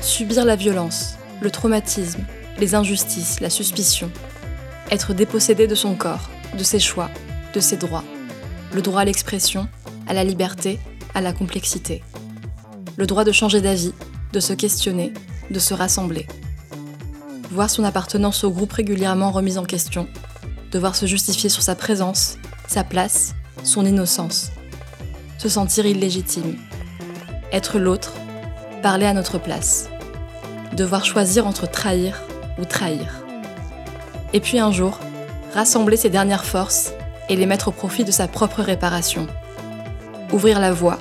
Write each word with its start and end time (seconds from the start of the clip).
Subir 0.00 0.44
la 0.44 0.56
violence, 0.56 1.16
le 1.40 1.50
traumatisme, 1.50 2.24
les 2.58 2.74
injustices, 2.74 3.40
la 3.40 3.50
suspicion. 3.50 4.10
Être 4.90 5.12
dépossédé 5.12 5.66
de 5.66 5.74
son 5.74 5.94
corps, 5.94 6.30
de 6.56 6.62
ses 6.64 6.80
choix, 6.80 7.10
de 7.54 7.60
ses 7.60 7.76
droits. 7.76 8.04
Le 8.72 8.80
droit 8.80 9.02
à 9.02 9.04
l'expression, 9.04 9.68
à 10.12 10.14
la 10.14 10.24
liberté, 10.24 10.78
à 11.14 11.22
la 11.22 11.32
complexité. 11.32 12.02
Le 12.98 13.06
droit 13.06 13.24
de 13.24 13.32
changer 13.32 13.62
d'avis, 13.62 13.94
de 14.34 14.40
se 14.40 14.52
questionner, 14.52 15.14
de 15.50 15.58
se 15.58 15.72
rassembler. 15.72 16.26
Voir 17.50 17.70
son 17.70 17.82
appartenance 17.82 18.44
au 18.44 18.50
groupe 18.50 18.74
régulièrement 18.74 19.30
remise 19.30 19.56
en 19.56 19.64
question. 19.64 20.06
Devoir 20.70 20.96
se 20.96 21.06
justifier 21.06 21.48
sur 21.48 21.62
sa 21.62 21.74
présence, 21.74 22.36
sa 22.68 22.84
place, 22.84 23.34
son 23.64 23.86
innocence. 23.86 24.50
Se 25.38 25.48
sentir 25.48 25.86
illégitime. 25.86 26.58
Être 27.50 27.78
l'autre, 27.78 28.12
parler 28.82 29.06
à 29.06 29.14
notre 29.14 29.38
place. 29.38 29.88
Devoir 30.76 31.06
choisir 31.06 31.46
entre 31.46 31.66
trahir 31.66 32.20
ou 32.58 32.66
trahir. 32.66 33.24
Et 34.34 34.40
puis 34.40 34.58
un 34.58 34.72
jour, 34.72 35.00
rassembler 35.54 35.96
ses 35.96 36.10
dernières 36.10 36.44
forces 36.44 36.92
et 37.30 37.36
les 37.36 37.46
mettre 37.46 37.68
au 37.68 37.72
profit 37.72 38.04
de 38.04 38.10
sa 38.10 38.28
propre 38.28 38.60
réparation. 38.60 39.26
Ouvrir 40.32 40.60
la 40.60 40.72
voie 40.72 40.98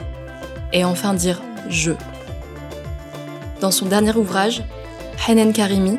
et 0.73 0.83
enfin 0.85 1.13
dire 1.13 1.41
je. 1.69 1.91
Dans 3.61 3.71
son 3.71 3.85
dernier 3.85 4.15
ouvrage, 4.15 4.63
Hanen 5.27 5.53
Karimi, 5.53 5.97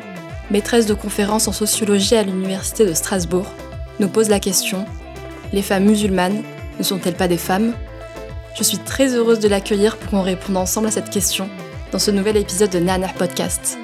maîtresse 0.51 0.85
de 0.85 0.93
conférences 0.93 1.47
en 1.47 1.51
sociologie 1.51 2.15
à 2.15 2.23
l'Université 2.23 2.85
de 2.85 2.93
Strasbourg, 2.93 3.47
nous 3.99 4.07
pose 4.07 4.29
la 4.29 4.39
question 4.39 4.85
Les 5.51 5.61
femmes 5.61 5.85
musulmanes 5.85 6.43
ne 6.77 6.83
sont-elles 6.83 7.15
pas 7.15 7.27
des 7.27 7.37
femmes? 7.37 7.73
Je 8.55 8.63
suis 8.63 8.77
très 8.77 9.15
heureuse 9.15 9.39
de 9.39 9.47
l'accueillir 9.47 9.97
pour 9.97 10.11
qu'on 10.11 10.21
réponde 10.21 10.57
ensemble 10.57 10.87
à 10.87 10.91
cette 10.91 11.09
question 11.09 11.49
dans 11.91 11.99
ce 11.99 12.11
nouvel 12.11 12.37
épisode 12.37 12.69
de 12.69 12.79
Nana 12.79 13.07
Podcast. 13.07 13.77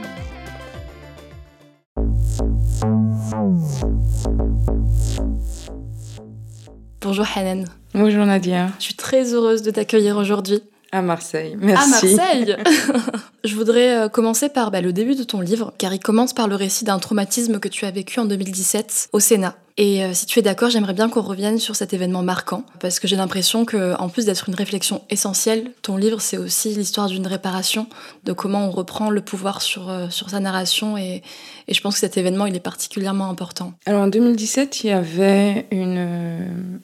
Bonjour 7.10 7.26
Hanan. 7.36 7.66
Bonjour 7.96 8.24
Nadia. 8.24 8.68
Je 8.78 8.84
suis 8.84 8.94
très 8.94 9.34
heureuse 9.34 9.64
de 9.64 9.72
t'accueillir 9.72 10.16
aujourd'hui. 10.16 10.62
À 10.92 11.02
Marseille, 11.02 11.58
merci. 11.60 11.84
À 11.84 11.90
Marseille 11.90 12.56
Je 13.44 13.56
voudrais 13.56 13.98
euh, 13.98 14.10
commencer 14.10 14.48
par 14.48 14.70
bah, 14.70 14.80
le 14.80 14.94
début 14.94 15.16
de 15.16 15.24
ton 15.24 15.42
livre, 15.42 15.74
car 15.80 15.92
il 15.92 16.00
commence 16.00 16.34
par 16.34 16.48
le 16.48 16.54
récit 16.54 16.86
d'un 16.86 17.00
traumatisme 17.00 17.60
que 17.60 17.68
tu 17.68 17.86
as 17.86 17.90
vécu 17.90 18.20
en 18.20 18.26
2017 18.26 19.10
au 19.12 19.20
Sénat. 19.20 19.56
Et 19.82 20.04
euh, 20.04 20.14
si 20.14 20.26
tu 20.26 20.40
es 20.40 20.42
d'accord, 20.42 20.70
j'aimerais 20.70 20.94
bien 20.94 21.08
qu'on 21.08 21.22
revienne 21.22 21.58
sur 21.58 21.74
cet 21.74 21.94
événement 21.94 22.22
marquant, 22.22 22.66
parce 22.82 23.00
que 23.00 23.08
j'ai 23.08 23.16
l'impression 23.16 23.64
que, 23.64 23.96
en 23.98 24.10
plus 24.10 24.26
d'être 24.26 24.50
une 24.50 24.56
réflexion 24.56 25.04
essentielle, 25.10 25.72
ton 25.84 25.96
livre 25.96 26.20
c'est 26.20 26.38
aussi 26.38 26.76
l'histoire 26.76 27.08
d'une 27.08 27.26
réparation, 27.26 27.88
de 28.26 28.34
comment 28.34 28.68
on 28.68 28.72
reprend 28.72 29.10
le 29.10 29.22
pouvoir 29.22 29.62
sur, 29.62 29.90
euh, 29.90 30.10
sur 30.10 30.32
sa 30.32 30.42
narration, 30.42 30.98
et, 30.98 31.24
et, 31.70 31.74
je 31.74 31.80
pense 31.80 31.94
que 31.94 32.02
cet 32.02 32.18
événement 32.18 32.46
il 32.46 32.58
est 32.58 32.60
particulièrement 32.60 33.30
important. 33.30 33.72
Alors 33.86 34.02
en 34.02 34.08
2017, 34.08 34.84
il 34.84 34.88
y 34.88 34.92
avait 34.92 35.66
une 35.72 35.96
euh, 35.98 36.40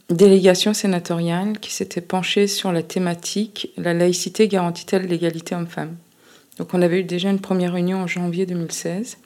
délégation 0.10 0.74
sénatoriale 0.74 1.60
qui 1.60 1.74
s'était 1.74 2.00
penchée 2.00 2.48
sur 2.48 2.72
la 2.72 2.82
thématique 2.82 3.74
la 3.76 3.94
laïcité 3.94 4.48
garantit-elle 4.48 5.06
l'égalité 5.08 5.54
homme-femme? 5.54 5.98
Donc 6.60 6.74
on 6.74 6.82
avait 6.82 7.02
eu 7.02 7.04
déjà 7.04 7.30
une 7.30 7.42
première 7.42 7.74
réunion 7.74 8.04
en 8.04 8.08
janvier 8.08 8.46
2016 8.46 9.18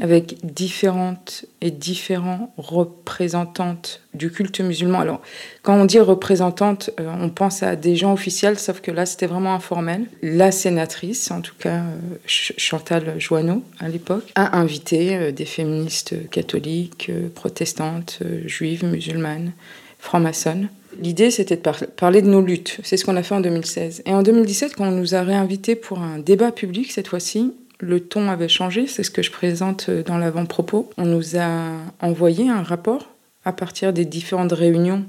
avec 0.00 0.38
différentes 0.42 1.44
et 1.60 1.70
différents 1.70 2.52
représentantes 2.56 4.00
du 4.14 4.30
culte 4.30 4.60
musulman. 4.60 5.00
Alors, 5.00 5.20
quand 5.62 5.74
on 5.74 5.84
dit 5.84 6.00
représentante, 6.00 6.90
euh, 6.98 7.12
on 7.20 7.28
pense 7.28 7.62
à 7.62 7.76
des 7.76 7.96
gens 7.96 8.12
officiels, 8.12 8.58
sauf 8.58 8.80
que 8.80 8.90
là, 8.90 9.06
c'était 9.06 9.26
vraiment 9.26 9.54
informel. 9.54 10.06
La 10.22 10.50
sénatrice, 10.52 11.30
en 11.30 11.42
tout 11.42 11.54
cas 11.58 11.80
euh, 11.80 12.16
Chantal 12.26 13.20
Joanneau, 13.20 13.62
à 13.78 13.88
l'époque, 13.88 14.32
a 14.34 14.58
invité 14.58 15.16
euh, 15.16 15.32
des 15.32 15.44
féministes 15.44 16.14
catholiques, 16.30 17.10
protestantes, 17.34 18.20
juives, 18.46 18.84
musulmanes, 18.84 19.52
francs-maçonnes. 19.98 20.68
L'idée, 20.98 21.30
c'était 21.30 21.56
de 21.56 21.86
parler 21.86 22.22
de 22.22 22.28
nos 22.28 22.40
luttes. 22.40 22.80
C'est 22.82 22.96
ce 22.96 23.04
qu'on 23.04 23.16
a 23.16 23.22
fait 23.22 23.34
en 23.34 23.40
2016. 23.40 24.02
Et 24.06 24.12
en 24.12 24.22
2017, 24.22 24.74
quand 24.74 24.88
on 24.88 24.92
nous 24.92 25.14
a 25.14 25.22
réinvités 25.22 25.76
pour 25.76 26.00
un 26.00 26.18
débat 26.18 26.50
public, 26.52 26.90
cette 26.90 27.08
fois-ci, 27.08 27.52
le 27.80 28.00
ton 28.00 28.28
avait 28.28 28.48
changé, 28.48 28.86
c'est 28.86 29.02
ce 29.02 29.10
que 29.10 29.22
je 29.22 29.30
présente 29.30 29.88
euh, 29.88 30.02
dans 30.02 30.18
l'avant-propos. 30.18 30.90
On 30.96 31.04
nous 31.04 31.36
a 31.36 31.72
envoyé 32.00 32.48
un 32.48 32.62
rapport 32.62 33.08
à 33.44 33.52
partir 33.52 33.92
des 33.92 34.04
différentes 34.04 34.52
réunions 34.52 35.04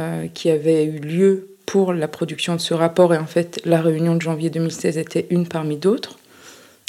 euh, 0.00 0.26
qui 0.32 0.50
avaient 0.50 0.84
eu 0.84 0.98
lieu 0.98 1.48
pour 1.66 1.92
la 1.92 2.08
production 2.08 2.54
de 2.54 2.60
ce 2.60 2.72
rapport. 2.72 3.14
Et 3.14 3.18
en 3.18 3.26
fait, 3.26 3.60
la 3.64 3.82
réunion 3.82 4.16
de 4.16 4.22
janvier 4.22 4.48
2016 4.48 4.96
était 4.96 5.26
une 5.30 5.46
parmi 5.46 5.76
d'autres. 5.76 6.18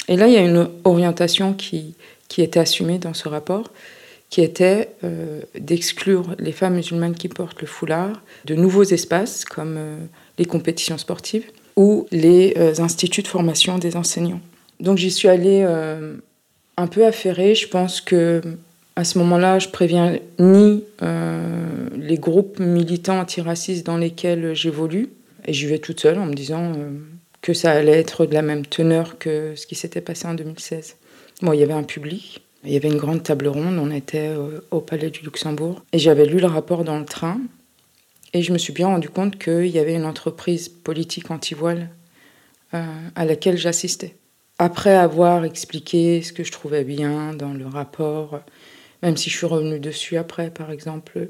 Et 0.08 0.16
là, 0.16 0.26
il 0.26 0.32
y 0.32 0.38
a 0.38 0.42
une 0.42 0.68
orientation 0.84 1.52
qui, 1.52 1.94
qui 2.28 2.40
était 2.40 2.60
assumée 2.60 2.98
dans 2.98 3.12
ce 3.12 3.28
rapport, 3.28 3.70
qui 4.30 4.40
était 4.40 4.88
euh, 5.04 5.42
d'exclure 5.58 6.34
les 6.38 6.52
femmes 6.52 6.74
musulmanes 6.76 7.14
qui 7.14 7.28
portent 7.28 7.60
le 7.60 7.66
foulard 7.66 8.22
de 8.46 8.54
nouveaux 8.54 8.84
espaces 8.84 9.44
comme 9.44 9.78
les 10.38 10.46
compétitions 10.46 10.96
sportives 10.96 11.44
ou 11.76 12.06
les 12.10 12.54
instituts 12.80 13.22
de 13.22 13.28
formation 13.28 13.78
des 13.78 13.96
enseignants. 13.96 14.40
Donc 14.80 14.96
j'y 14.96 15.10
suis 15.10 15.28
allée 15.28 15.62
euh, 15.66 16.16
un 16.76 16.86
peu 16.86 17.04
affairée. 17.04 17.54
Je 17.54 17.68
pense 17.68 18.00
que 18.00 18.40
à 18.96 19.04
ce 19.04 19.18
moment-là, 19.18 19.58
je 19.58 19.68
préviens 19.68 20.18
ni 20.38 20.84
euh, 21.02 21.88
les 21.96 22.18
groupes 22.18 22.58
militants 22.58 23.20
antiracistes 23.20 23.86
dans 23.86 23.96
lesquels 23.96 24.54
j'évolue, 24.54 25.10
et 25.46 25.52
j'y 25.52 25.66
vais 25.66 25.78
toute 25.78 26.00
seule 26.00 26.18
en 26.18 26.26
me 26.26 26.34
disant 26.34 26.72
euh, 26.72 26.90
que 27.40 27.54
ça 27.54 27.70
allait 27.72 27.98
être 27.98 28.26
de 28.26 28.34
la 28.34 28.42
même 28.42 28.66
teneur 28.66 29.18
que 29.18 29.54
ce 29.54 29.66
qui 29.66 29.74
s'était 29.74 30.00
passé 30.00 30.26
en 30.26 30.34
2016. 30.34 30.96
Bon, 31.42 31.52
il 31.52 31.60
y 31.60 31.62
avait 31.62 31.72
un 31.72 31.84
public, 31.84 32.42
il 32.64 32.72
y 32.72 32.76
avait 32.76 32.88
une 32.88 32.98
grande 32.98 33.22
table 33.22 33.48
ronde, 33.48 33.78
on 33.78 33.90
était 33.90 34.34
au 34.70 34.80
Palais 34.80 35.08
du 35.08 35.20
Luxembourg, 35.20 35.82
et 35.92 35.98
j'avais 35.98 36.26
lu 36.26 36.38
le 36.38 36.46
rapport 36.46 36.84
dans 36.84 36.98
le 36.98 37.06
train, 37.06 37.40
et 38.34 38.42
je 38.42 38.52
me 38.52 38.58
suis 38.58 38.74
bien 38.74 38.88
rendu 38.88 39.08
compte 39.08 39.38
qu'il 39.38 39.68
y 39.68 39.78
avait 39.78 39.94
une 39.94 40.04
entreprise 40.04 40.68
politique 40.68 41.30
anti-voile 41.30 41.88
à 42.72 43.24
laquelle 43.24 43.56
j'assistais 43.56 44.14
après 44.60 44.94
avoir 44.94 45.46
expliqué 45.46 46.20
ce 46.20 46.34
que 46.34 46.44
je 46.44 46.52
trouvais 46.52 46.84
bien 46.84 47.32
dans 47.32 47.54
le 47.54 47.66
rapport, 47.66 48.40
même 49.02 49.16
si 49.16 49.30
je 49.30 49.36
suis 49.38 49.46
revenue 49.46 49.80
dessus 49.80 50.18
après, 50.18 50.50
par 50.50 50.70
exemple, 50.70 51.28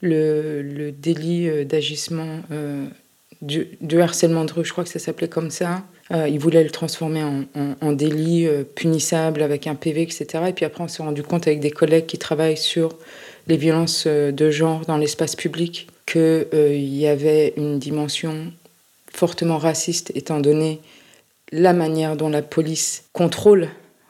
le, 0.00 0.92
délit 0.92 1.48
euh, 1.48 1.64
d'agissement, 1.64 2.38
euh, 2.52 2.86
de, 3.42 3.98
harcèlement 3.98 4.44
de 4.44 4.52
rue, 4.52 4.64
je 4.64 4.70
crois 4.70 4.84
que 4.84 4.90
ça 4.90 5.00
s'appelait 5.00 5.26
comme 5.26 5.50
ça. 5.50 5.82
Euh, 6.12 6.28
il 6.28 6.38
voulait 6.38 6.62
le 6.62 6.70
transformer 6.70 7.24
en, 7.82 7.92
délit 7.92 8.46
punissable 8.76 9.42
avec 9.42 9.66
un 9.66 9.74
PV, 9.74 10.02
etc. 10.02 10.26
Et 10.48 10.52
puis 10.52 10.64
après, 10.64 10.84
on 10.84 10.88
s'est 10.88 11.02
rendu 11.02 11.24
compte 11.24 11.48
avec 11.48 11.58
des 11.58 11.72
collègues 11.72 12.06
qui 12.06 12.18
travaillent 12.18 12.56
sur 12.56 12.96
les 13.48 13.56
violences 13.56 14.06
de 14.06 14.50
genre 14.50 14.86
dans 14.86 14.96
l'espace 14.96 15.34
public 15.34 15.88
qu'il 16.06 16.96
y 16.96 17.08
avait 17.08 17.52
une 17.56 17.80
dimension 17.80 18.52
fortement 19.12 19.58
raciste, 19.58 20.12
étant 20.14 20.38
donné 20.38 20.80
la 21.52 21.72
manière 21.72 22.16
dont 22.16 22.28
la 22.28 22.42
police 22.42 23.04
contrôle 23.12 23.68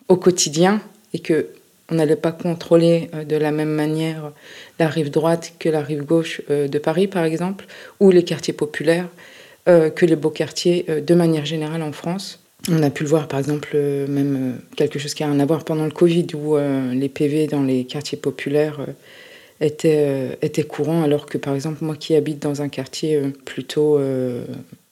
au 0.08 0.16
quotidien 0.16 0.80
et 1.14 1.18
que 1.18 1.48
on 1.90 1.96
n'allait 1.96 2.16
pas 2.16 2.32
contrôler 2.32 3.10
euh, 3.14 3.24
de 3.24 3.36
la 3.36 3.50
même 3.50 3.70
manière 3.70 4.32
la 4.78 4.88
rive 4.88 5.10
droite 5.10 5.54
que 5.58 5.68
la 5.68 5.82
rive 5.82 6.04
gauche 6.04 6.40
euh, 6.50 6.69
de 6.69 6.78
Paris, 6.78 7.08
par 7.08 7.25
exemple, 7.25 7.66
ou 7.98 8.10
les 8.10 8.25
quartiers 8.25 8.54
populaires 8.54 9.08
euh, 9.69 9.90
que 9.90 10.06
les 10.06 10.16
beaux 10.16 10.31
quartiers 10.31 10.87
de 10.88 11.14
manière 11.14 11.44
générale 11.44 11.82
en 11.82 11.92
France. 11.92 12.38
On 12.70 12.82
a 12.82 12.90
pu 12.90 13.04
le 13.04 13.08
voir, 13.08 13.26
par 13.26 13.38
exemple, 13.38 13.76
même 13.76 14.60
quelque 14.76 14.98
chose 14.98 15.14
qui 15.14 15.25
a 15.25 15.26
rien 15.26 15.40
à 15.40 15.46
voir 15.46 15.64
pendant 15.64 15.86
le 15.86 15.90
Covid, 15.90 16.26
où 16.34 16.58
les 16.58 17.08
PV 17.08 17.46
dans 17.46 17.62
les 17.62 17.84
quartiers 17.84 18.19
populaires 18.19 18.84
étaient, 19.62 20.38
étaient 20.43 20.64
courants, 20.64 21.02
alors 21.02 21.25
que, 21.25 21.38
par 21.38 21.54
exemple, 21.54 21.82
moi 21.82 21.96
qui 21.96 22.14
habite 22.14 22.38
dans 22.38 22.60
un 22.60 22.69
quartier 22.69 23.19
plutôt 23.46 23.98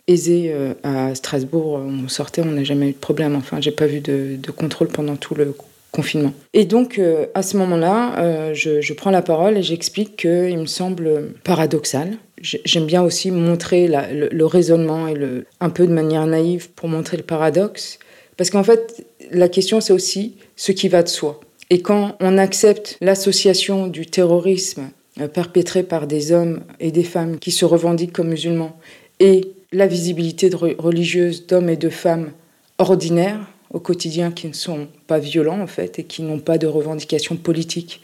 aisé 0.09 0.51
euh, 0.53 0.75
à 0.83 1.15
Strasbourg. 1.15 1.81
On 1.87 2.09
sortait, 2.09 2.41
on 2.41 2.47
n'a 2.47 2.65
jamais 2.65 2.89
eu 2.89 2.93
de 2.93 2.99
problème. 2.99 3.37
Enfin, 3.37 3.61
j'ai 3.61 3.71
pas 3.71 3.87
vu 3.87 4.01
de, 4.01 4.39
contrôle 4.51 4.89
pendant 4.89 5.15
tout 5.15 5.35
le 5.35 5.55
confinement. 5.93 6.33
Et 6.55 6.65
donc, 6.65 6.99
euh, 6.99 7.27
à 7.35 7.43
ce 7.43 7.57
moment-là, 7.59 8.19
euh, 8.19 8.55
je, 8.55 8.93
prends 8.95 9.11
la 9.11 9.23
parole 9.23 9.57
et 9.59 9.63
j'explique 9.63 10.17
qu'il 10.17 10.59
me 10.59 10.67
semble 10.67 11.33
paradoxal. 11.45 12.17
J'aime 12.41 12.87
bien 12.87 13.03
aussi 13.03 13.31
montrer 13.31 13.89
le, 13.89 14.47
raisonnement 14.47 15.09
et 15.09 15.15
un 15.61 15.71
peu 15.71 15.87
de 15.87 15.93
manière 15.93 16.27
naïve 16.27 16.71
pour 16.71 16.89
montrer 16.89 17.17
le 17.17 17.23
paradoxe. 17.23 17.99
Parce 18.37 18.51
qu'en 18.51 18.63
fait, 18.63 19.05
la 19.33 19.49
question, 19.49 19.81
c'est 19.81 19.93
aussi 19.93 20.37
ce 20.57 20.73
qui 20.73 20.89
va 20.89 21.03
de 21.03 21.09
soi. 21.09 21.41
Et 21.71 21.83
quand 21.83 22.17
on 22.21 22.39
accepte 22.39 22.97
l'association 23.01 23.89
du 23.89 24.07
terrorisme 24.07 24.89
perpétré 25.35 25.83
par 25.83 26.07
des 26.07 26.31
hommes 26.31 26.61
et 26.79 26.93
des 26.93 27.03
femmes 27.03 27.41
qui 27.41 27.51
se 27.51 27.65
revendiquent 27.65 28.13
comme 28.13 28.29
musulmans 28.29 28.79
et 29.19 29.53
la 29.73 29.87
visibilité 29.87 30.51
de 30.51 30.57
religieuses, 30.57 31.47
d'hommes 31.47 31.69
et 31.69 31.77
de 31.77 31.89
femmes 31.89 32.33
ordinaires 32.79 33.41
au 33.71 33.81
quotidien 33.81 34.31
qui 34.31 34.47
ne 34.47 34.55
sont 34.55 34.89
pas 35.07 35.19
violents 35.19 35.61
en 35.61 35.67
fait 35.67 35.99
et 35.99 36.05
qui 36.05 36.23
n'ont 36.23 36.39
pas 36.39 36.57
de 36.59 36.67
revendications 36.67 37.37
politiques 37.37 38.01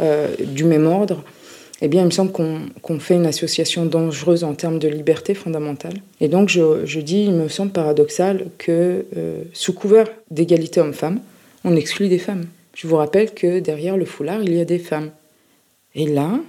euh, 0.00 0.28
du 0.38 0.64
même 0.64 0.86
ordre, 0.86 1.24
eh 1.80 1.88
bien, 1.88 2.02
il 2.02 2.06
me 2.06 2.10
semble 2.10 2.32
qu'on 2.32 2.98
fait 2.98 3.14
une 3.14 3.26
association 3.26 3.86
dangereuse 3.86 4.42
en 4.42 4.54
termes 4.54 4.80
de 4.80 4.88
liberté 4.88 5.34
fondamentale. 5.34 5.94
Et 6.20 6.26
donc, 6.28 6.48
je, 6.48 7.00
dis, 7.00 7.24
il 7.24 7.32
me 7.32 7.48
semble 7.48 7.70
paradoxal 7.70 8.46
que, 8.58 9.06
euh, 9.16 9.42
sous 9.52 9.72
couvert 9.72 10.08
d'égalité 10.30 10.80
homme-femme, 10.80 11.20
on 11.64 11.76
exclut 11.76 12.08
des 12.08 12.18
femmes. 12.18 12.46
Je 12.74 12.88
vous 12.88 12.96
rappelle 12.96 13.32
que 13.32 13.60
derrière 13.60 13.96
le 13.96 14.04
foulard, 14.04 14.42
il 14.42 14.54
y 14.54 14.60
a 14.60 14.64
des 14.64 14.80
femmes. 14.80 15.10
Et 15.94 16.06
là, 16.06 16.40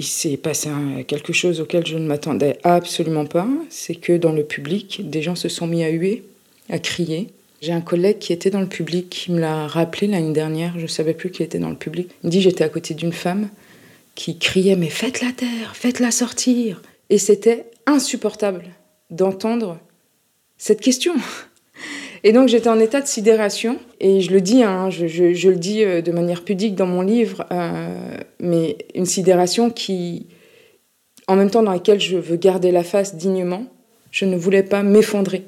il 0.00 0.04
s'est 0.04 0.38
passé 0.38 0.70
quelque 1.06 1.34
chose 1.34 1.60
auquel 1.60 1.86
je 1.86 1.98
ne 1.98 2.06
m'attendais 2.06 2.56
absolument 2.62 3.26
pas, 3.26 3.46
c'est 3.68 3.94
que 3.94 4.16
dans 4.16 4.32
le 4.32 4.44
public, 4.44 5.02
des 5.10 5.20
gens 5.20 5.34
se 5.34 5.50
sont 5.50 5.66
mis 5.66 5.84
à 5.84 5.90
huer, 5.90 6.22
à 6.70 6.78
crier. 6.78 7.28
J'ai 7.60 7.72
un 7.72 7.82
collègue 7.82 8.18
qui 8.18 8.32
était 8.32 8.48
dans 8.48 8.62
le 8.62 8.66
public 8.66 9.10
qui 9.10 9.30
me 9.30 9.38
l'a 9.38 9.66
rappelé 9.66 10.06
l'année 10.06 10.32
dernière, 10.32 10.72
je 10.76 10.84
ne 10.84 10.86
savais 10.86 11.12
plus 11.12 11.30
qui 11.30 11.42
était 11.42 11.58
dans 11.58 11.68
le 11.68 11.76
public. 11.76 12.08
Il 12.22 12.28
me 12.28 12.30
dit 12.30 12.40
j'étais 12.40 12.64
à 12.64 12.70
côté 12.70 12.94
d'une 12.94 13.12
femme 13.12 13.50
qui 14.14 14.38
criait 14.38 14.74
mais 14.74 14.88
faites-la 14.88 15.32
taire, 15.32 15.76
faites-la 15.76 16.10
sortir. 16.10 16.80
Et 17.10 17.18
c'était 17.18 17.66
insupportable 17.84 18.64
d'entendre 19.10 19.78
cette 20.56 20.80
question. 20.80 21.12
Et 22.22 22.32
donc 22.32 22.48
j'étais 22.48 22.68
en 22.68 22.78
état 22.78 23.00
de 23.00 23.06
sidération, 23.06 23.78
et 23.98 24.20
je 24.20 24.30
le 24.30 24.40
dis, 24.40 24.62
hein, 24.62 24.90
je, 24.90 25.04
le 25.04 25.56
dis 25.56 25.84
euh, 25.84 26.02
de 26.02 26.12
manière 26.12 26.44
pudique 26.44 26.74
dans 26.74 26.86
mon 26.86 27.00
livre, 27.00 27.46
euh, 27.50 28.16
mais 28.40 28.76
une 28.94 29.06
sidération 29.06 29.70
qui, 29.70 30.26
en 31.28 31.36
même 31.36 31.50
temps 31.50 31.62
dans 31.62 31.72
laquelle 31.72 32.00
je 32.00 32.16
veux 32.16 32.36
garder 32.36 32.72
la 32.72 32.84
face 32.84 33.16
dignement, 33.16 33.64
je 34.10 34.26
ne 34.26 34.36
voulais 34.36 34.62
pas 34.62 34.82
m'effondrer 34.82 35.44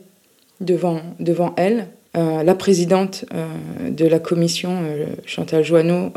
devant, 0.61 1.01
devant 1.21 1.53
elle. 1.57 1.89
Euh, 2.17 2.43
la 2.43 2.55
présidente 2.55 3.25
de 3.89 4.07
la 4.07 4.19
commission, 4.19 4.83
Chantal 5.27 5.65
Joanneau, 5.65 6.13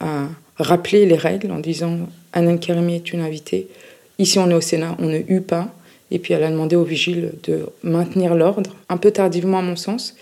a 0.00 0.28
rappelé 0.56 1.06
les 1.06 1.16
règles 1.16 1.52
en 1.52 1.58
disant 1.58 1.98
Anne 2.32 2.58
Karimi 2.58 2.96
est 2.96 3.12
une 3.12 3.20
invitée. 3.20 3.68
Ici, 4.18 4.38
on 4.38 4.50
est 4.50 4.54
au 4.54 4.60
Sénat, 4.60 4.96
on 4.98 5.06
ne 5.06 5.20
hue 5.28 5.42
pas. 5.42 5.68
Et 6.10 6.18
puis 6.18 6.34
elle 6.34 6.44
a 6.44 6.50
demandé 6.50 6.76
au 6.76 6.84
vigile 6.84 7.32
de 7.42 7.66
maintenir 7.82 8.34
l'ordre, 8.34 8.76
un 8.88 8.96
peu 8.96 9.10
tardivement 9.10 9.58
à 9.58 9.62
mon 9.62 9.76
sens. 9.76 10.16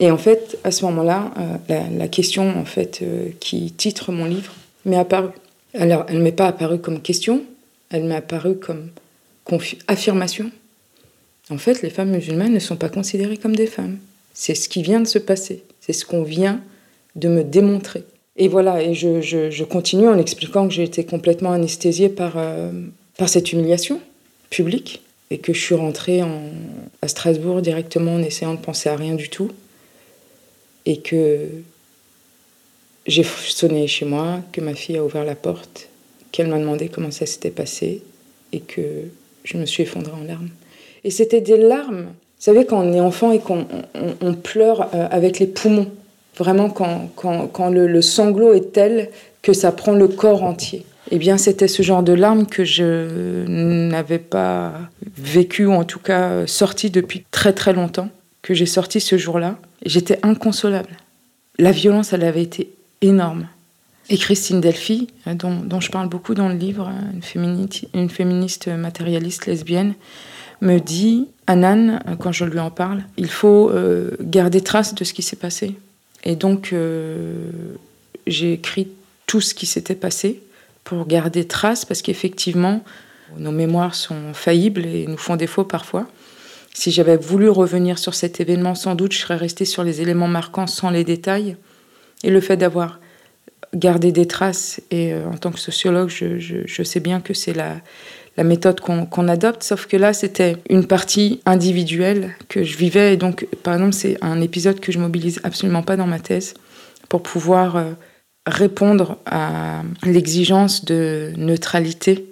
Et 0.00 0.10
en 0.10 0.18
fait, 0.18 0.58
à 0.64 0.70
ce 0.70 0.84
moment-là, 0.86 1.32
euh, 1.38 1.80
la, 1.96 2.08
question 2.08 2.58
en 2.58 2.64
fait 2.64 3.00
euh, 3.02 3.28
qui 3.38 3.70
titre 3.70 4.12
mon 4.12 4.24
livre 4.24 4.52
m'est 4.86 4.96
apparue. 4.96 5.28
Alors, 5.74 6.06
elle 6.08 6.18
ne 6.18 6.22
m'est 6.22 6.32
pas 6.32 6.48
apparue 6.48 6.80
comme 6.80 7.00
question, 7.00 7.42
elle 7.90 8.04
m'est 8.04 8.16
apparue 8.16 8.56
comme 8.56 8.88
affirmation. 9.88 10.50
En 11.50 11.58
fait, 11.58 11.82
les 11.82 11.90
femmes 11.90 12.10
musulmanes 12.10 12.52
ne 12.52 12.58
sont 12.58 12.76
pas 12.76 12.88
considérées 12.88 13.36
comme 13.36 13.56
des 13.56 13.66
femmes. 13.66 13.98
C'est 14.32 14.54
ce 14.54 14.68
qui 14.68 14.82
vient 14.82 15.00
de 15.00 15.06
se 15.06 15.18
passer. 15.18 15.64
C'est 15.80 15.92
ce 15.92 16.04
qu'on 16.04 16.22
vient 16.22 16.60
de 17.16 17.28
me 17.28 17.42
démontrer. 17.42 18.04
Et 18.36 18.48
voilà, 18.48 18.82
et 18.82 18.94
je, 18.94 19.20
je, 19.20 19.64
continue 19.64 20.08
en 20.08 20.16
expliquant 20.16 20.68
que 20.68 20.72
j'ai 20.72 20.84
été 20.84 21.04
complètement 21.04 21.52
anesthésiée 21.52 22.08
par, 22.08 22.34
euh, 22.36 22.70
par 23.18 23.28
cette 23.28 23.52
humiliation 23.52 24.00
public 24.50 25.02
et 25.30 25.38
que 25.38 25.52
je 25.52 25.60
suis 25.60 25.74
rentrée 25.74 26.22
à 27.02 27.08
Strasbourg 27.08 27.62
directement 27.62 28.14
en 28.14 28.22
essayant 28.22 28.54
de 28.54 28.60
penser 28.60 28.88
à 28.88 28.96
rien 28.96 29.14
du 29.14 29.28
tout 29.28 29.50
et 30.86 30.98
que 30.98 31.48
j'ai 33.06 33.22
sonné 33.22 33.86
chez 33.86 34.04
moi, 34.04 34.40
que 34.52 34.60
ma 34.60 34.74
fille 34.74 34.96
a 34.96 35.04
ouvert 35.04 35.24
la 35.24 35.36
porte, 35.36 35.88
qu'elle 36.32 36.48
m'a 36.48 36.58
demandé 36.58 36.88
comment 36.88 37.10
ça 37.10 37.26
s'était 37.26 37.50
passé 37.50 38.02
et 38.52 38.60
que 38.60 38.80
je 39.44 39.56
me 39.56 39.66
suis 39.66 39.84
effondrée 39.84 40.12
en 40.12 40.24
larmes. 40.24 40.50
Et 41.04 41.10
c'était 41.10 41.40
des 41.40 41.56
larmes. 41.56 42.06
Vous 42.06 42.44
savez, 42.44 42.66
quand 42.66 42.84
on 42.84 42.92
est 42.92 43.00
enfant 43.00 43.32
et 43.32 43.38
qu'on 43.38 43.66
on, 43.94 44.34
pleure 44.34 44.94
euh, 44.94 45.06
avec 45.10 45.38
les 45.38 45.46
poumons, 45.46 45.90
vraiment 46.36 46.70
quand, 46.70 47.10
quand, 47.16 47.46
quand 47.48 47.70
le 47.70 48.02
sanglot 48.02 48.52
est 48.54 48.72
tel 48.72 49.10
que 49.42 49.52
ça 49.52 49.72
prend 49.72 49.92
le 49.92 50.08
corps 50.08 50.42
entier 50.42 50.84
eh 51.10 51.18
bien, 51.18 51.38
c'était 51.38 51.68
ce 51.68 51.82
genre 51.82 52.02
de 52.02 52.12
larmes 52.12 52.46
que 52.46 52.64
je 52.64 53.44
n'avais 53.46 54.18
pas 54.18 54.72
vécu, 55.18 55.66
ou 55.66 55.72
en 55.72 55.84
tout 55.84 55.98
cas 55.98 56.46
sorti 56.46 56.90
depuis 56.90 57.24
très 57.30 57.52
très 57.52 57.72
longtemps, 57.72 58.10
que 58.42 58.54
j'ai 58.54 58.66
sorti 58.66 59.00
ce 59.00 59.18
jour-là. 59.18 59.58
J'étais 59.84 60.18
inconsolable. 60.22 60.96
La 61.58 61.72
violence, 61.72 62.12
elle 62.12 62.24
avait 62.24 62.42
été 62.42 62.70
énorme. 63.02 63.46
Et 64.08 64.18
Christine 64.18 64.60
Delphi, 64.60 65.08
dont, 65.26 65.80
je 65.80 65.90
parle 65.90 66.08
beaucoup 66.08 66.34
dans 66.34 66.48
le 66.48 66.54
livre, 66.54 66.90
une 67.14 67.22
féministe, 67.22 67.86
une 67.94 68.10
féministe 68.10 68.68
matérialiste 68.68 69.46
lesbienne, 69.46 69.94
me 70.60 70.78
dit, 70.78 71.28
Anan, 71.46 72.00
quand 72.20 72.32
je 72.32 72.44
lui 72.44 72.58
en 72.58 72.70
parle, 72.70 73.02
il 73.16 73.28
faut 73.28 73.70
euh, 73.70 74.10
garder 74.20 74.60
trace 74.60 74.94
de 74.94 75.04
ce 75.04 75.12
qui 75.12 75.22
s'est 75.22 75.36
passé. 75.36 75.76
Et 76.24 76.36
donc, 76.36 76.72
euh, 76.72 77.50
j'ai 78.26 78.52
écrit 78.52 78.88
tout 79.26 79.40
ce 79.40 79.54
qui 79.54 79.66
s'était 79.66 79.94
passé 79.94 80.42
pour 80.90 81.06
garder 81.06 81.46
trace, 81.46 81.84
parce 81.84 82.02
qu'effectivement, 82.02 82.82
nos 83.38 83.52
mémoires 83.52 83.94
sont 83.94 84.34
faillibles 84.34 84.84
et 84.84 85.06
nous 85.06 85.16
font 85.16 85.36
défaut 85.36 85.62
parfois. 85.62 86.08
Si 86.74 86.90
j'avais 86.90 87.16
voulu 87.16 87.48
revenir 87.48 87.96
sur 87.96 88.12
cet 88.12 88.40
événement, 88.40 88.74
sans 88.74 88.96
doute, 88.96 89.12
je 89.12 89.18
serais 89.18 89.36
restée 89.36 89.64
sur 89.64 89.84
les 89.84 90.00
éléments 90.00 90.26
marquants 90.26 90.66
sans 90.66 90.90
les 90.90 91.04
détails. 91.04 91.56
Et 92.24 92.30
le 92.30 92.40
fait 92.40 92.56
d'avoir 92.56 92.98
gardé 93.72 94.10
des 94.10 94.26
traces, 94.26 94.80
et 94.90 95.12
euh, 95.12 95.28
en 95.28 95.36
tant 95.36 95.52
que 95.52 95.60
sociologue, 95.60 96.08
je, 96.08 96.82
sais 96.82 96.98
bien 96.98 97.20
que 97.20 97.34
c'est 97.34 97.52
la, 97.54 97.76
la 98.36 98.42
méthode 98.42 98.80
qu'on 98.80 99.28
adopte, 99.28 99.62
sauf 99.62 99.86
que 99.86 99.96
là, 99.96 100.12
c'était 100.12 100.56
une 100.70 100.88
partie 100.88 101.40
individuelle 101.46 102.34
que 102.48 102.64
je 102.64 102.76
vivais. 102.76 103.14
Et 103.14 103.16
donc, 103.16 103.46
par 103.62 103.74
exemple, 103.74 103.92
c'est 103.92 104.18
un 104.22 104.40
épisode 104.40 104.80
que 104.80 104.90
je 104.90 104.98
mobilise 104.98 105.40
absolument 105.44 105.84
pas 105.84 105.94
dans 105.94 106.08
ma 106.08 106.18
thèse 106.18 106.54
pour 107.08 107.22
pouvoir 107.22 107.76
euh, 107.76 107.92
répondre 108.46 109.18
à 109.26 109.82
l'exigence 110.04 110.84
de 110.84 111.32
neutralité 111.36 112.26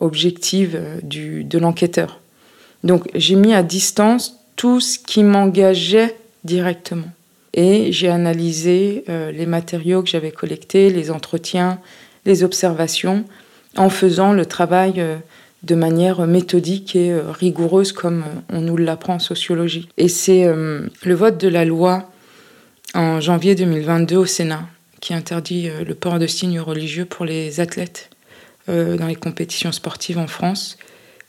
objective 0.00 0.80
du, 1.02 1.44
de 1.44 1.58
l'enquêteur. 1.58 2.20
Donc 2.82 3.08
j'ai 3.14 3.34
mis 3.34 3.54
à 3.54 3.62
distance 3.62 4.38
tout 4.56 4.80
ce 4.80 4.98
qui 4.98 5.22
m'engageait 5.22 6.16
directement. 6.44 7.08
Et 7.54 7.92
j'ai 7.92 8.08
analysé 8.08 9.04
euh, 9.08 9.30
les 9.30 9.46
matériaux 9.46 10.02
que 10.02 10.08
j'avais 10.08 10.32
collectés, 10.32 10.90
les 10.90 11.10
entretiens, 11.10 11.80
les 12.26 12.42
observations, 12.42 13.24
en 13.76 13.90
faisant 13.90 14.32
le 14.32 14.44
travail 14.44 14.94
euh, 14.98 15.16
de 15.62 15.74
manière 15.74 16.26
méthodique 16.26 16.94
et 16.96 17.12
euh, 17.12 17.30
rigoureuse 17.30 17.92
comme 17.92 18.24
on 18.52 18.60
nous 18.60 18.76
l'apprend 18.76 19.14
en 19.14 19.18
sociologie. 19.18 19.88
Et 19.96 20.08
c'est 20.08 20.44
le 20.44 21.14
vote 21.14 21.38
de 21.38 21.48
la 21.48 21.64
loi 21.64 22.10
en 22.94 23.20
janvier 23.20 23.54
2022 23.54 24.16
au 24.16 24.26
Sénat 24.26 24.64
qui 25.04 25.12
interdit 25.12 25.68
euh, 25.68 25.84
le 25.84 25.94
port 25.94 26.18
de 26.18 26.26
signes 26.26 26.60
religieux 26.60 27.04
pour 27.04 27.26
les 27.26 27.60
athlètes 27.60 28.08
euh, 28.70 28.96
dans 28.96 29.06
les 29.06 29.16
compétitions 29.16 29.70
sportives 29.70 30.16
en 30.16 30.26
France, 30.26 30.78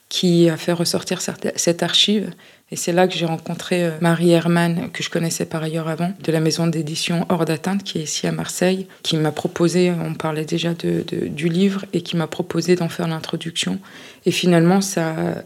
qui 0.07 0.49
a 0.49 0.55
fait 0.55 0.71
ressortir 0.71 1.19
cette 1.19 1.83
archive. 1.83 2.31
Et 2.71 2.77
c'est 2.77 2.93
là 2.93 3.05
que 3.05 3.13
j'ai 3.13 3.25
rencontré 3.25 3.83
euh, 3.83 3.91
Marie 3.99 4.31
Herman, 4.31 4.89
que 4.93 5.03
je 5.03 5.09
connaissais 5.09 5.43
par 5.43 5.61
ailleurs 5.61 5.89
avant, 5.89 6.13
de 6.23 6.31
la 6.31 6.39
maison 6.39 6.67
d'édition 6.67 7.25
Hors 7.27 7.43
d'atteinte, 7.43 7.83
qui 7.83 7.97
est 7.97 8.03
ici 8.03 8.25
à 8.27 8.31
Marseille, 8.31 8.87
qui 9.03 9.17
m'a 9.17 9.33
proposé, 9.33 9.91
on 9.91 10.13
parlait 10.13 10.45
déjà 10.45 10.73
du 10.73 11.49
livre, 11.49 11.83
et 11.91 12.01
qui 12.01 12.15
m'a 12.15 12.27
proposé 12.27 12.77
d'en 12.77 12.87
faire 12.87 13.09
l'introduction. 13.09 13.79
Et 14.25 14.31
finalement, 14.31 14.79
ça 14.79 15.43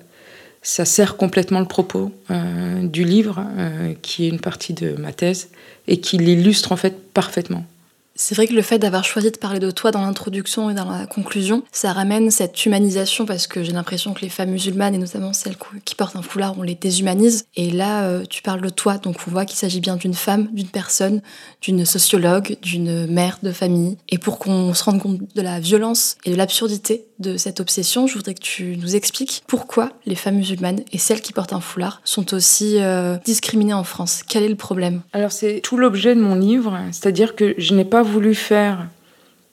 sert 0.61 1.17
complètement 1.17 1.61
le 1.61 1.67
propos 1.67 2.11
du 2.83 3.03
livre, 3.03 3.43
qui 4.03 4.25
est 4.25 4.29
une 4.29 4.39
partie 4.39 4.73
de 4.73 4.91
ma 4.99 5.13
thèse, 5.13 5.49
et 5.87 5.99
qui 5.99 6.19
l'illustre 6.19 6.71
en 6.71 6.77
fait 6.77 6.95
parfaitement. 7.11 7.65
C'est 8.21 8.35
vrai 8.35 8.47
que 8.47 8.53
le 8.53 8.61
fait 8.61 8.79
d'avoir 8.79 9.05
choisi 9.05 9.31
de 9.31 9.37
parler 9.37 9.59
de 9.59 9.71
toi 9.71 9.91
dans 9.91 10.01
l'introduction 10.01 10.69
et 10.69 10.73
dans 10.73 10.91
la 10.91 11.05
conclusion, 11.05 11.63
ça 11.71 11.93
ramène 11.93 12.31
cette 12.31 12.65
humanisation 12.65 13.25
parce 13.25 13.47
que 13.47 13.63
j'ai 13.63 13.71
l'impression 13.71 14.13
que 14.13 14.19
les 14.19 14.27
femmes 14.27 14.49
musulmanes, 14.49 14.93
et 14.93 14.97
notamment 14.97 15.31
celles 15.31 15.55
qui 15.85 15.95
portent 15.95 16.17
un 16.17 16.21
foulard, 16.21 16.59
on 16.59 16.61
les 16.61 16.75
déshumanise. 16.75 17.45
Et 17.55 17.71
là, 17.71 18.03
euh, 18.03 18.25
tu 18.29 18.41
parles 18.41 18.59
de 18.59 18.67
toi, 18.67 18.97
donc 18.97 19.15
on 19.25 19.31
voit 19.31 19.45
qu'il 19.45 19.57
s'agit 19.57 19.79
bien 19.79 19.95
d'une 19.95 20.13
femme, 20.13 20.49
d'une 20.51 20.67
personne, 20.67 21.21
d'une 21.61 21.85
sociologue, 21.85 22.57
d'une 22.61 23.07
mère 23.07 23.39
de 23.41 23.53
famille. 23.53 23.97
Et 24.09 24.17
pour 24.17 24.37
qu'on 24.37 24.73
se 24.73 24.83
rende 24.83 25.01
compte 25.01 25.19
de 25.33 25.41
la 25.41 25.61
violence 25.61 26.17
et 26.25 26.31
de 26.31 26.35
l'absurdité 26.35 27.05
de 27.19 27.37
cette 27.37 27.61
obsession, 27.61 28.05
je 28.05 28.15
voudrais 28.15 28.33
que 28.33 28.41
tu 28.41 28.77
nous 28.77 28.97
expliques 28.97 29.43
pourquoi 29.47 29.91
les 30.05 30.15
femmes 30.15 30.35
musulmanes 30.35 30.81
et 30.91 30.97
celles 30.97 31.21
qui 31.21 31.31
portent 31.33 31.53
un 31.53 31.59
foulard 31.61 32.01
sont 32.03 32.33
aussi 32.33 32.79
euh, 32.79 33.17
discriminées 33.23 33.73
en 33.73 33.83
France. 33.83 34.23
Quel 34.27 34.43
est 34.43 34.49
le 34.49 34.55
problème? 34.55 35.01
Alors 35.13 35.31
c'est 35.31 35.61
tout 35.61 35.77
l'objet 35.77 36.15
de 36.15 36.21
mon 36.21 36.35
livre, 36.35 36.77
c'est-à-dire 36.91 37.35
que 37.35 37.55
je 37.57 37.73
n'ai 37.73 37.85
pas 37.85 38.03
voulu 38.09 38.35
faire 38.35 38.87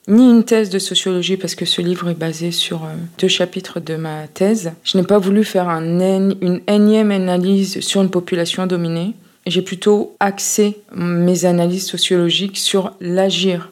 ni 0.09 0.31
une 0.31 0.45
thèse 0.45 0.71
de 0.71 0.79
sociologie 0.79 1.37
parce 1.37 1.55
que 1.55 1.65
ce 1.65 1.83
livre 1.83 2.09
est 2.09 2.15
basé 2.15 2.53
sur 2.53 2.85
euh, 2.85 2.95
deux 3.19 3.29
chapitres 3.29 3.81
de 3.81 3.97
ma 3.97 4.29
thèse. 4.29 4.73
Je 4.85 4.99
n'ai 4.99 5.05
pas 5.05 5.19
voulu 5.19 5.45
faire 5.45 5.69
une 5.69 6.61
énième 6.69 7.11
analyse 7.11 7.81
sur 7.81 8.03
une 8.03 8.11
population 8.11 8.67
dominée. 8.67 9.15
J'ai 9.47 9.63
plutôt 9.63 10.17
axé 10.21 10.79
mes 10.95 11.45
analyses 11.45 11.87
sociologiques 11.87 12.59
sur 12.59 12.93
l'agir, 13.01 13.71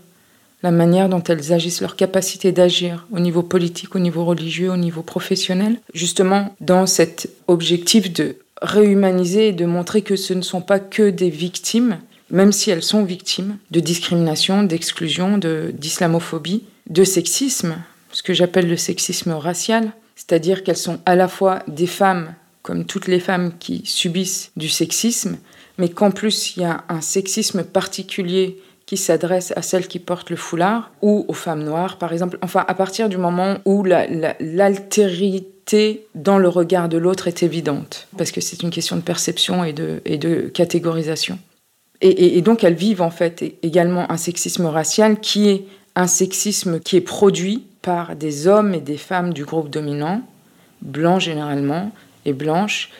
la 0.62 0.70
manière 0.70 1.08
dont 1.08 1.22
elles 1.22 1.52
agissent, 1.52 1.80
leur 1.80 1.96
capacité 1.96 2.52
d'agir 2.52 3.06
au 3.12 3.18
niveau 3.18 3.42
politique, 3.42 3.94
au 3.96 3.98
niveau 3.98 4.24
religieux, 4.24 4.70
au 4.70 4.76
niveau 4.76 5.02
professionnel, 5.02 5.76
justement 5.92 6.54
dans 6.60 6.86
cet 6.86 7.28
objectif 7.48 8.12
de 8.12 8.36
réhumaniser 8.62 9.48
et 9.48 9.52
de 9.52 9.66
montrer 9.66 10.02
que 10.02 10.16
ce 10.16 10.32
ne 10.32 10.42
sont 10.42 10.62
pas 10.62 10.78
que 10.78 11.10
des 11.10 11.30
victimes, 11.30 11.98
même 12.30 12.52
si 12.52 12.70
elles 12.70 12.82
sont 12.82 13.04
victimes 13.04 13.58
de 13.70 13.80
discrimination, 13.80 14.62
d'exclusion, 14.62 15.38
d'islamophobie, 15.38 16.64
de, 16.88 17.04
sexisme, 17.04 17.76
ce 18.12 18.22
que 18.22 18.34
j'appelle 18.34 18.68
le 18.68 18.76
sexisme 18.76 19.32
racial, 19.32 19.92
c'est-à-dire 20.16 20.62
qu'elles 20.62 20.76
sont 20.76 21.00
à 21.06 21.16
la 21.16 21.28
fois 21.28 21.62
des 21.68 21.86
femmes, 21.86 22.34
comme 22.62 22.84
toutes 22.84 23.08
les 23.08 23.20
femmes 23.20 23.52
qui 23.58 23.82
subissent 23.84 24.52
du 24.56 24.68
sexisme, 24.68 25.38
mais 25.78 25.88
qu'en 25.88 26.10
plus 26.10 26.56
il 26.56 26.62
y 26.62 26.66
a 26.66 26.84
un 26.88 27.00
sexisme 27.00 27.64
particulier 27.64 28.58
qui 28.86 28.96
s'adresse 28.96 29.52
à 29.56 29.62
celles 29.62 29.88
qui 29.88 29.98
portent 29.98 30.30
le 30.30 30.36
foulard 30.36 30.92
ou 31.02 31.24
aux 31.28 31.34
femmes 31.34 31.64
noires, 31.64 31.98
par 31.98 32.12
exemple. 32.12 32.38
Enfin, 32.42 32.64
à 32.68 32.74
partir 32.74 33.08
du 33.08 33.16
moment 33.16 33.56
où 33.64 33.82
l'altérité 33.84 36.06
dans 36.14 36.38
le 36.38 36.48
regard 36.48 36.88
de 36.88 36.98
l'autre 36.98 37.26
est 37.26 37.42
évidente, 37.42 38.06
parce 38.18 38.30
que 38.30 38.42
c'est 38.42 38.62
une 38.62 38.70
question 38.70 38.94
de 38.96 39.00
perception 39.00 39.64
et 39.64 39.72
de, 39.72 40.02
et 40.04 40.18
de 40.18 40.50
catégorisation. 40.52 41.38
Et, 42.00 42.42
donc 42.42 42.64
elles 42.64 42.74
vivent 42.74 43.02
en 43.02 43.10
fait 43.10 43.54
également 43.62 44.10
un 44.10 44.16
sexisme 44.16 44.66
racial 44.66 45.20
qui 45.20 45.48
est 45.48 45.64
un 45.94 46.06
sexisme 46.06 46.80
qui 46.80 46.96
est 46.96 47.00
produit 47.00 47.64
par 47.80 48.16
des 48.16 48.46
hommes 48.46 48.74
et 48.74 48.80
des 48.80 48.98
femmes 48.98 49.32
du 49.32 49.44
groupe 49.44 49.70
dominant, 49.70 50.22
blancs 50.82 51.20
généralement 51.20 51.92
et 52.26 52.32
blanches, 52.32 52.90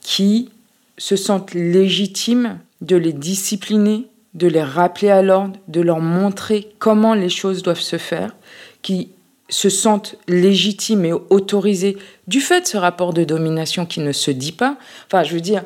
qui 0.00 0.50
se 0.96 1.16
sentent 1.16 1.52
légitimes 1.52 2.58
de 2.80 2.96
les 2.96 3.12
discipliner 3.12 4.06
de 4.34 4.48
les 4.48 4.62
rappeler 4.62 5.10
à 5.10 5.22
l'ordre, 5.22 5.56
de 5.68 5.80
leur 5.80 6.00
montrer 6.00 6.68
comment 6.78 7.14
les 7.14 7.28
choses 7.28 7.62
doivent 7.62 7.80
se 7.80 7.98
faire, 7.98 8.34
qui 8.82 9.10
se 9.48 9.68
sentent 9.68 10.16
légitimes 10.26 11.04
et 11.04 11.12
autorisés 11.12 11.96
du 12.26 12.40
fait 12.40 12.62
de 12.62 12.66
ce 12.66 12.76
rapport 12.76 13.14
de 13.14 13.24
domination 13.24 13.86
qui 13.86 14.00
ne 14.00 14.12
se 14.12 14.30
dit 14.30 14.52
pas. 14.52 14.76
Enfin, 15.06 15.22
je 15.22 15.34
veux 15.34 15.40
dire, 15.40 15.64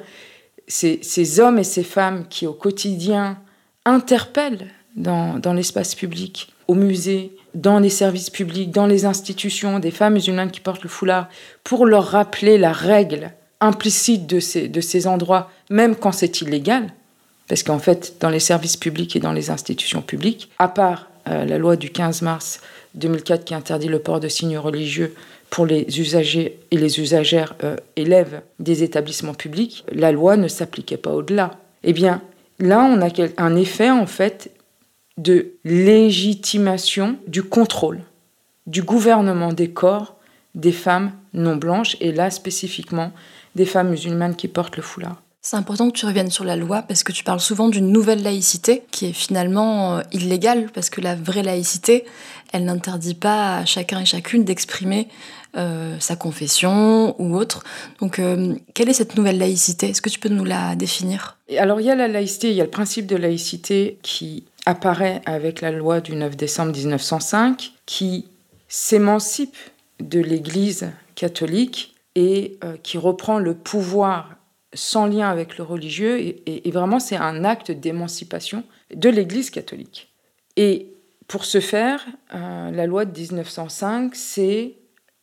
ces, 0.69 1.41
hommes 1.41 1.59
et 1.59 1.65
ces 1.65 1.83
femmes 1.83 2.27
qui 2.29 2.47
au 2.47 2.53
quotidien 2.53 3.39
interpellent 3.85 4.69
dans, 4.95 5.39
dans 5.39 5.53
l'espace 5.53 5.95
public, 5.95 6.53
au 6.69 6.75
musée, 6.75 7.33
dans 7.55 7.79
les 7.79 7.89
services 7.89 8.31
publics, 8.31 8.71
dans 8.71 8.87
les 8.87 9.05
institutions, 9.05 9.79
des 9.79 9.91
femmes 9.91 10.15
musulmanes 10.15 10.51
qui 10.51 10.61
portent 10.61 10.83
le 10.83 10.89
foulard, 10.89 11.29
pour 11.65 11.87
leur 11.87 12.05
rappeler 12.05 12.59
la 12.59 12.73
règle 12.73 13.33
implicite 13.61 14.27
de 14.27 14.41
ces, 14.41 14.69
de 14.69 14.81
ces 14.81 15.07
endroits, 15.07 15.51
même 15.71 15.97
quand 15.97 16.13
c'est 16.13 16.43
illégal, 16.43 16.93
parce 17.49 17.63
qu'en 17.63 17.79
fait, 17.79 18.17
dans 18.21 18.29
les 18.29 18.41
services 18.41 18.77
publics 18.77 19.17
et 19.17 19.21
dans 19.21 19.33
les 19.33 19.51
institutions 19.51 20.03
publiques, 20.03 20.51
à 20.59 20.69
part 20.69 21.09
euh, 21.29 21.45
la 21.45 21.59
loi 21.59 21.77
du 21.77 21.91
15 21.91 22.23
mars 22.23 22.61
2004 22.95 23.45
qui 23.45 23.55
interdit 23.55 23.89
le 23.89 23.99
port 23.99 24.21
de 24.21 24.29
signes 24.29 24.59
religieux 24.59 25.15
pour 25.51 25.67
les 25.67 26.01
usagers 26.01 26.59
et 26.71 26.77
les 26.77 27.01
usagères 27.01 27.55
euh, 27.65 27.77
élèves 27.97 28.43
des 28.59 28.83
établissements 28.83 29.35
publics, 29.35 29.85
la 29.93 30.13
loi 30.13 30.37
ne 30.37 30.49
s'appliquait 30.49 30.97
pas 30.97 31.13
au-delà. 31.13 31.59
Eh 31.85 31.93
bien, 31.93 32.23
là, 32.59 32.81
on 32.81 33.01
a 33.01 33.09
un 33.39 33.57
effet, 33.57 33.91
en 33.91 34.07
fait, 34.07 34.51
de 35.17 35.53
légitimation 35.65 37.17
du 37.27 37.43
contrôle 37.43 38.01
du 38.67 38.83
gouvernement 38.83 39.53
des 39.53 39.71
corps 39.71 40.19
des 40.55 40.73
femmes 40.73 41.13
non 41.35 41.57
blanches, 41.57 41.97
et 42.01 42.13
là 42.13 42.31
spécifiquement 42.31 43.13
des 43.55 43.65
femmes 43.65 43.91
musulmanes 43.91 44.37
qui 44.37 44.49
portent 44.49 44.77
le 44.77 44.83
foulard. 44.83 45.23
C'est 45.51 45.57
important 45.57 45.89
que 45.91 45.97
tu 45.97 46.05
reviennes 46.05 46.31
sur 46.31 46.45
la 46.45 46.57
loi 46.57 46.83
parce 46.83 47.03
que 47.03 47.11
tu 47.11 47.25
parles 47.25 47.41
souvent 47.41 47.71
d'une 47.71 47.91
nouvelle 47.91 48.23
laïcité 48.23 48.83
qui 48.91 49.07
est 49.07 49.15
finalement 49.15 49.97
euh, 49.97 50.03
illégale 50.13 50.67
parce 50.75 50.91
que 50.91 51.01
la 51.01 51.15
vraie 51.15 51.43
laïcité, 51.43 52.05
elle 52.53 52.67
n'interdit 52.67 53.15
pas 53.15 53.57
à 53.57 53.65
chacun 53.65 53.99
et 54.01 54.05
chacune 54.05 54.45
d'exprimer 54.45 55.09
euh, 55.57 55.97
sa 56.01 56.17
confession 56.17 57.19
ou 57.19 57.35
autre. 57.35 57.65
Donc, 57.99 58.19
euh, 58.19 58.57
quelle 58.75 58.91
est 58.91 58.93
cette 58.93 59.17
nouvelle 59.17 59.39
laïcité? 59.39 59.89
Est-ce 59.89 60.03
que 60.03 60.11
tu 60.11 60.19
peux 60.19 60.29
nous 60.29 60.45
la 60.45 60.77
définir? 60.77 61.39
Alors, 61.57 61.81
il 61.81 61.87
y 61.87 61.91
a 61.91 61.95
la 61.95 62.09
laïcité, 62.09 62.51
il 62.51 62.55
y 62.55 62.61
a 62.61 62.65
le 62.65 62.71
principe 62.71 63.07
de 63.07 63.17
laïcité 63.17 63.99
qui 64.03 64.45
apparaît 64.67 65.23
avec 65.25 65.63
la 65.63 65.71
loi 65.71 66.03
du 66.03 66.15
9 66.15 66.37
décembre 66.37 66.73
1905, 66.73 67.73
qui 67.87 68.27
s'émancipe 68.69 69.57
de 69.99 70.21
l'Église 70.21 70.91
catholique 71.15 71.95
et 72.17 72.59
qui 72.83 72.99
reprend 72.99 73.39
le 73.39 73.55
pouvoir 73.55 74.38
sans 74.75 75.07
lien 75.07 75.29
avec 75.29 75.59
le 75.59 75.65
religieux, 75.65 76.19
et, 76.19 76.71
vraiment 76.71 77.01
c'est 77.01 77.17
un 77.17 77.45
acte 77.45 77.71
d'émancipation 77.71 78.65
de 78.95 79.09
l'Église 79.09 79.51
catholique. 79.51 80.13
Et 80.57 80.93
pour 81.27 81.45
ce 81.45 81.61
faire, 81.61 82.07
euh, 82.35 82.71
la 82.71 82.87
loi 82.87 83.05
de 83.05 83.19
1905, 83.19 84.15
c'est 84.15 84.75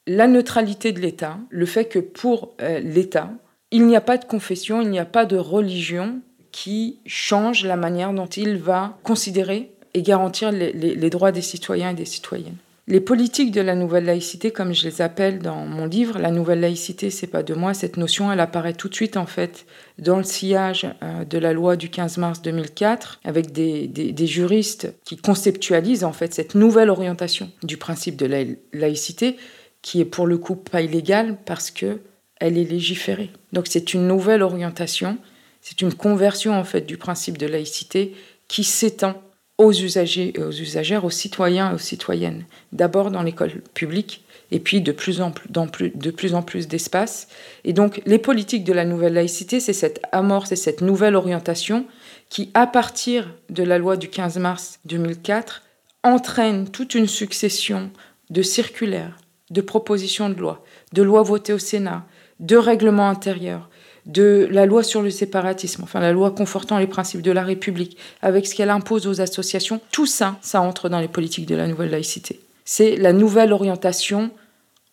la 0.08 0.28
neutralité 0.28 0.92
de 0.92 1.00
l'État, 1.00 1.38
le 1.50 1.66
fait 1.66 1.86
que 1.86 2.00
pour 2.00 2.54
euh, 2.62 2.80
l'État, 2.80 3.32
il 3.72 3.86
n'y 3.86 3.96
a 3.96 4.02
pas 4.02 4.18
de 4.18 4.26
confession, 4.26 4.82
il 4.82 4.90
n'y 4.90 5.00
a 5.00 5.06
pas 5.06 5.26
de 5.26 5.38
religion 5.38 6.22
qui 6.52 7.00
change 7.06 7.66
la 7.66 7.76
manière 7.76 8.14
dont 8.14 8.28
il 8.28 8.58
va 8.58 8.98
considérer 9.04 9.72
et 9.94 10.02
garantir 10.02 10.52
les 10.52 11.10
droits 11.10 11.32
des 11.32 11.42
citoyens 11.42 11.92
et 11.92 11.94
des 11.94 12.06
citoyennes. 12.06 12.58
Les 12.88 13.02
politiques 13.02 13.50
de 13.50 13.62
la 13.62 13.74
nouvelle 13.74 14.06
laïcité, 14.06 14.52
comme 14.52 14.72
je 14.76 14.88
les 14.88 15.02
appelle 15.02 15.40
dans 15.40 15.66
mon 15.66 15.88
livre, 15.88 16.20
la 16.20 16.30
nouvelle 16.30 16.60
laïcité, 16.60 17.10
c'est 17.10 17.26
pas 17.26 17.42
de 17.42 17.56
moi. 17.56 17.74
Cette 17.74 17.98
notion, 17.98 18.32
elle 18.32 18.40
apparaît 18.40 18.76
tout 18.76 18.90
de 18.90 18.94
suite 18.94 19.18
en 19.18 19.26
fait 19.26 19.66
dans 19.98 20.18
le 20.18 20.24
sillage 20.24 20.86
euh, 21.02 21.26
de 21.26 21.40
la 21.40 21.52
loi 21.52 21.78
du 21.78 21.90
15 21.90 22.18
mars 22.18 22.44
2004, 22.44 23.22
avec 23.24 23.52
des, 23.52 24.28
juristes 24.28 24.94
qui 25.04 25.18
conceptualisent 25.18 26.04
en 26.04 26.14
fait 26.14 26.36
cette 26.36 26.54
nouvelle 26.54 26.92
orientation 26.92 27.50
du 27.64 27.78
principe 27.78 28.18
de 28.18 28.28
la 28.28 28.44
laïcité, 28.72 29.38
qui 29.82 30.00
est 30.00 30.06
pour 30.06 30.28
le 30.28 30.38
coup 30.38 30.56
pas 30.56 30.82
illégale 30.82 31.38
parce 31.44 31.72
que 31.72 32.02
elle 32.40 32.56
est 32.56 32.66
légiférée. 32.66 33.32
Donc 33.52 33.66
c'est 33.68 33.96
une 33.96 34.08
nouvelle 34.08 34.44
orientation, 34.44 35.18
c'est 35.60 35.82
une 35.82 35.94
conversion 35.94 36.54
en 36.54 36.64
fait 36.64 36.82
du 36.82 36.98
principe 36.98 37.40
de 37.40 37.48
laïcité 37.48 38.14
qui 38.48 38.64
s'étend 38.64 39.20
aux 39.58 39.72
usagers 39.72 40.34
et 40.36 40.44
aux 40.44 40.52
usagères, 40.52 41.06
aux 41.06 41.10
citoyens 41.10 41.72
et 41.72 41.76
aux 41.76 41.80
citoyennes. 41.80 42.46
D'abord 42.72 43.12
dans 43.12 43.24
l'école 43.24 43.62
publique 43.74 44.24
et 44.52 44.60
puis 44.60 44.82
de 44.82 44.92
plus 44.92 45.22
en 45.22 45.32
plus, 45.32 45.50
dans 45.50 45.68
plus, 45.68 45.92
de 45.96 46.12
plus 46.12 46.36
en 46.36 46.42
plus 46.42 46.68
d'espace. 46.68 47.28
Et 47.64 47.74
donc 47.74 48.02
les 48.06 48.20
politiques 48.20 48.64
de 48.64 48.74
la 48.74 48.86
nouvelle 48.86 49.14
laïcité, 49.14 49.60
c'est 49.60 49.74
cette 49.74 50.02
amorce 50.12 50.52
et 50.52 50.58
cette 50.58 50.82
nouvelle 50.82 51.16
orientation 51.16 51.86
qui, 52.30 52.52
à 52.54 52.68
partir 52.68 53.34
de 53.50 53.64
la 53.64 53.78
loi 53.78 53.98
du 53.98 54.10
15 54.10 54.38
mars 54.38 54.80
2004, 54.86 55.64
entraîne 56.04 56.70
toute 56.70 56.96
une 56.96 57.08
succession 57.08 57.90
de 58.30 58.42
circulaires, 58.42 59.18
de 59.52 59.62
propositions 59.62 60.30
de 60.30 60.40
loi, 60.40 60.64
de 60.94 61.02
lois 61.02 61.24
votées 61.24 61.54
au 61.54 61.60
Sénat, 61.60 62.06
de 62.40 62.58
règlements 62.58 63.10
intérieurs, 63.10 63.70
de 64.06 64.48
la 64.52 64.66
loi 64.66 64.84
sur 64.84 65.02
le 65.02 65.10
séparatisme, 65.10 65.84
enfin 65.84 66.00
la 66.00 66.12
loi 66.12 66.32
confortant 66.32 66.78
les 66.78 66.88
principes 66.88 67.22
de 67.22 67.32
la 67.32 67.44
République, 67.44 67.98
avec 68.22 68.46
ce 68.46 68.56
qu'elle 68.56 68.70
impose 68.70 69.08
aux 69.08 69.22
associations, 69.22 69.82
tout 69.92 70.06
ça, 70.06 70.38
ça 70.42 70.62
entre 70.62 70.90
dans 70.90 71.00
les 71.00 71.08
politiques 71.08 71.48
de 71.48 71.56
la 71.56 71.68
nouvelle 71.68 71.90
laïcité. 71.90 72.40
C'est 72.66 72.96
la 72.96 73.14
nouvelle 73.14 73.54
orientation 73.54 74.32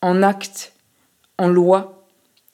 en 0.01 0.23
acte, 0.23 0.73
en 1.37 1.47
loi, 1.47 2.07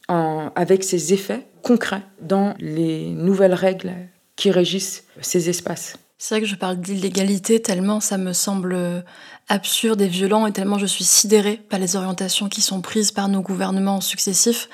avec 0.08 0.84
ses 0.84 1.14
effets 1.14 1.46
concrets 1.62 2.02
dans 2.22 2.56
les 2.60 3.10
nouvelles 3.10 3.54
règles 3.54 3.94
qui 4.36 4.50
régissent 4.50 5.04
ces 5.22 5.50
espaces. 5.50 5.98
C'est 6.18 6.36
vrai 6.36 6.42
que 6.42 6.48
je 6.48 6.56
parle 6.56 6.78
d'illégalité 6.78 7.62
tellement 7.62 8.00
ça 8.00 8.18
me 8.18 8.34
semble 8.34 9.04
absurde 9.48 10.02
et 10.02 10.08
violent 10.08 10.48
et 10.48 10.52
tellement 10.52 10.78
je 10.78 10.86
suis 10.86 11.04
sidérée 11.04 11.62
par 11.70 11.80
les 11.80 11.96
orientations 11.96 12.50
qui 12.50 12.62
sont 12.62 12.82
prises 12.82 13.12
par 13.12 13.30
nos 13.30 13.42
gouvernements 13.42 14.02
successifs 14.02 14.68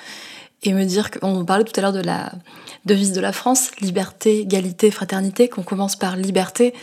et 0.65 0.74
me 0.74 0.84
dire 0.84 1.12
qu'on 1.12 1.45
parlait 1.45 1.63
tout 1.63 1.77
à 1.77 1.81
l'heure 1.81 1.93
de 1.93 2.01
la 2.01 2.31
devise 2.86 3.13
de 3.13 3.22
la 3.22 3.31
France, 3.31 3.72
liberté, 3.81 4.39
égalité, 4.39 4.91
fraternité, 4.91 5.48
qu'on 5.48 5.63
commence 5.63 5.95
par 5.95 6.17
liberté, 6.17 6.74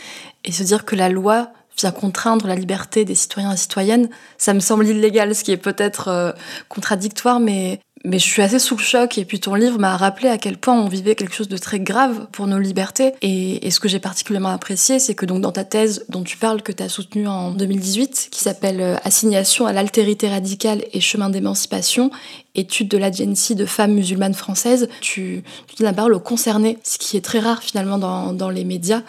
et 0.43 0.51
se 0.51 0.63
dire 0.63 0.85
que 0.85 0.95
la 0.95 1.09
loi 1.09 1.49
vient 1.77 1.91
contraindre 1.91 2.47
la 2.47 2.55
liberté 2.55 3.05
des 3.05 3.15
citoyens 3.15 3.51
et 3.51 3.57
citoyennes, 3.57 4.09
ça 4.37 4.53
me 4.53 4.59
semble 4.59 4.87
illégal, 4.87 5.33
ce 5.35 5.43
qui 5.43 5.51
est 5.51 5.57
peut-être 5.57 6.07
euh, 6.07 6.31
contradictoire, 6.69 7.39
mais 7.39 7.79
mais 8.05 8.19
je 8.19 8.25
suis 8.25 8.41
assez 8.41 8.59
sous 8.59 8.75
le 8.75 8.81
choc 8.83 9.17
et 9.17 9.25
puis 9.25 9.39
ton 9.39 9.55
livre 9.55 9.79
m'a 9.79 9.95
rappelé 9.95 10.27
à 10.27 10.37
quel 10.37 10.57
point 10.57 10.77
on 10.77 10.87
vivait 10.87 11.15
quelque 11.15 11.33
chose 11.33 11.47
de 11.47 11.57
très 11.57 11.79
grave 11.79 12.27
pour 12.31 12.47
nos 12.47 12.59
libertés 12.59 13.13
et, 13.21 13.71
ce 13.71 13.79
que 13.79 13.87
j'ai 13.87 13.99
particulièrement 13.99 14.49
apprécié 14.49 14.99
c'est 14.99 15.15
que 15.15 15.25
donc 15.25 15.41
dans 15.41 15.51
ta 15.51 15.63
thèse 15.63 16.05
dont 16.09 16.23
tu 16.23 16.37
parles 16.37 16.61
que 16.61 16.71
tu 16.71 16.83
as 16.83 16.89
soutenue 16.89 17.27
en 17.27 17.51
2018 17.51 18.27
qui 18.29 18.41
s'appelle 18.41 18.81
euh, 18.81 18.95
Assignation 19.03 19.65
à 19.65 19.73
l'altérité 19.73 20.27
radicale 20.27 20.83
et 20.91 20.99
chemin 20.99 21.29
d'émancipation 21.29 22.11
étude 22.55 22.87
de 22.87 22.97
l'agency 22.97 23.55
de 23.55 23.65
femmes 23.65 23.93
musulmanes 23.93 24.33
françaises, 24.33 24.87
tu, 25.01 25.43
tu 25.67 25.75
donnes 25.75 25.87
la 25.87 25.93
parole 25.93 26.13
aux 26.13 26.19
concernés, 26.19 26.77
ce 26.83 26.97
qui 26.97 27.17
est 27.17 27.21
très 27.21 27.39
rare 27.39 27.63
finalement 27.63 27.97
dans, 27.97 28.33
dans 28.33 28.49
les 28.49 28.63
médias. 28.63 29.01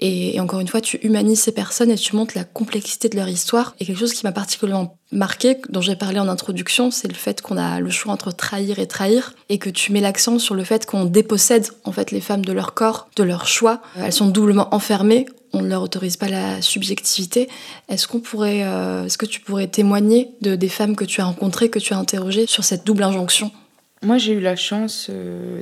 Et, 0.00 0.36
et, 0.36 0.40
encore 0.40 0.60
une 0.60 0.68
fois, 0.68 0.80
tu 0.80 0.98
humanises 0.98 1.40
ces 1.40 1.52
personnes 1.52 1.90
et 1.90 1.96
tu 1.96 2.16
montres 2.16 2.36
la 2.36 2.44
complexité 2.44 3.08
de 3.08 3.16
leur 3.16 3.28
histoire. 3.28 3.74
Et 3.80 3.86
quelque 3.86 3.98
chose 3.98 4.12
qui 4.12 4.26
m'a 4.26 4.32
particulièrement 4.32 4.98
marqué, 5.12 5.56
dont 5.68 5.80
j'ai 5.80 5.96
parlé 5.96 6.18
en 6.18 6.28
introduction, 6.28 6.90
c'est 6.90 7.08
le 7.08 7.14
fait 7.14 7.40
qu'on 7.40 7.56
a 7.56 7.80
le 7.80 7.90
choix 7.90 8.12
entre 8.12 8.32
trahir 8.32 8.78
et 8.78 8.86
trahir, 8.86 9.34
et 9.48 9.58
que 9.58 9.70
tu 9.70 9.92
mets 9.92 10.00
l'accent 10.00 10.38
sur 10.38 10.54
le 10.54 10.64
fait 10.64 10.86
qu'on 10.86 11.04
dépossède 11.04 11.68
en 11.84 11.92
fait 11.92 12.10
les 12.10 12.20
femmes 12.20 12.44
de 12.44 12.52
leur 12.52 12.74
corps, 12.74 13.08
de 13.16 13.22
leur 13.22 13.46
choix. 13.46 13.80
Elles 13.96 14.12
sont 14.12 14.28
doublement 14.28 14.74
enfermées 14.74 15.26
on 15.52 15.62
ne 15.62 15.68
leur 15.68 15.82
autorise 15.82 16.16
pas 16.16 16.28
la 16.28 16.62
subjectivité. 16.62 17.48
Est-ce 17.88 18.08
qu'on 18.08 18.20
pourrait, 18.20 18.60
est-ce 18.60 19.18
que 19.18 19.26
tu 19.26 19.40
pourrais 19.40 19.66
témoigner 19.66 20.30
de 20.40 20.54
des 20.54 20.68
femmes 20.68 20.96
que 20.96 21.04
tu 21.04 21.20
as 21.20 21.24
rencontrées, 21.24 21.68
que 21.70 21.78
tu 21.78 21.94
as 21.94 21.98
interrogées 21.98 22.46
sur 22.46 22.64
cette 22.64 22.84
double 22.86 23.02
injonction? 23.02 23.50
Moi, 24.02 24.18
j'ai 24.18 24.32
eu 24.32 24.40
la 24.40 24.56
chance 24.56 25.10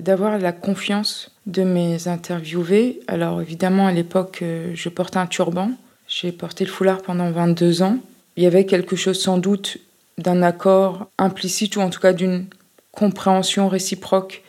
d'avoir 0.01 0.39
la 0.39 0.53
confiance 0.53 1.31
de 1.47 1.63
mes 1.63 2.09
interviewés. 2.09 3.01
Alors 3.07 3.43
évidemment, 3.43 3.87
à 3.87 3.93
l'époque, 3.93 4.43
je 4.75 4.89
portais 4.89 5.19
un 5.19 5.27
turban. 5.27 5.73
J'ai 6.09 6.33
porté 6.33 6.65
le 6.65 6.71
foulard 6.71 7.03
pendant 7.03 7.31
22 7.31 7.83
ans. 7.83 7.99
Il 8.37 8.43
y 8.43 8.47
avait 8.47 8.65
quelque 8.65 8.97
chose 8.97 9.21
sans 9.21 9.39
doute 9.39 9.79
d'un 10.19 10.43
accord 10.43 11.09
implicite 11.19 11.77
ou 11.77 11.81
en 11.81 11.91
tout 11.91 12.01
cas 12.01 12.13
d'une 12.13 12.47
compréhension 12.93 13.69
réciproque 13.69 14.43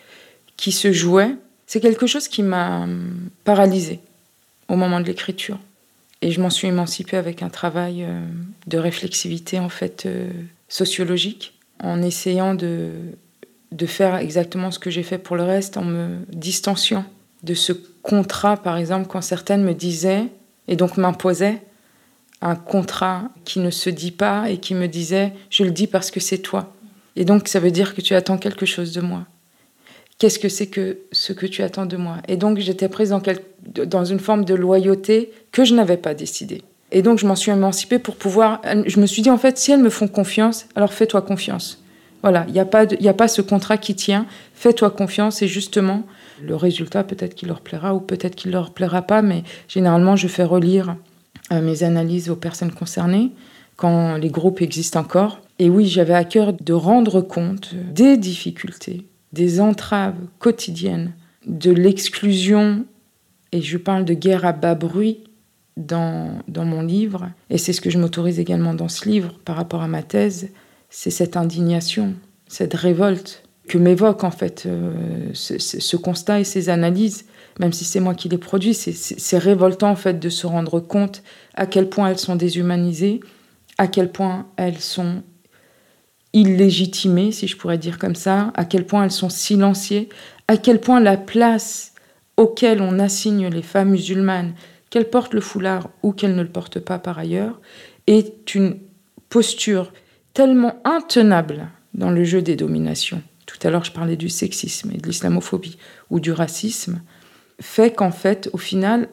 qui 0.55 0.71
se 0.71 0.91
jouait. 0.91 1.35
C'est 1.67 1.79
quelque 1.79 2.07
chose 2.07 2.27
qui 2.27 2.43
m'a 2.43 2.87
paralysée 3.43 3.99
au 4.71 4.77
moment 4.77 5.01
de 5.01 5.05
l'écriture. 5.05 5.59
Et 6.21 6.31
je 6.31 6.39
m'en 6.39 6.49
suis 6.49 6.67
émancipée 6.67 7.17
avec 7.17 7.43
un 7.43 7.49
travail 7.49 8.03
euh, 8.03 8.21
de 8.67 8.77
réflexivité 8.77 9.59
en 9.59 9.69
fait 9.69 10.05
euh, 10.05 10.31
sociologique, 10.69 11.59
en 11.83 12.01
essayant 12.01 12.55
de, 12.55 12.91
de 13.73 13.85
faire 13.85 14.15
exactement 14.15 14.71
ce 14.71 14.79
que 14.79 14.89
j'ai 14.89 15.03
fait 15.03 15.17
pour 15.17 15.35
le 15.35 15.43
reste, 15.43 15.75
en 15.75 15.83
me 15.83 16.19
distanciant 16.29 17.03
de 17.43 17.53
ce 17.53 17.73
contrat, 18.01 18.55
par 18.55 18.77
exemple, 18.77 19.07
quand 19.07 19.21
certaines 19.21 19.63
me 19.63 19.73
disaient, 19.73 20.27
et 20.67 20.77
donc 20.77 20.95
m'imposaient, 20.95 21.61
un 22.41 22.55
contrat 22.55 23.29
qui 23.43 23.59
ne 23.59 23.69
se 23.69 23.89
dit 23.89 24.11
pas 24.11 24.49
et 24.49 24.57
qui 24.57 24.73
me 24.73 24.87
disait 24.87 25.33
je 25.49 25.63
le 25.63 25.71
dis 25.71 25.85
parce 25.85 26.11
que 26.11 26.19
c'est 26.19 26.39
toi. 26.39 26.73
Et 27.15 27.25
donc 27.25 27.47
ça 27.49 27.59
veut 27.59 27.71
dire 27.71 27.93
que 27.93 28.01
tu 28.01 28.15
attends 28.15 28.37
quelque 28.37 28.65
chose 28.65 28.93
de 28.93 29.01
moi. 29.01 29.25
Qu'est-ce 30.21 30.37
que 30.37 30.49
c'est 30.49 30.67
que 30.67 30.99
ce 31.11 31.33
que 31.33 31.47
tu 31.47 31.63
attends 31.63 31.87
de 31.87 31.97
moi? 31.97 32.17
Et 32.27 32.37
donc 32.37 32.59
j'étais 32.59 32.89
prise 32.89 33.11
dans, 33.65 34.05
une 34.05 34.19
forme 34.19 34.45
de 34.45 34.53
loyauté 34.53 35.31
que 35.51 35.65
je 35.65 35.73
n'avais 35.73 35.97
pas 35.97 36.13
décidée. 36.13 36.61
Et 36.91 37.01
donc 37.01 37.17
je 37.17 37.25
m'en 37.25 37.35
suis 37.35 37.49
émancipée 37.49 37.97
pour 37.97 38.15
pouvoir... 38.15 38.61
Je 38.85 38.99
me 38.99 39.07
suis 39.07 39.23
dit 39.23 39.31
en 39.31 39.39
fait 39.39 39.57
si 39.57 39.71
elles 39.71 39.81
me 39.81 39.89
font 39.89 40.07
confiance, 40.07 40.67
alors 40.75 40.93
fais-toi 40.93 41.23
confiance. 41.23 41.83
Voilà, 42.21 42.45
il 42.47 42.53
n'y 42.53 42.59
a, 42.59 42.65
pas 42.65 42.83
a 42.83 43.13
pas 43.13 43.27
ce 43.27 43.41
contrat 43.41 43.77
qui 43.77 43.95
tient, 43.95 44.27
fais-toi 44.53 44.91
confiance 44.91 45.41
et 45.41 45.47
justement 45.47 46.03
le 46.39 46.55
résultat 46.55 47.03
peut-être 47.03 47.33
qu'il 47.33 47.47
leur 47.47 47.61
plaira 47.61 47.95
ou 47.95 47.99
peut-être 47.99 48.35
qu'il 48.35 48.51
leur 48.51 48.75
plaira 48.75 49.01
pas, 49.01 49.23
mais 49.23 49.41
généralement 49.67 50.15
je 50.17 50.27
fais 50.27 50.43
relire 50.43 50.97
mes 51.49 51.81
analyses 51.81 52.29
aux 52.29 52.35
personnes 52.35 52.73
concernées 52.73 53.31
quand 53.75 54.17
les 54.17 54.29
groupes 54.29 54.61
existent 54.61 54.99
encore. 54.99 55.39
Et 55.57 55.71
oui, 55.71 55.87
j'avais 55.87 56.13
à 56.13 56.25
cœur 56.25 56.53
de 56.53 56.73
rendre 56.73 57.21
compte 57.21 57.73
des 57.73 58.17
difficultés, 58.17 59.07
des 59.33 59.59
entraves 59.59 60.17
quotidiennes, 60.39 61.13
de 61.45 61.71
l'exclusion, 61.71 62.85
et 63.51 63.61
je 63.61 63.77
parle 63.77 64.05
de 64.05 64.13
guerre 64.13 64.45
à 64.45 64.53
bas 64.53 64.75
bruit 64.75 65.23
dans, 65.77 66.39
dans 66.47 66.65
mon 66.65 66.81
livre, 66.81 67.29
et 67.49 67.57
c'est 67.57 67.73
ce 67.73 67.81
que 67.81 67.89
je 67.89 67.97
m'autorise 67.97 68.39
également 68.39 68.73
dans 68.73 68.89
ce 68.89 69.07
livre 69.07 69.33
par 69.45 69.55
rapport 69.55 69.81
à 69.81 69.87
ma 69.87 70.03
thèse, 70.03 70.49
c'est 70.89 71.11
cette 71.11 71.37
indignation, 71.37 72.13
cette 72.47 72.73
révolte 72.73 73.43
que 73.67 73.77
m'évoque 73.77 74.23
en 74.23 74.31
fait 74.31 74.63
euh, 74.65 75.29
ce, 75.33 75.57
ce, 75.57 75.95
constat 75.95 76.41
et 76.41 76.43
ces 76.43 76.67
analyses 76.69 77.25
même 77.59 77.73
si 77.73 77.83
c'est 77.83 77.99
moi 77.99 78.15
qui 78.15 78.29
les 78.29 78.37
produis, 78.37 78.73
c'est 78.73 79.37
révoltant 79.37 79.91
en 79.91 79.95
fait 79.95 80.19
de 80.19 80.29
se 80.29 80.47
rendre 80.47 80.79
compte 80.79 81.23
à 81.53 81.65
quel 81.65 81.89
point 81.89 82.09
elles 82.09 82.17
sont 82.17 82.35
déshumanisées, 82.35 83.19
à 83.77 83.87
quel 83.87 84.11
point 84.11 84.47
elles 84.57 84.79
sont 84.79 85.23
illégitimées, 86.33 87.31
si 87.31 87.47
je 87.47 87.57
pourrais 87.57 87.77
dire 87.77 87.99
comme 87.99 88.15
ça, 88.15 88.51
à 88.55 88.65
quel 88.65 88.85
point 88.85 89.03
elles 89.03 89.11
sont 89.11 89.29
silenciées, 89.29 90.09
à 90.47 90.57
quel 90.57 90.79
point 90.79 90.99
la 90.99 91.17
place 91.17 91.93
auquel 92.37 92.81
on 92.81 92.99
assigne 92.99 93.47
les 93.47 93.61
femmes 93.61 93.91
musulmanes, 93.91 94.53
qu'elles 94.89 95.09
portent 95.09 95.33
le 95.33 95.41
foulard 95.41 95.89
ou 96.03 96.11
qu'elles 96.11 96.35
ne 96.35 96.41
le 96.41 96.49
portent 96.49 96.79
pas 96.79 96.99
par 96.99 97.19
ailleurs, 97.19 97.59
est 98.07 98.55
une 98.55 98.77
posture 99.29 99.93
tellement 100.33 100.81
intenable 100.83 101.69
dans 101.93 102.09
le 102.09 102.23
jeu 102.23 102.41
des 102.41 102.55
dominations. 102.55 103.21
Tout 103.45 103.57
à 103.63 103.69
l'heure, 103.69 103.83
je 103.83 103.91
parlais 103.91 104.15
du 104.15 104.29
sexisme 104.29 104.91
et 104.93 104.97
de 104.97 105.07
l'islamophobie 105.07 105.77
ou 106.09 106.19
du 106.19 106.31
racisme 106.31 107.01
fait 107.61 107.93
qu'en 107.93 108.11
fait, 108.11 108.49
au 108.53 108.57
final, 108.57 109.09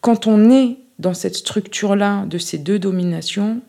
quand 0.00 0.26
on 0.26 0.50
est 0.50 0.78
dans 0.98 1.14
cette 1.14 1.36
structure-là 1.36 2.26
de 2.26 2.38
ces 2.38 2.58
deux 2.58 2.78
dominations, 2.78 3.62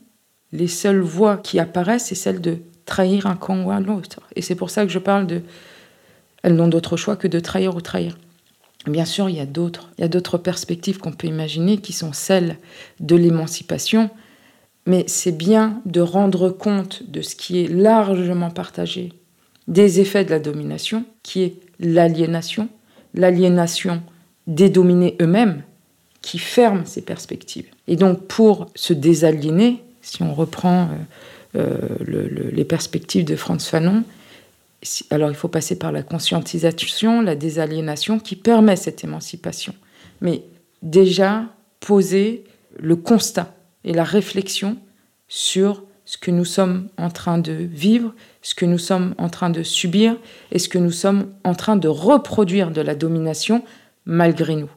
les 0.52 0.68
seules 0.68 1.02
voies 1.02 1.38
qui 1.38 1.60
apparaissent, 1.60 2.08
c'est 2.08 2.16
celle 2.16 2.42
de 2.42 2.60
trahir 2.86 3.26
un 3.28 3.36
camp 3.36 3.64
ou 3.64 3.72
un 3.72 3.88
autre. 3.88 4.22
Et 4.36 4.42
c'est 4.42 4.56
pour 4.56 4.70
ça 4.70 4.86
que 4.86 4.92
je 4.92 5.00
parle 5.00 5.28
de... 5.28 5.42
Elles 6.44 6.56
n'ont 6.56 6.68
d'autre 6.68 6.98
choix 6.98 7.16
que 7.16 7.28
de 7.28 7.40
trahir 7.40 7.76
ou 7.76 7.82
trahir. 7.82 8.18
Bien 8.88 9.06
sûr, 9.06 9.30
il 9.30 9.36
y 9.36 9.40
a 9.40 9.48
d'autres, 9.48 9.90
il 9.98 10.02
y 10.02 10.04
a 10.06 10.08
d'autres 10.08 10.38
perspectives 10.38 11.00
qu'on 11.00 11.12
peut 11.12 11.28
imaginer 11.28 11.78
qui 11.78 11.92
sont 11.92 12.14
celles 12.14 12.58
de 13.00 13.16
l'émancipation, 13.16 14.12
mais 14.86 15.06
c'est 15.08 15.36
bien 15.36 15.82
de 15.86 16.02
rendre 16.02 16.50
compte 16.50 17.02
de 17.10 17.22
ce 17.22 17.36
qui 17.36 17.64
est 17.64 17.68
largement 17.68 18.52
partagé, 18.52 19.14
des 19.68 20.00
effets 20.00 20.24
de 20.24 20.30
la 20.30 20.40
domination, 20.40 21.04
qui 21.24 21.42
est 21.42 21.56
l'aliénation, 21.80 22.70
l'aliénation 23.16 24.04
dédominer 24.46 25.16
eux-mêmes 25.22 25.64
qui 26.22 26.38
ferment 26.38 26.86
ces 26.86 27.02
perspectives. 27.02 27.68
Et 27.88 27.96
donc 27.96 28.28
pour 28.28 28.68
se 28.76 28.94
désaliéner, 28.94 29.84
si 30.02 30.22
on 30.22 30.34
reprend 30.34 30.84
euh, 30.84 30.96
euh, 31.56 31.78
les 32.52 32.66
perspectives 32.66 33.26
de 33.26 33.36
Franz 33.36 33.70
Fanon, 33.70 34.04
alors 35.10 35.30
il 35.30 35.36
faut 35.36 35.48
passer 35.48 35.78
par 35.78 35.92
la 35.92 36.04
conscientisation, 36.04 37.22
la 37.22 37.36
désaliénation 37.36 38.20
qui 38.20 38.36
permet 38.36 38.76
cette 38.76 39.04
émancipation. 39.04 39.74
Mais 40.22 40.44
déjà 40.82 41.46
poser 41.80 42.44
le 42.78 42.96
constat 42.96 43.56
et 43.84 43.94
la 43.94 44.04
réflexion 44.04 44.78
sur 45.28 45.84
ce 46.06 46.18
que 46.18 46.32
nous 46.32 46.46
sommes 46.46 46.88
en 46.98 47.10
train 47.10 47.38
de 47.38 47.54
vivre, 47.54 48.14
ce 48.42 48.54
que 48.54 48.66
nous 48.66 48.78
sommes 48.78 49.16
en 49.18 49.30
train 49.30 49.50
de 49.50 49.64
subir 49.64 50.16
et 50.52 50.60
ce 50.60 50.70
que 50.70 50.78
nous 50.78 50.92
sommes 50.92 51.32
en 51.44 51.56
train 51.56 51.76
de 51.76 51.88
reproduire 51.88 52.72
de 52.72 52.82
la 52.82 52.96
domination 52.96 53.64
malgré 54.06 54.56
nous. 54.56 54.70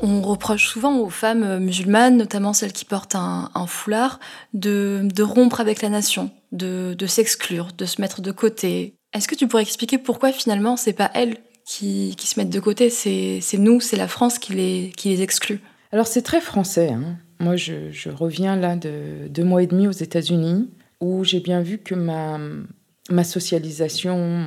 On 0.00 0.22
reproche 0.22 0.68
souvent 0.68 0.98
aux 1.00 1.10
femmes 1.10 1.58
musulmanes, 1.58 2.16
notamment 2.16 2.52
celles 2.52 2.72
qui 2.72 2.84
portent 2.84 3.16
un, 3.16 3.66
foulard, 3.66 4.20
de, 4.54 5.22
rompre 5.22 5.60
avec 5.60 5.82
la 5.82 5.88
nation, 5.88 6.30
de, 6.52 6.94
s'exclure, 7.06 7.68
de 7.76 7.84
se 7.84 8.00
mettre 8.00 8.22
de 8.22 8.30
côté. 8.30 8.94
Est-ce 9.12 9.26
que 9.26 9.34
tu 9.34 9.48
pourrais 9.48 9.62
expliquer 9.62 9.98
pourquoi 9.98 10.32
finalement 10.32 10.76
c'est 10.76 10.92
pas 10.92 11.10
elles 11.14 11.36
qui, 11.64 12.14
se 12.18 12.38
mettent 12.38 12.50
de 12.50 12.60
côté, 12.60 12.90
c'est 12.90 13.40
nous, 13.58 13.80
c'est 13.80 13.96
la 13.96 14.08
France 14.08 14.38
qui 14.38 14.52
les, 14.54 15.22
exclut? 15.22 15.60
Alors 15.90 16.06
c'est 16.06 16.22
très 16.22 16.40
français. 16.40 16.90
Hein. 16.90 17.16
Moi 17.40 17.56
je, 17.56 18.08
reviens 18.08 18.56
là 18.56 18.76
de 18.76 19.26
deux 19.28 19.44
mois 19.44 19.62
et 19.62 19.66
demi 19.66 19.88
aux 19.88 19.92
États-Unis 19.92 20.70
où 21.00 21.24
j'ai 21.24 21.40
bien 21.40 21.60
vu 21.60 21.78
que 21.78 21.94
ma 21.94 23.24
socialisation, 23.24 24.44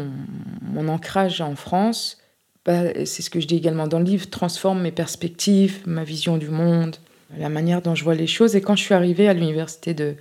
mon, 0.62 0.88
ancrage 0.88 1.42
en 1.42 1.56
France, 1.56 2.21
bah, 2.66 3.06
c'est 3.06 3.22
ce 3.22 3.30
que 3.30 3.40
je 3.40 3.48
dis 3.48 3.56
également 3.56 3.88
dans 3.88 4.00
le 4.00 4.06
livre, 4.06 4.30
transforme 4.30 4.82
mes 4.82 4.92
perspectives, 4.92 5.80
ma 5.86 6.04
vision 6.04 6.38
du 6.38 6.50
monde, 6.50 6.98
la 7.38 7.50
manière 7.50 7.82
dont 7.82 7.96
je 7.96 8.04
vois 8.04 8.16
les 8.16 8.28
choses. 8.28 8.56
Et 8.56 8.62
quand 8.62 8.76
je 8.76 8.84
suis 8.84 8.94
arrivée 8.94 9.28
à 9.28 9.34
l'université 9.34 9.94
de 9.94 10.16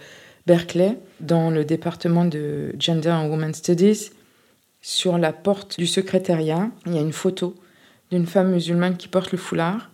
Berkeley, 0.46 0.98
dans 1.20 1.50
le 1.50 1.64
département 1.64 2.24
de 2.24 2.74
Gender 2.78 3.10
and 3.10 3.28
Women 3.28 3.54
Studies, 3.54 4.10
sur 4.80 5.18
la 5.18 5.32
porte 5.32 5.78
du 5.78 5.86
secrétariat, 5.86 6.70
il 6.86 6.94
y 6.94 6.98
a 6.98 7.02
une 7.02 7.12
photo 7.12 7.54
d'une 8.10 8.26
femme 8.26 8.50
musulmane 8.50 8.96
qui 8.96 9.08
porte 9.08 9.32
le 9.32 9.38
foulard, 9.38 9.90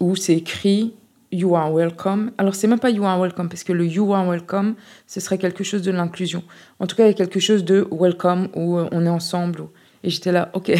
où 0.00 0.16
c'est 0.16 0.34
écrit 0.34 0.94
You 1.32 1.54
are 1.54 1.72
welcome. 1.72 2.32
Alors, 2.38 2.54
c'est 2.54 2.66
même 2.66 2.80
pas 2.80 2.90
You 2.90 3.04
are 3.04 3.20
welcome, 3.20 3.48
parce 3.48 3.62
que 3.62 3.72
le 3.72 3.86
You 3.86 4.12
are 4.14 4.28
welcome, 4.28 4.74
ce 5.06 5.20
serait 5.20 5.38
quelque 5.38 5.62
chose 5.62 5.82
de 5.82 5.92
l'inclusion. 5.92 6.42
En 6.80 6.86
tout 6.86 6.96
cas, 6.96 7.04
il 7.04 7.08
y 7.08 7.10
a 7.10 7.14
quelque 7.14 7.38
chose 7.38 7.64
de 7.64 7.86
welcome, 7.92 8.48
où 8.54 8.78
euh, 8.78 8.88
on 8.90 9.06
est 9.06 9.10
ensemble. 9.10 9.64
Et 10.02 10.10
j'étais 10.10 10.32
là, 10.32 10.50
ok, 10.54 10.72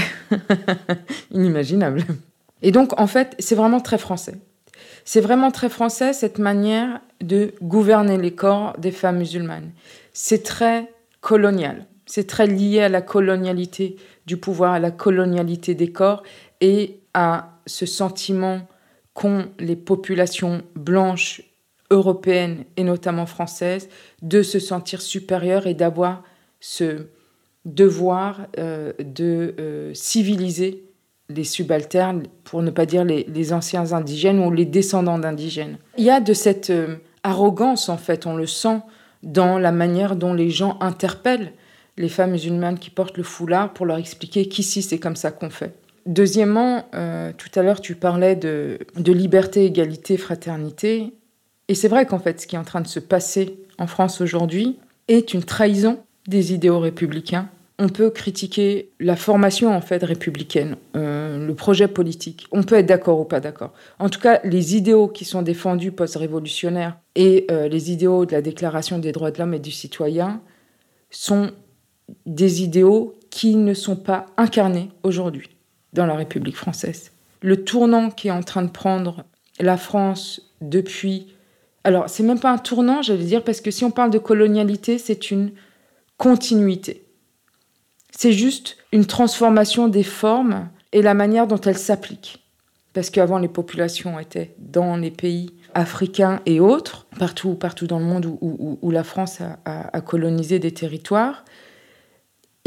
inimaginable. 1.30 2.04
Et 2.62 2.72
donc, 2.72 2.98
en 2.98 3.06
fait, 3.06 3.35
c'est 3.38 3.54
vraiment 3.54 3.80
très 3.80 3.98
français. 3.98 4.38
C'est 5.04 5.20
vraiment 5.20 5.50
très 5.50 5.68
français, 5.68 6.12
cette 6.12 6.38
manière 6.38 7.00
de 7.20 7.52
gouverner 7.62 8.18
les 8.18 8.33
corps 8.33 8.76
des 8.78 8.92
femmes 8.92 9.18
musulmanes. 9.18 9.72
C'est 10.12 10.42
très 10.42 10.92
colonial. 11.20 11.87
C'est 12.06 12.26
très 12.26 12.46
lié 12.46 12.80
à 12.80 12.88
la 12.88 13.02
colonialité 13.02 13.96
du 14.26 14.37
pouvoir, 14.37 14.72
à 14.72 14.78
la 14.78 14.90
colonialité 14.90 15.74
des 15.74 15.92
corps 15.92 16.22
et 16.61 17.00
à 17.14 17.59
ce 17.66 17.87
sentiment 17.87 18.68
qu'ont 19.14 19.46
les 19.59 19.76
populations 19.76 20.62
blanches 20.74 21.42
européennes 21.90 22.64
et 22.76 22.85
notamment 22.85 23.26
françaises 23.26 23.88
de 24.22 24.42
se 24.42 24.59
sentir 24.59 25.02
supérieures 25.02 25.66
et 25.66 25.74
d'avoir 25.74 26.22
ce 26.61 27.06
devoir 27.64 28.46
euh, 28.58 28.92
de 28.98 29.54
euh, 29.58 29.92
civiliser 29.94 30.84
les 31.30 31.44
subalternes, 31.44 32.24
pour 32.44 32.62
ne 32.62 32.70
pas 32.70 32.86
dire 32.86 33.04
les, 33.04 33.52
anciens 33.52 33.92
indigènes 33.92 34.40
ou 34.40 34.50
les 34.50 34.64
descendants 34.64 35.18
d'indigènes. 35.18 35.78
Il 35.96 36.04
y 36.04 36.10
a 36.10 36.20
de 36.20 36.34
cette 36.34 36.70
euh, 36.70 36.96
arrogance, 37.22 37.88
en 37.88 37.96
fait, 37.96 38.26
on 38.26 38.36
le 38.36 38.46
sent 38.46 38.80
dans 39.22 39.58
la 39.58 39.72
manière 39.72 40.16
dont 40.16 40.34
les 40.34 40.50
gens 40.50 40.76
interpellent 40.80 41.52
les 41.96 42.08
femmes 42.08 42.32
musulmanes 42.32 42.78
qui 42.78 42.90
portent 42.90 43.18
le 43.18 43.22
foulard 43.22 43.72
pour 43.72 43.86
leur 43.86 43.98
expliquer 43.98 44.48
qu'ici 44.48 44.82
c'est 44.82 44.98
comme 44.98 45.16
ça 45.16 45.30
qu'on 45.30 45.50
fait. 45.50 45.74
Deuxièmement, 46.06 46.86
euh, 46.94 47.32
tout 47.36 47.50
à 47.58 47.62
l'heure 47.62 47.82
tu 47.82 47.94
parlais 47.94 48.36
de, 48.36 48.78
de 48.96 49.12
liberté, 49.12 49.66
égalité, 49.66 50.16
fraternité. 50.16 51.12
Et 51.68 51.74
c'est 51.74 51.88
vrai 51.88 52.06
qu'en 52.06 52.18
fait 52.18 52.40
ce 52.40 52.46
qui 52.46 52.56
est 52.56 52.58
en 52.58 52.64
train 52.64 52.80
de 52.80 52.86
se 52.86 53.00
passer 53.00 53.58
en 53.76 53.86
France 53.86 54.22
aujourd'hui 54.22 54.78
est 55.08 55.34
une 55.34 55.44
trahison 55.44 55.98
des 56.26 56.52
idéaux 56.52 56.78
républicains. 56.78 57.48
On 57.78 57.88
peut 57.88 58.11
critiquer 58.11 58.90
la 59.00 59.16
formation 59.16 59.74
en 59.74 59.80
fait 59.80 60.02
républicaine, 60.04 60.76
euh, 60.96 61.46
le 61.46 61.54
projet 61.54 61.88
politique. 61.88 62.46
On 62.52 62.62
peut 62.62 62.74
être 62.74 62.87
d'accord 62.87 63.18
ou 63.20 63.24
pas 63.24 63.40
d'accord. 63.40 63.72
En 63.98 64.11
tout 64.11 64.20
cas, 64.20 64.40
les 64.44 64.76
idéaux 64.76 65.09
qui 65.09 65.24
sont 65.24 65.40
défendus 65.40 65.90
post-révolutionnaires 65.90 66.98
et 67.14 67.46
euh, 67.50 67.68
les 67.68 67.90
idéaux 67.90 68.26
de 68.26 68.33
la 68.33 68.42
Déclaration 68.42 68.98
des 68.98 69.12
droits 69.12 69.30
de 69.30 69.38
l'homme 69.38 69.54
et 69.54 69.59
du 69.59 69.70
citoyen 69.70 70.42
sont 71.11 71.52
des 72.26 72.62
idéaux 72.62 73.16
qui 73.30 73.56
ne 73.56 73.72
sont 73.72 73.96
pas 73.96 74.26
incarnés 74.37 74.90
aujourd'hui 75.02 75.48
dans 75.92 76.06
la 76.06 76.16
République 76.16 76.56
française. 76.56 77.12
Le 77.40 77.64
tournant 77.64 78.11
qui 78.11 78.28
est 78.28 78.33
en 78.33 78.42
train 78.42 78.62
de 78.62 78.70
prendre 78.70 79.24
la 79.59 79.76
France 79.76 80.52
depuis... 80.61 81.35
Alors, 81.85 82.11
c'est 82.11 82.22
même 82.22 82.40
pas 82.40 82.52
un 82.52 82.59
tournant, 82.59 83.00
j'allais 83.00 83.24
dire, 83.24 83.42
parce 83.42 83.62
que 83.62 83.70
si 83.70 83.85
on 83.85 83.90
parle 83.90 84.11
de 84.11 84.18
colonialité, 84.18 84.98
c'est 84.98 85.30
une 85.30 85.52
continuité. 86.20 87.02
C'est 88.11 88.35
juste 88.35 88.76
une 88.92 89.06
transformation 89.06 89.88
des 89.88 90.02
formes 90.02 90.68
et 90.92 91.00
la 91.00 91.14
manière 91.14 91.46
dont 91.46 91.61
elles 91.62 91.78
s'appliquent. 91.78 92.44
Parce 92.92 93.09
qu'avant, 93.09 93.38
les 93.38 93.48
populations 93.48 94.20
étaient 94.20 94.54
dans 94.59 94.96
les 94.96 95.11
pays 95.11 95.54
africains 95.72 96.42
et 96.44 96.61
autres, 96.61 97.06
partout, 97.18 97.54
partout 97.54 97.87
dans 97.87 97.98
le 97.98 98.04
monde 98.04 98.26
où, 98.26 98.90
la 98.90 99.02
France 99.02 99.38
a, 99.64 100.00
colonisé 100.02 100.59
des 100.59 100.72
territoires. 100.72 101.46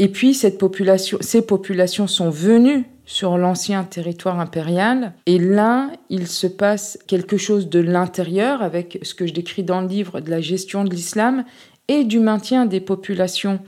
Et 0.00 0.08
puis, 0.08 0.34
cette 0.34 0.58
population, 0.58 1.18
ces 1.20 1.46
populations 1.46 2.08
sont 2.08 2.30
venues 2.30 2.86
sur 3.06 3.38
l'ancien 3.38 3.84
territoire 3.84 4.40
impérial. 4.40 5.12
Et 5.26 5.38
là, 5.38 5.92
il 6.08 6.26
se 6.26 6.48
passe 6.48 6.98
quelque 7.06 7.36
chose 7.36 7.68
de 7.68 7.78
l'intérieur 7.78 8.62
avec 8.62 8.98
ce 9.02 9.14
que 9.14 9.28
je 9.28 9.32
décris 9.32 9.62
dans 9.62 9.80
le 9.80 9.86
livre 9.86 10.20
de 10.20 10.30
la 10.30 10.40
gestion 10.40 10.82
de 10.82 10.90
l'islam 10.90 11.44
et 11.88 12.04
du 12.04 12.18
maintien 12.18 12.66
des 12.66 12.80
populations 12.80 13.60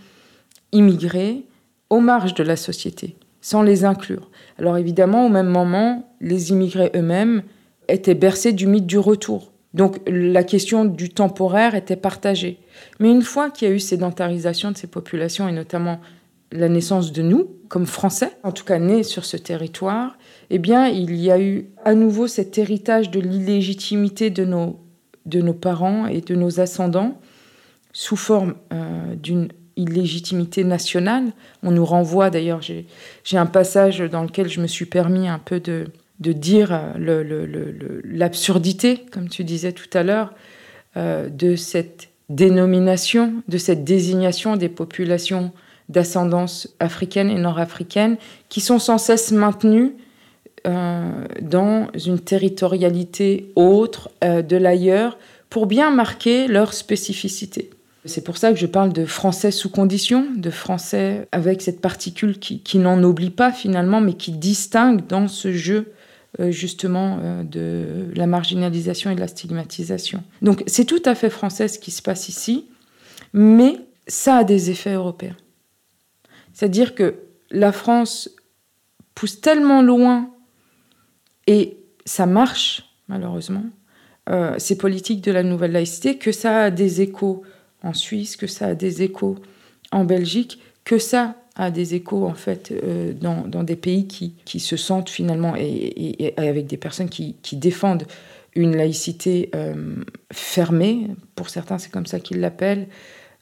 immigrées 0.72 1.44
aux 1.90 2.00
marges 2.00 2.34
de 2.34 2.42
la 2.42 2.56
société, 2.56 3.16
sans 3.40 3.62
les 3.62 3.84
inclure. 3.84 4.30
Alors 4.58 4.76
évidemment, 4.76 5.26
au 5.26 5.28
même 5.28 5.48
moment, 5.48 6.08
les 6.20 6.50
immigrés 6.50 6.90
eux-mêmes 6.94 7.42
étaient 7.88 8.14
bercés 8.14 8.52
du 8.52 8.66
mythe 8.66 8.86
du 8.86 8.98
retour. 8.98 9.52
Donc 9.74 10.00
la 10.06 10.42
question 10.42 10.84
du 10.84 11.10
temporaire 11.10 11.74
était 11.74 11.96
partagée. 11.96 12.58
Mais 12.98 13.10
une 13.10 13.22
fois 13.22 13.50
qu'il 13.50 13.68
y 13.68 13.70
a 13.70 13.74
eu 13.74 13.78
sédentarisation 13.78 14.70
de 14.70 14.76
ces 14.76 14.86
populations, 14.86 15.48
et 15.48 15.52
notamment 15.52 16.00
la 16.50 16.68
naissance 16.68 17.12
de 17.12 17.22
nous, 17.22 17.50
comme 17.68 17.86
Français, 17.86 18.32
en 18.42 18.52
tout 18.52 18.64
cas 18.64 18.78
nés 18.78 19.02
sur 19.02 19.24
ce 19.24 19.36
territoire, 19.36 20.16
eh 20.50 20.58
bien, 20.58 20.88
il 20.88 21.14
y 21.16 21.30
a 21.30 21.40
eu 21.40 21.66
à 21.84 21.94
nouveau 21.94 22.26
cet 22.26 22.56
héritage 22.56 23.10
de 23.10 23.20
l'illégitimité 23.20 24.30
de 24.30 24.44
nos, 24.44 24.78
de 25.26 25.40
nos 25.40 25.54
parents 25.54 26.06
et 26.06 26.20
de 26.20 26.34
nos 26.34 26.60
ascendants 26.60 27.20
sous 27.96 28.16
forme 28.16 28.56
euh, 28.74 29.14
d'une 29.14 29.48
illégitimité 29.76 30.64
nationale. 30.64 31.32
On 31.62 31.70
nous 31.70 31.86
renvoie, 31.86 32.28
d'ailleurs, 32.28 32.60
j'ai 32.60 33.38
un 33.38 33.46
passage 33.46 34.00
dans 34.00 34.22
lequel 34.22 34.50
je 34.50 34.60
me 34.60 34.66
suis 34.66 34.84
permis 34.84 35.28
un 35.28 35.38
peu 35.38 35.60
de, 35.60 35.86
dire 36.20 36.72
euh, 36.72 38.02
l'absurdité, 38.04 39.06
comme 39.10 39.30
tu 39.30 39.44
disais 39.44 39.72
tout 39.72 39.88
à 39.94 40.02
l'heure, 40.02 40.34
euh, 40.98 41.30
de 41.30 41.56
cette 41.56 42.10
dénomination, 42.28 43.42
de 43.48 43.56
cette 43.56 43.82
désignation 43.82 44.56
des 44.56 44.68
populations 44.68 45.52
d'ascendance 45.88 46.68
africaine 46.80 47.30
et 47.30 47.38
nord-africaine 47.38 48.18
qui 48.50 48.60
sont 48.60 48.78
sans 48.78 48.98
cesse 48.98 49.32
maintenues 49.32 49.94
dans 50.64 51.86
une 51.94 52.18
territorialité 52.18 53.52
autre 53.54 54.10
de 54.20 54.56
l'ailleurs 54.56 55.16
pour 55.48 55.66
bien 55.66 55.92
marquer 55.92 56.48
leur 56.48 56.74
spécificité. 56.74 57.70
C'est 58.06 58.24
pour 58.24 58.36
ça 58.38 58.52
que 58.52 58.58
je 58.58 58.66
parle 58.66 58.92
de 58.92 59.04
français 59.04 59.50
sous 59.50 59.70
condition, 59.70 60.26
de 60.34 60.50
français 60.50 61.28
avec 61.32 61.62
cette 61.62 61.80
particule 61.80 62.38
qui, 62.38 62.78
n'en 62.78 63.02
oublie 63.02 63.30
pas 63.30 63.52
finalement, 63.52 64.00
mais 64.00 64.14
qui 64.14 64.32
distingue 64.32 65.06
dans 65.06 65.28
ce 65.28 65.52
jeu 65.52 65.92
euh, 66.40 66.50
justement 66.50 67.18
euh, 67.22 67.42
de 67.42 68.12
la 68.14 68.26
marginalisation 68.26 69.10
et 69.10 69.14
de 69.14 69.20
la 69.20 69.28
stigmatisation. 69.28 70.22
Donc 70.42 70.62
c'est 70.66 70.84
tout 70.84 71.02
à 71.04 71.14
fait 71.14 71.30
français 71.30 71.68
ce 71.68 71.78
qui 71.78 71.90
se 71.90 72.02
passe 72.02 72.28
ici, 72.28 72.66
mais 73.32 73.76
ça 74.06 74.36
a 74.36 74.44
des 74.44 74.70
effets 74.70 74.94
européens. 74.94 75.36
C'est-à-dire 76.52 76.94
que 76.94 77.14
la 77.50 77.72
France 77.72 78.30
pousse 79.14 79.40
tellement 79.40 79.82
loin 79.82 80.30
et 81.46 81.78
ça 82.04 82.26
marche 82.26 82.86
malheureusement, 83.08 83.64
euh, 84.28 84.54
ces 84.58 84.76
politiques 84.76 85.20
de 85.22 85.32
la 85.32 85.42
nouvelle 85.42 85.72
laïcité, 85.72 86.18
que 86.18 86.32
ça 86.32 86.64
a 86.64 86.70
des 86.70 87.00
échos 87.00 87.42
en 87.82 87.94
Suisse, 87.94 88.36
que 88.36 88.46
ça 88.46 88.68
a 88.68 88.74
des 88.74 89.02
échos 89.02 89.36
en 89.92 90.04
Belgique, 90.04 90.60
que 90.84 90.98
ça 90.98 91.36
a 91.56 91.70
des 91.70 91.94
échos 91.94 92.26
en 92.26 92.34
fait 92.34 92.70
euh, 92.72 93.12
dans, 93.12 93.46
dans, 93.46 93.62
des 93.62 93.76
pays 93.76 94.06
qui, 94.06 94.34
qui, 94.44 94.60
se 94.60 94.76
sentent 94.76 95.08
finalement 95.08 95.54
et, 95.56 96.34
avec 96.36 96.66
des 96.66 96.76
personnes 96.76 97.08
qui, 97.08 97.36
qui 97.42 97.56
défendent 97.56 98.04
une 98.54 98.76
laïcité 98.76 99.50
euh, 99.54 99.96
fermée, 100.32 101.08
pour 101.34 101.50
certains 101.50 101.78
c'est 101.78 101.90
comme 101.90 102.06
ça 102.06 102.20
qu'ils 102.20 102.40
l'appellent, 102.40 102.88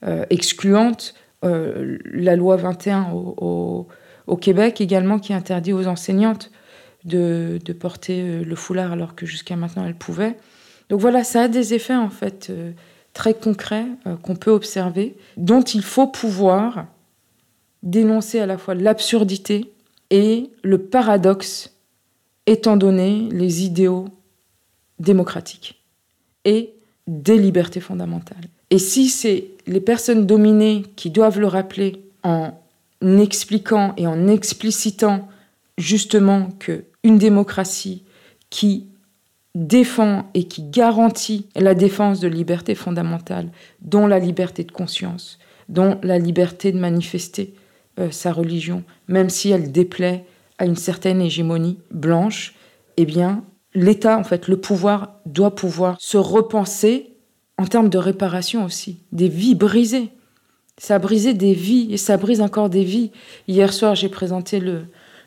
euh, 0.04 0.24
excluante. 0.30 1.14
la 1.42 2.36
loi 2.36 2.56
21 2.56 3.10
au, 3.12 3.88
au, 4.26 4.36
Québec 4.36 4.80
également 4.80 5.18
qui 5.18 5.34
interdit 5.34 5.72
aux 5.72 5.86
enseignantes 5.86 6.50
de, 7.04 7.58
de 7.62 7.72
porter 7.72 8.42
le 8.44 8.56
foulard 8.56 8.92
alors 8.92 9.14
que 9.14 9.26
jusqu'à 9.26 9.56
maintenant 9.56 9.84
elles 9.84 9.94
pouvaient. 9.94 10.36
Donc 10.88 11.00
voilà, 11.00 11.22
ça 11.24 11.42
a 11.42 11.48
des 11.48 11.74
effets 11.74 11.96
en 11.96 12.10
fait 12.10 12.50
très 13.14 13.35
concrets 13.35 13.87
qu'on 14.22 14.37
peut 14.37 14.50
observer, 14.50 15.16
dont 15.37 15.62
il 15.62 15.83
faut 15.83 16.09
pouvoir 16.09 16.87
dénoncer 17.83 18.40
à 18.40 18.46
la 18.46 18.59
fois 18.59 18.74
l'absurdité 18.74 19.72
et 20.11 20.50
le 20.62 20.79
paradoxe, 20.79 21.70
étant 22.46 22.77
donné 22.77 23.29
les 23.31 23.64
idéaux 23.64 24.09
démocratiques 24.98 25.81
et 26.44 26.74
des 27.07 27.38
libertés 27.38 27.81
fondamentales. 27.81 28.48
Et 28.70 28.79
si 28.79 29.09
c'est 29.09 29.48
les 29.66 29.81
personnes 29.81 30.27
dominées 30.27 30.85
qui 30.96 31.11
doivent 31.11 31.38
le 31.38 31.46
rappeler 31.46 32.03
en 32.22 32.53
expliquant 33.03 33.94
et 33.96 34.07
en 34.07 34.29
explicitant 34.29 35.29
justement 35.79 36.50
que 36.59 36.85
une 37.03 37.18
démocratie 37.18 38.03
qui 38.50 38.87
défend 39.54 40.28
et 40.34 40.44
qui 40.44 40.62
garantit 40.62 41.46
la 41.54 41.74
défense 41.74 42.20
de 42.20 42.28
libertés 42.28 42.74
fondamentales, 42.74 43.50
dont 43.82 44.06
la 44.06 44.18
liberté 44.18 44.64
de 44.64 44.72
conscience, 44.72 45.38
dont 45.68 45.98
la 46.02 46.18
liberté 46.18 46.72
de 46.72 46.78
manifester, 46.78 47.54
euh, 48.00 48.10
sa 48.10 48.32
religion, 48.32 48.82
même 49.06 49.30
si 49.30 49.50
elle 49.50 49.70
déplaît 49.70 50.24
à 50.58 50.66
une 50.66 50.76
certaine 50.76 51.20
hégémonie 51.20 51.78
blanche, 51.92 52.54
eh 52.96 53.04
bien, 53.04 53.44
l'État, 53.74 54.18
en 54.18 54.24
fait, 54.24 54.48
le 54.48 54.56
pouvoir 54.56 55.20
doit 55.26 55.54
pouvoir 55.54 55.96
se 56.00 56.16
repenser 56.16 57.12
en 57.56 57.66
termes 57.66 57.88
de 57.88 57.98
réparation 57.98 58.64
aussi, 58.64 58.98
des 59.12 59.28
vies 59.28 59.54
brisées. 59.54 60.10
Ça 60.78 60.96
a 60.96 60.98
brisé 60.98 61.34
des 61.34 61.54
vies 61.54 61.92
et 61.92 61.96
ça 61.96 62.16
brise 62.16 62.40
encore 62.40 62.68
des 62.68 62.82
vies. 62.82 63.12
Hier 63.46 63.72
soir, 63.72 63.94
j'ai 63.94 64.08
présenté 64.08 64.60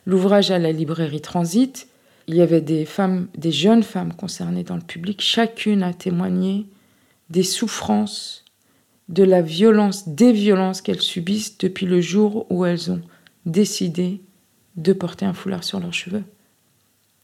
l'ouvrage 0.05 0.51
à 0.51 0.59
la 0.59 0.73
librairie 0.73 1.21
Transit. 1.21 1.87
Il 2.27 2.35
y 2.35 2.41
avait 2.41 2.61
des 2.61 2.85
femmes, 2.85 3.27
des 3.37 3.51
jeunes 3.51 3.83
femmes 3.83 4.13
concernées 4.13 4.63
dans 4.63 4.75
le 4.75 4.81
public. 4.81 5.21
Chacune 5.21 5.81
a 5.81 5.93
témoigné 5.93 6.67
des 7.29 7.43
souffrances 7.43 8.43
de 9.09 9.23
la 9.23 9.41
violence, 9.41 10.09
des 10.09 10.33
violences 10.33 10.81
qu'elles 10.81 11.01
subissent 11.01 11.57
depuis 11.57 11.85
le 11.85 12.01
jour 12.01 12.45
où 12.49 12.65
elles 12.65 12.91
ont 12.91 13.01
décidé 13.45 14.21
de 14.75 14.93
porter 14.93 15.25
un 15.25 15.33
foulard 15.33 15.63
sur 15.63 15.79
leurs 15.79 15.93
cheveux. 15.93 16.23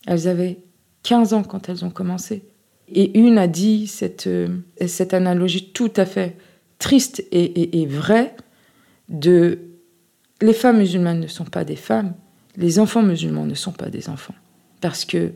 Elles 0.07 0.27
avaient 0.27 0.59
15 1.03 1.33
ans 1.33 1.43
quand 1.43 1.69
elles 1.69 1.83
ont 1.83 1.89
commencé. 1.89 2.43
Et 2.87 3.19
une 3.19 3.37
a 3.37 3.47
dit 3.47 3.87
cette, 3.87 4.27
euh, 4.27 4.47
cette 4.87 5.13
analogie 5.13 5.71
tout 5.71 5.91
à 5.95 6.05
fait 6.05 6.37
triste 6.79 7.23
et, 7.31 7.81
et, 7.81 7.85
vraie 7.85 8.35
de 9.07 9.59
les 10.41 10.53
femmes 10.53 10.79
musulmanes 10.79 11.21
ne 11.21 11.27
sont 11.27 11.45
pas 11.45 11.63
des 11.63 11.77
femmes, 11.77 12.13
les 12.57 12.79
enfants 12.79 13.03
musulmans 13.03 13.45
ne 13.45 13.53
sont 13.53 13.71
pas 13.71 13.89
des 13.89 14.09
enfants. 14.09 14.33
Parce 14.83 15.05
que 15.05 15.31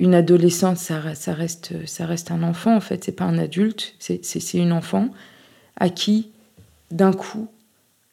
une 0.00 0.16
adolescente, 0.16 0.78
ça, 0.78 0.98
reste, 0.98 1.86
ça 1.86 2.06
reste 2.06 2.32
un 2.32 2.42
enfant, 2.42 2.74
en 2.74 2.80
fait, 2.80 3.04
c'est 3.04 3.12
pas 3.12 3.24
un 3.24 3.38
adulte, 3.38 3.94
c'est 4.00 4.54
une 4.54 4.72
enfant 4.72 5.10
à 5.76 5.90
qui, 5.90 6.32
d'un 6.90 7.12
coup, 7.12 7.46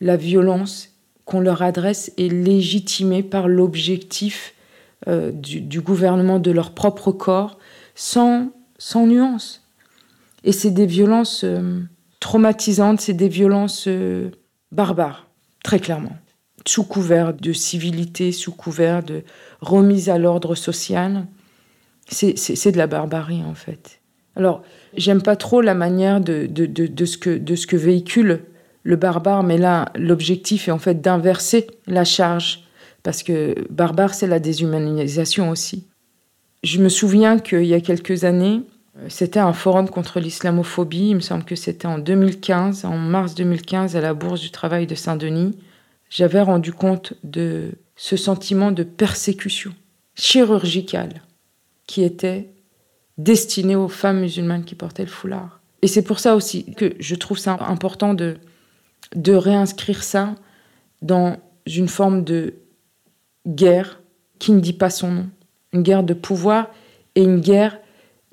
la 0.01 0.17
violence 0.17 0.89
qu'on 1.25 1.39
leur 1.39 1.63
adresse 1.63 2.11
est 2.19 2.31
légitimée 2.31 3.23
par 3.23 3.47
l'objectif 3.47 4.53
euh, 5.07 5.31
du, 5.31 5.81
gouvernement 5.81 6.37
de 6.37 6.51
leur 6.51 6.75
propre 6.75 7.11
corps, 7.11 7.57
sans, 7.95 8.51
sans 8.77 9.07
nuance. 9.07 9.65
Et 10.43 10.51
c'est 10.51 10.69
des 10.69 10.85
violences 10.85 11.43
euh, 11.43 11.81
traumatisantes, 12.19 13.01
c'est 13.01 13.15
des 13.15 13.29
violences 13.29 13.85
euh, 13.87 14.29
barbares. 14.71 15.25
très 15.63 15.79
clairement. 15.79 16.15
Sous 16.67 16.83
couvert 16.83 17.33
de 17.33 17.53
civilité, 17.53 18.31
sous 18.31 18.51
couvert 18.51 19.03
de 19.03 19.23
remise 19.61 20.09
à 20.09 20.17
l'ordre 20.17 20.55
social, 20.55 21.25
c'est 22.07 22.71
de 22.71 22.77
la 22.77 22.87
barbarie 22.87 23.43
en 23.43 23.55
fait. 23.55 24.01
Alors, 24.35 24.63
j'aime 24.95 25.21
pas 25.21 25.35
trop 25.35 25.61
la 25.61 25.73
manière 25.73 26.21
de, 26.21 26.45
de, 26.45 26.65
de, 26.65 27.05
ce 27.05 27.17
que, 27.17 27.37
de 27.37 27.55
ce 27.55 27.67
que 27.67 27.75
véhicule 27.75 28.43
le 28.83 28.95
barbare, 28.95 29.43
mais 29.43 29.57
là, 29.57 29.91
l'objectif 29.95 30.67
est 30.67 30.71
en 30.71 30.79
fait 30.79 31.01
d'inverser 31.01 31.67
la 31.85 32.03
charge, 32.03 32.63
parce 33.03 33.23
que 33.23 33.55
barbare, 33.69 34.13
c'est 34.13 34.27
la 34.27 34.39
déshumanisation 34.39 35.49
aussi. 35.49 35.87
Je 36.63 36.79
me 36.79 36.89
souviens 36.89 37.39
qu'il 37.39 37.65
y 37.65 37.73
a 37.73 37.81
quelques 37.81 38.23
années, 38.23 38.61
c'était 39.07 39.39
un 39.39 39.53
forum 39.53 39.89
contre 39.89 40.19
l'islamophobie, 40.19 41.09
il 41.09 41.15
me 41.15 41.21
semble 41.21 41.43
que 41.43 41.55
c'était 41.55 41.87
en 41.87 41.97
2015, 41.97 42.85
en 42.85 42.97
mars 42.97 43.35
2015, 43.35 43.95
à 43.95 44.01
la 44.01 44.13
Bourse 44.13 44.41
du 44.41 44.51
Travail 44.51 44.87
de 44.87 44.95
Saint-Denis. 44.95 45.57
J'avais 46.11 46.41
rendu 46.41 46.73
compte 46.73 47.13
de 47.23 47.71
ce 47.95 48.17
sentiment 48.17 48.73
de 48.73 48.83
persécution 48.83 49.73
chirurgicale 50.13 51.21
qui 51.87 52.03
était 52.03 52.49
destiné 53.17 53.77
aux 53.77 53.87
femmes 53.87 54.19
musulmanes 54.19 54.65
qui 54.65 54.75
portaient 54.75 55.05
le 55.05 55.09
foulard. 55.09 55.61
Et 55.81 55.87
c'est 55.87 56.01
pour 56.01 56.19
ça 56.19 56.35
aussi 56.35 56.73
que 56.73 56.93
je 56.99 57.15
trouve 57.15 57.39
ça 57.39 57.57
important 57.61 58.13
de, 58.13 58.35
de 59.15 59.33
réinscrire 59.33 60.03
ça 60.03 60.35
dans 61.01 61.37
une 61.65 61.87
forme 61.87 62.25
de 62.25 62.55
guerre 63.47 64.01
qui 64.37 64.51
ne 64.51 64.59
dit 64.59 64.73
pas 64.73 64.89
son 64.89 65.11
nom. 65.11 65.29
Une 65.71 65.81
guerre 65.81 66.03
de 66.03 66.13
pouvoir 66.13 66.71
et 67.15 67.23
une 67.23 67.39
guerre 67.39 67.79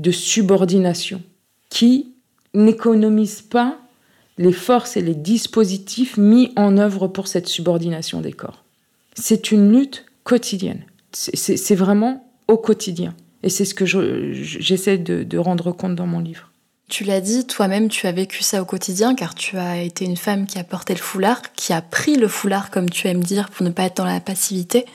de 0.01 0.11
subordination 0.11 1.23
qui 1.71 2.13
n'économise 2.55 3.41
pas 3.41 3.79
les 4.39 4.53
forces 4.53 4.97
et 4.97 5.03
les 5.03 5.15
dispositifs 5.15 6.17
mis 6.17 6.53
en 6.57 6.79
œuvre 6.79 7.09
pour 7.09 7.29
cette 7.29 7.49
subordination 7.49 8.21
des 8.21 8.33
corps. 8.33 8.65
C'est 9.15 9.51
une 9.51 9.73
lutte 9.73 10.05
quotidienne. 10.25 10.85
C'est 11.13 11.75
vraiment 11.75 12.31
au 12.47 12.57
quotidien. 12.57 13.15
Et 13.43 13.51
c'est 13.51 13.65
ce 13.65 13.75
que 13.75 13.87
j'essaie 13.87 14.99
de 14.99 15.39
rendre 15.39 15.73
compte 15.73 15.95
dans 15.95 16.07
mon 16.07 16.21
livre. 16.21 16.51
Tu 16.89 17.05
l'as 17.05 17.21
dit, 17.21 17.47
toi-même, 17.47 17.89
tu 17.89 18.07
as 18.07 18.13
vécu 18.13 18.43
ça 18.43 18.63
au 18.63 18.65
quotidien 18.65 19.15
car 19.15 19.35
tu 19.35 19.59
as 19.59 19.83
été 19.83 20.07
une 20.07 20.17
femme 20.17 20.47
qui 20.47 20.59
a 20.59 20.65
porté 20.65 20.95
le 20.95 21.01
foulard, 21.01 21.43
qui 21.53 21.75
a 21.75 21.83
pris 21.83 22.17
le 22.17 22.29
foulard, 22.29 22.71
comme 22.71 22.89
tu 22.89 23.09
aimes 23.09 23.23
dire, 23.23 23.51
pour 23.51 23.67
ne 23.67 23.71
pas 23.71 23.85
être 23.85 23.99
dans 23.99 24.07
la 24.07 24.21
passivité. 24.21 24.87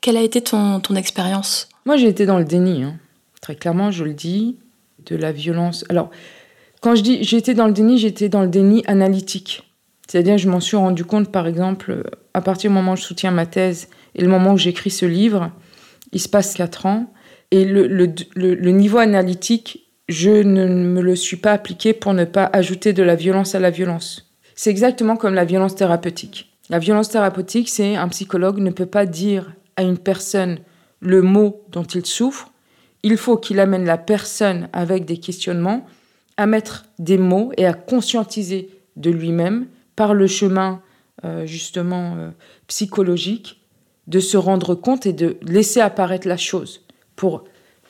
Quelle 0.00 0.16
a 0.16 0.22
été 0.22 0.40
ton, 0.42 0.78
ton 0.78 0.94
expérience? 0.94 1.68
Moi, 1.86 1.96
j'ai 1.96 2.06
été 2.06 2.24
dans 2.24 2.38
le 2.38 2.44
déni. 2.44 2.84
Hein. 2.84 2.98
Très 3.40 3.56
clairement, 3.56 3.90
je 3.90 4.04
le 4.04 4.12
dis, 4.12 4.58
de 5.06 5.16
la 5.16 5.32
violence. 5.32 5.84
Alors, 5.88 6.10
quand 6.80 6.94
je 6.94 7.02
dis 7.02 7.24
j'étais 7.24 7.54
dans 7.54 7.66
le 7.66 7.72
déni, 7.72 7.98
j'étais 7.98 8.28
dans 8.28 8.42
le 8.42 8.48
déni 8.48 8.82
analytique. 8.86 9.62
C'est-à-dire, 10.08 10.38
je 10.38 10.48
m'en 10.48 10.60
suis 10.60 10.76
rendu 10.76 11.04
compte, 11.04 11.30
par 11.30 11.46
exemple, 11.46 12.10
à 12.34 12.40
partir 12.40 12.70
du 12.70 12.74
moment 12.74 12.94
où 12.94 12.96
je 12.96 13.02
soutiens 13.02 13.30
ma 13.30 13.46
thèse 13.46 13.88
et 14.16 14.22
le 14.22 14.28
moment 14.28 14.54
où 14.54 14.58
j'écris 14.58 14.90
ce 14.90 15.06
livre, 15.06 15.52
il 16.10 16.20
se 16.20 16.28
passe 16.28 16.54
quatre 16.54 16.86
ans. 16.86 17.12
Et 17.52 17.64
le, 17.64 17.86
le, 17.86 18.12
le 18.34 18.70
niveau 18.70 18.98
analytique 18.98 19.90
je 20.10 20.42
ne 20.42 20.66
me 20.66 21.00
le 21.00 21.14
suis 21.14 21.36
pas 21.36 21.52
appliqué 21.52 21.92
pour 21.92 22.14
ne 22.14 22.24
pas 22.24 22.50
ajouter 22.52 22.92
de 22.92 23.02
la 23.02 23.14
violence 23.14 23.54
à 23.54 23.60
la 23.60 23.70
violence. 23.70 24.34
C'est 24.56 24.70
exactement 24.70 25.16
comme 25.16 25.34
la 25.34 25.44
violence 25.44 25.76
thérapeutique. 25.76 26.52
La 26.68 26.80
violence 26.80 27.10
thérapeutique, 27.10 27.68
c'est 27.68 27.94
un 27.94 28.08
psychologue 28.08 28.58
ne 28.58 28.70
peut 28.70 28.86
pas 28.86 29.06
dire 29.06 29.52
à 29.76 29.82
une 29.82 29.98
personne 29.98 30.58
le 30.98 31.22
mot 31.22 31.62
dont 31.70 31.84
il 31.84 32.04
souffre. 32.04 32.50
Il 33.04 33.16
faut 33.16 33.36
qu'il 33.36 33.60
amène 33.60 33.84
la 33.84 33.98
personne 33.98 34.68
avec 34.72 35.04
des 35.04 35.18
questionnements 35.18 35.86
à 36.40 36.46
mettre 36.46 36.86
des 36.98 37.18
mots 37.18 37.52
et 37.58 37.66
à 37.66 37.74
conscientiser 37.74 38.70
de 38.96 39.10
lui-même 39.10 39.66
par 39.94 40.14
le 40.14 40.26
chemin 40.26 40.80
euh, 41.24 41.44
justement 41.44 42.16
euh, 42.16 42.30
psychologique 42.66 43.60
de 44.06 44.20
se 44.20 44.38
rendre 44.38 44.74
compte 44.74 45.04
et 45.04 45.12
de 45.12 45.36
laisser 45.42 45.80
apparaître 45.80 46.26
la 46.26 46.38
chose 46.38 46.82
pour 47.14 47.44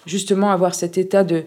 justement 0.05 0.51
avoir 0.51 0.75
cet 0.75 0.99
état 0.99 1.23
de 1.23 1.45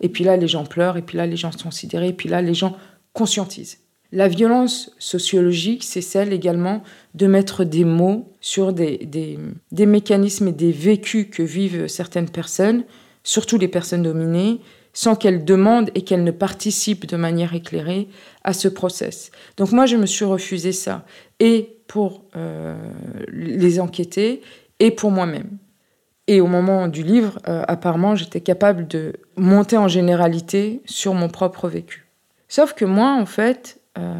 et 0.00 0.08
puis 0.08 0.24
là, 0.24 0.36
les 0.36 0.48
gens 0.48 0.64
pleurent, 0.64 0.96
et 0.96 1.02
puis 1.02 1.16
là, 1.16 1.26
les 1.26 1.36
gens 1.36 1.52
sont 1.52 1.70
sidérés, 1.70 2.08
et 2.08 2.12
puis 2.12 2.28
là, 2.28 2.42
les 2.42 2.54
gens 2.54 2.76
conscientisent. 3.12 3.78
La 4.10 4.26
violence 4.26 4.90
sociologique, 4.98 5.84
c'est 5.84 6.00
celle 6.00 6.32
également 6.32 6.82
de 7.14 7.28
mettre 7.28 7.62
des 7.62 7.84
mots 7.84 8.32
sur 8.40 8.72
des, 8.72 8.98
des, 8.98 9.86
mécanismes 9.86 10.48
et 10.48 10.52
des 10.52 10.72
vécus 10.72 11.28
que 11.30 11.44
vivent 11.44 11.86
certaines 11.86 12.28
personnes, 12.28 12.82
surtout 13.22 13.56
les 13.56 13.68
personnes 13.68 14.02
dominées, 14.02 14.60
sans 14.92 15.14
qu'elles 15.14 15.44
demandent 15.44 15.90
et 15.94 16.02
qu'elles 16.02 16.24
ne 16.24 16.30
participent 16.30 17.06
de 17.06 17.16
manière 17.16 17.54
éclairée 17.54 18.08
à 18.44 18.52
ce 18.52 18.68
process. 18.68 19.30
Donc 19.56 19.72
moi, 19.72 19.86
je 19.86 19.96
me 19.96 20.06
suis 20.06 20.24
refusé 20.24 20.72
ça, 20.72 21.04
et 21.38 21.76
pour 21.86 22.24
euh, 22.36 22.76
les 23.28 23.80
enquêter, 23.80 24.42
et 24.78 24.90
pour 24.90 25.10
moi-même. 25.10 25.58
Et 26.26 26.40
au 26.40 26.46
moment 26.46 26.86
du 26.86 27.02
livre, 27.02 27.40
euh, 27.48 27.64
apparemment, 27.66 28.14
j'étais 28.14 28.40
capable 28.40 28.86
de 28.86 29.14
monter 29.36 29.76
en 29.76 29.88
généralité 29.88 30.82
sur 30.84 31.14
mon 31.14 31.28
propre 31.28 31.68
vécu. 31.68 32.06
Sauf 32.48 32.74
que 32.74 32.84
moi, 32.84 33.16
en 33.20 33.26
fait, 33.26 33.80
euh, 33.98 34.14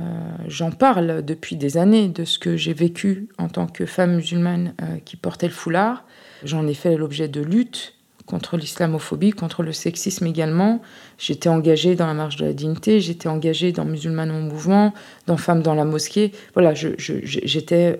j'en 0.48 0.72
parle 0.72 1.24
depuis 1.24 1.56
des 1.56 1.76
années 1.76 2.08
de 2.08 2.24
ce 2.24 2.38
que 2.38 2.56
j'ai 2.56 2.74
vécu 2.74 3.28
en 3.38 3.48
tant 3.48 3.66
que 3.66 3.86
femme 3.86 4.16
musulmane 4.16 4.74
qui 5.04 5.16
portait 5.16 5.46
le 5.46 5.52
foulard. 5.52 6.04
J'en 6.42 6.66
ai 6.66 6.74
fait 6.74 6.96
l'objet 6.96 7.28
de 7.28 7.40
luttes 7.40 7.94
contre 8.30 8.56
l'islamophobie, 8.56 9.32
contre 9.32 9.62
le 9.62 9.72
sexisme 9.72 10.26
également. 10.26 10.80
J'étais 11.18 11.48
engagée 11.48 11.96
dans 11.96 12.06
la 12.06 12.14
marche 12.14 12.36
de 12.36 12.46
la 12.46 12.52
dignité, 12.52 13.00
j'étais 13.00 13.28
engagée 13.28 13.72
dans 13.72 13.84
Musulmanes 13.84 14.30
en 14.30 14.40
mouvement, 14.40 14.94
dans 15.26 15.36
Femmes 15.36 15.62
dans 15.62 15.74
la 15.74 15.84
mosquée. 15.84 16.32
Voilà, 16.54 16.72
j'étais 16.74 17.98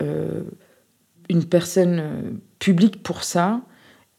une 1.29 1.45
personne 1.45 2.41
publique 2.61 3.03
pour 3.03 3.25
ça. 3.25 3.61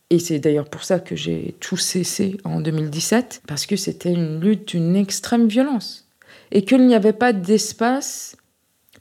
Et 0.09 0.19
c'est 0.19 0.39
d'ailleurs 0.39 0.69
pour 0.69 0.83
ça 0.83 0.99
que 0.99 1.15
j'ai 1.15 1.55
tout 1.61 1.77
cessé 1.77 2.37
en 2.43 2.59
2017, 2.59 3.43
parce 3.47 3.65
que 3.65 3.77
c'était 3.77 4.11
une 4.11 4.41
lutte 4.41 4.67
d'une 4.67 4.97
extrême 4.97 5.47
violence. 5.47 6.09
Et 6.51 6.65
qu'il 6.65 6.85
n'y 6.85 6.95
avait 6.95 7.13
pas 7.13 7.31
d'espace 7.31 8.35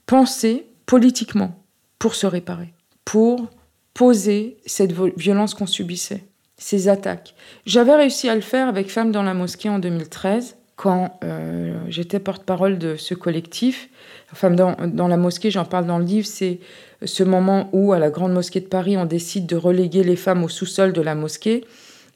pensé 0.06 0.66
politiquement 0.86 1.60
pour 1.98 2.14
se 2.14 2.28
réparer, 2.28 2.72
pour 3.04 3.50
poser 3.92 4.58
cette 4.66 4.92
violence 4.92 5.54
qu'on 5.54 5.66
subissait, 5.66 6.22
ces 6.60 6.88
attaques. 6.88 7.34
J'avais 7.66 7.96
réussi 7.96 8.28
à 8.28 8.34
le 8.36 8.42
faire 8.42 8.68
avec 8.68 8.90
Femmes 8.90 9.10
dans 9.10 9.24
la 9.24 9.34
mosquée 9.34 9.68
en 9.68 9.80
2013, 9.80 10.56
quand 10.76 11.18
euh, 11.24 11.74
j'étais 11.88 12.20
porte-parole 12.20 12.78
de 12.78 12.96
ce 12.96 13.14
collectif. 13.14 13.88
Femmes 14.32 14.56
dans, 14.56 14.76
dans 14.86 15.08
la 15.08 15.16
mosquée, 15.16 15.50
j'en 15.50 15.64
parle 15.64 15.86
dans 15.86 15.98
le 15.98 16.04
livre, 16.04 16.26
c'est 16.26 16.60
ce 17.02 17.24
moment 17.24 17.70
où, 17.72 17.92
à 17.92 17.98
la 17.98 18.10
Grande 18.10 18.32
Mosquée 18.32 18.60
de 18.60 18.66
Paris, 18.66 18.96
on 18.96 19.06
décide 19.06 19.46
de 19.46 19.56
reléguer 19.56 20.04
les 20.04 20.16
femmes 20.16 20.44
au 20.44 20.48
sous-sol 20.48 20.92
de 20.92 21.00
la 21.00 21.14
mosquée. 21.14 21.64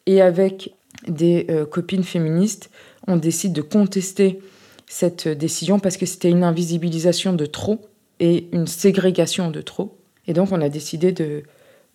Et 0.07 0.21
avec 0.21 0.75
des 1.09 1.47
euh, 1.49 1.65
copines 1.65 2.05
féministes, 2.05 2.71
on 3.09 3.17
décide 3.17 3.55
de 3.55 3.63
contester 3.63 4.41
cette 4.87 5.27
décision 5.27 5.79
parce 5.79 5.97
que 5.97 6.05
c'était 6.07 6.31
une 6.31 6.45
invisibilisation 6.45 7.33
de 7.33 7.47
trop 7.47 7.81
et 8.21 8.47
une 8.53 8.67
ségrégation 8.67 9.51
de 9.51 9.63
trop. 9.63 9.97
Et 10.27 10.35
donc, 10.35 10.53
on 10.53 10.61
a 10.61 10.69
décidé 10.69 11.13
de, 11.13 11.45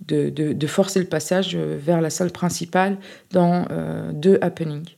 de, 0.08 0.68
forcer 0.68 1.00
le 1.00 1.06
passage 1.06 1.56
vers 1.56 2.02
la 2.02 2.10
salle 2.10 2.32
principale 2.32 2.98
dans 3.32 3.66
euh, 3.72 4.12
deux 4.14 4.38
happenings 4.42 4.96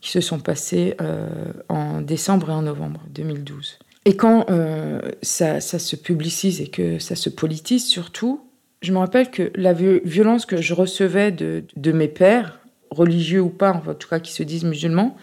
qui 0.00 0.10
se 0.10 0.20
sont 0.20 0.38
passés 0.38 0.94
euh, 1.00 1.26
en 1.68 2.00
décembre 2.00 2.50
et 2.50 2.52
en 2.52 2.62
novembre 2.62 3.00
2012. 3.10 3.78
Et 4.04 4.14
quand 4.14 4.46
euh, 4.50 5.00
ça, 5.22 5.60
se 5.60 5.96
publicise 5.96 6.60
et 6.60 6.68
que 6.68 7.00
ça 7.00 7.16
se 7.16 7.28
politise 7.28 7.86
surtout, 7.86 8.40
je 8.82 8.92
me 8.92 8.98
rappelle 8.98 9.30
que 9.30 9.50
la 9.56 9.72
violence 9.72 10.46
que 10.46 10.62
je 10.62 10.74
recevais 10.74 11.32
de, 11.32 11.92
mes 11.92 12.06
pères, 12.06 12.60
religieux 12.90 13.40
ou 13.40 13.48
pas, 13.48 13.72
en 13.72 13.94
tout 13.94 14.08
cas 14.08 14.20
qui 14.20 14.32
se 14.32 14.44
disent 14.44 14.62
musulmans, 14.62 15.16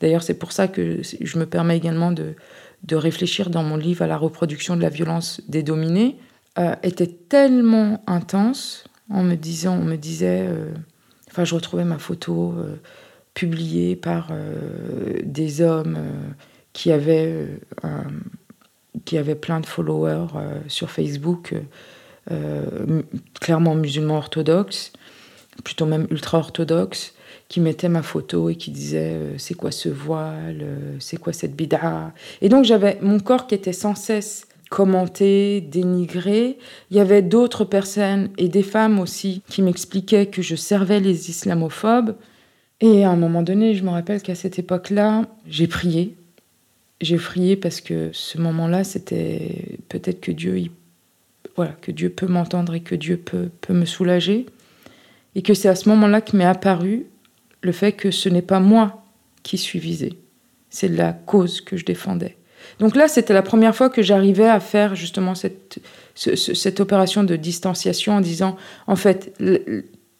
d'ailleurs 0.00 0.24
c'est 0.24 0.34
pour 0.34 0.50
ça 0.50 0.66
que 0.66 1.00
je 1.02 1.38
me 1.38 1.46
permets 1.46 1.76
également 1.76 2.10
de, 2.10 2.34
réfléchir 2.90 3.50
dans 3.50 3.62
mon 3.62 3.76
livre 3.76 4.02
à 4.02 4.08
la 4.08 4.16
reproduction 4.16 4.76
de 4.76 4.82
la 4.82 4.88
violence 4.88 5.40
des 5.48 5.62
dominés, 5.62 6.16
euh, 6.58 6.74
était 6.82 7.06
tellement 7.06 8.02
intense 8.06 8.84
en 9.10 9.22
me 9.22 9.34
disant, 9.34 9.76
on 9.76 9.84
me 9.84 9.96
disait, 9.96 10.46
euh, 10.48 10.72
enfin 11.30 11.44
je 11.44 11.54
retrouvais 11.54 11.84
ma 11.84 11.98
photo 11.98 12.54
publiée 13.34 13.96
par 13.96 14.30
des 15.24 15.60
hommes 15.60 15.98
qui 16.74 16.92
avait, 16.92 17.48
euh, 17.84 18.02
qui 19.06 19.16
avait 19.16 19.36
plein 19.36 19.60
de 19.60 19.66
followers 19.66 20.26
euh, 20.36 20.58
sur 20.68 20.90
Facebook, 20.90 21.54
euh, 22.30 23.02
clairement 23.40 23.74
musulmans 23.74 24.18
orthodoxes, 24.18 24.92
plutôt 25.62 25.86
même 25.86 26.06
ultra-orthodoxes, 26.10 27.14
qui 27.48 27.60
mettaient 27.60 27.88
ma 27.88 28.02
photo 28.02 28.50
et 28.50 28.56
qui 28.56 28.70
disaient 28.70 29.18
c'est 29.38 29.54
quoi 29.54 29.70
ce 29.70 29.88
voile, 29.88 30.64
c'est 30.98 31.16
quoi 31.16 31.32
cette 31.32 31.54
bid'a. 31.54 32.12
Et 32.40 32.48
donc 32.48 32.64
j'avais 32.64 32.98
mon 33.00 33.20
corps 33.20 33.46
qui 33.46 33.54
était 33.54 33.72
sans 33.72 33.94
cesse 33.94 34.48
commenté, 34.74 35.60
dénigré. 35.60 36.58
Il 36.90 36.96
y 36.96 37.00
avait 37.00 37.22
d'autres 37.22 37.64
personnes 37.64 38.30
et 38.38 38.48
des 38.48 38.64
femmes 38.64 38.98
aussi 38.98 39.40
qui 39.48 39.62
m'expliquaient 39.62 40.26
que 40.26 40.42
je 40.42 40.56
servais 40.56 40.98
les 40.98 41.30
islamophobes. 41.30 42.16
Et 42.80 43.04
à 43.04 43.10
un 43.10 43.16
moment 43.16 43.42
donné, 43.42 43.74
je 43.74 43.84
me 43.84 43.90
rappelle 43.90 44.20
qu'à 44.20 44.34
cette 44.34 44.58
époque-là, 44.58 45.26
j'ai 45.46 45.68
prié 45.68 46.16
j'ai 47.00 47.18
frié 47.18 47.56
parce 47.56 47.80
que 47.80 48.10
ce 48.12 48.38
moment-là, 48.38 48.82
c'était 48.82 49.78
peut-être 49.88 50.20
que 50.20 50.32
Dieu, 50.32 50.70
voilà, 51.56 51.72
que 51.80 51.92
Dieu 51.92 52.08
peut 52.08 52.26
m'entendre 52.26 52.74
et 52.74 52.80
que 52.80 52.94
Dieu 52.94 53.16
peut, 53.16 53.50
peut 53.60 53.74
me 53.74 53.84
soulager. 53.84 54.46
Et 55.34 55.42
que 55.42 55.54
c'est 55.54 55.68
à 55.68 55.74
ce 55.74 55.88
moment-là 55.90 56.20
que 56.20 56.36
m'est 56.36 56.44
apparu 56.44 57.06
le 57.60 57.72
fait 57.72 57.92
que 57.92 58.10
ce 58.10 58.28
n'est 58.28 58.42
pas 58.42 58.60
moi 58.60 59.04
qui 59.42 59.58
suis 59.58 59.78
visée, 59.78 60.18
c'est 60.70 60.88
la 60.88 61.12
cause 61.12 61.60
que 61.60 61.76
je 61.76 61.84
défendais. 61.84 62.36
Donc 62.78 62.96
là, 62.96 63.08
c'était 63.08 63.34
la 63.34 63.42
première 63.42 63.74
fois 63.74 63.90
que 63.90 64.02
j'arrivais 64.02 64.48
à 64.48 64.60
faire 64.60 64.94
justement 64.94 65.34
cette, 65.34 65.78
cette 66.14 66.80
opération 66.80 67.24
de 67.24 67.36
distanciation 67.36 68.14
en 68.14 68.20
disant, 68.20 68.56
en 68.86 68.96
fait, 68.96 69.32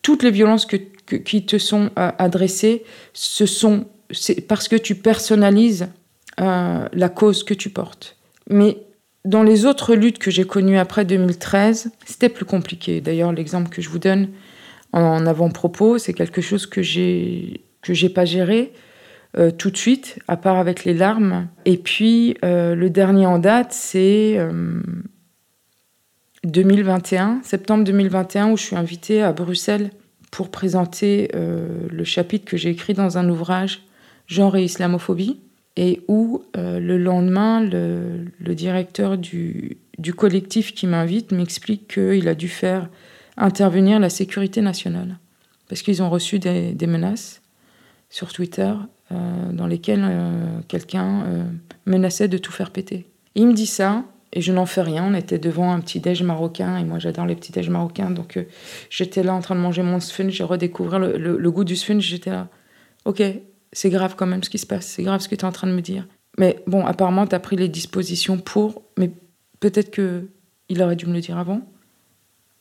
toutes 0.03 0.23
les 0.23 0.31
violences 0.31 0.67
que, 0.67 0.77
qui 1.17 1.47
te 1.47 1.59
sont 1.59 1.91
euh, 1.99 2.11
adressées, 2.19 2.85
ce 3.13 3.47
sont 3.47 3.87
c'est 4.11 4.41
parce 4.41 4.69
que 4.69 4.77
tu 4.77 4.95
personnalises 4.95 5.89
euh, 6.41 6.89
la 6.93 7.09
cause 7.09 7.45
que 7.45 7.55
tu 7.55 7.71
portes. 7.71 8.17
Mais 8.51 8.79
dans 9.25 9.43
les 9.43 9.65
autres 9.65 9.95
luttes 9.95 10.19
que 10.19 10.31
j'ai 10.31 10.45
connues 10.45 10.79
après 10.79 11.05
2013, 11.05 11.91
c'était 12.05 12.29
plus 12.29 12.45
compliqué. 12.45 13.01
D'ailleurs, 13.01 13.33
l'exemple 13.33 13.71
que 13.71 13.81
je 13.81 13.89
vous 13.89 13.99
donne 13.99 14.29
en 14.93 15.27
avant-propos, 15.27 15.99
c'est 15.99 16.13
quelque 16.13 16.41
chose 16.41 16.67
que 16.67 16.83
j'ai 16.83 17.63
que 17.83 17.93
j'ai 17.93 18.09
pas 18.09 18.25
géré 18.25 18.73
euh, 19.37 19.51
tout 19.51 19.71
de 19.71 19.77
suite, 19.77 20.19
à 20.29 20.37
part 20.37 20.59
avec 20.59 20.85
les 20.85 20.95
larmes. 20.95 21.49
Et 21.65 21.77
puis 21.77 22.37
euh, 22.45 22.75
le 22.75 22.91
dernier 22.91 23.27
en 23.27 23.39
date, 23.39 23.73
c'est 23.73 24.39
2021, 26.45 27.41
septembre 27.43 27.85
2021, 27.85 28.51
où 28.51 28.57
je 28.57 28.63
suis 28.63 28.77
invitée 28.77 29.23
à 29.23 29.33
Bruxelles 29.33 29.91
pour 30.31 30.51
présenter 30.51 31.31
le 31.33 32.05
chapitre 32.05 32.45
que 32.45 32.57
j'ai 32.57 32.71
écrit 32.71 32.93
dans 32.93 33.19
un 33.19 33.29
ouvrage 33.29 33.83
genre 34.27 34.57
et 34.57 34.65
islamophobie, 34.65 35.41
et 35.77 36.03
où 36.09 36.45
euh, 36.57 36.79
le 36.79 36.99
lendemain, 36.99 37.61
le, 37.61 38.55
directeur 38.55 39.19
du, 39.19 39.79
du, 39.99 40.15
collectif 40.15 40.75
qui 40.75 40.87
m'invite 40.87 41.33
m'explique 41.33 41.95
qu'il 41.95 42.29
a 42.29 42.35
dû 42.35 42.49
faire 42.49 42.89
intervenir 43.37 43.99
la 43.99 44.11
sécurité 44.11 44.61
nationale, 44.61 45.19
parce 45.69 45.83
qu'ils 45.83 46.03
ont 46.03 46.11
reçu 46.11 46.39
des, 46.39 46.87
menaces 46.87 47.43
sur 48.09 48.33
Twitter 48.33 48.73
euh, 49.15 49.53
dans 49.53 49.67
lesquelles 49.67 50.05
euh, 50.05 50.61
quelqu'un 50.69 51.25
menaçait 51.87 52.29
de 52.29 52.39
tout 52.39 52.53
faire 52.53 52.71
péter. 52.71 53.07
il 53.35 53.47
me 53.47 53.53
dit 53.53 53.67
ça, 53.67 54.05
et 54.33 54.41
je 54.41 54.53
n'en 54.53 54.67
fais 54.67 54.83
rien. 54.83 55.05
On 55.09 55.15
était 55.15 55.39
devant 55.39 55.73
un 55.73 55.81
petit 55.81 56.01
déj 56.01 56.23
marocain, 56.23 56.77
et 56.79 56.85
moi 56.85 56.99
j'adore 56.99 57.27
les 57.27 57.37
petits 57.37 57.53
déj 57.53 57.71
marocains, 57.71 58.11
donc 58.11 58.39
j'étais 58.91 59.23
là 59.23 59.35
en 59.35 59.41
train 59.41 59.55
de 59.55 59.61
manger 59.61 59.83
mon 59.83 60.01
sphynx, 60.01 60.33
j'ai 60.33 60.45
redécouvert 60.45 60.99
le, 60.99 61.17
le 61.17 61.51
goût 61.51 61.65
du 61.65 61.77
sphynx, 61.77 62.05
j'étais 62.05 62.31
là, 62.31 62.49
ok, 63.05 63.23
c'est 63.73 63.91
grave 63.91 64.15
quand 64.17 64.27
même 64.27 64.43
ce 64.43 64.51
qui 64.51 64.59
se 64.59 64.67
passe, 64.67 64.87
c'est 64.87 65.03
grave 65.03 65.21
ce 65.21 65.29
que 65.29 65.35
tu 65.35 65.43
es 65.43 65.45
en 65.45 65.53
train 65.53 65.69
de 65.69 65.73
me 65.73 65.83
dire. 65.83 66.07
Mais 66.39 66.63
bon, 66.67 66.85
apparemment, 66.85 67.27
tu 67.27 67.35
as 67.35 67.41
pris 67.41 67.57
les 67.57 67.69
dispositions 67.69 68.39
pour, 68.39 68.83
mais 68.99 69.11
peut-être 69.61 69.91
que 69.91 70.29
il 70.69 70.83
aurait 70.83 70.97
dû 70.97 71.07
me 71.07 71.13
le 71.13 71.21
dire 71.21 71.39
avant. 71.39 71.61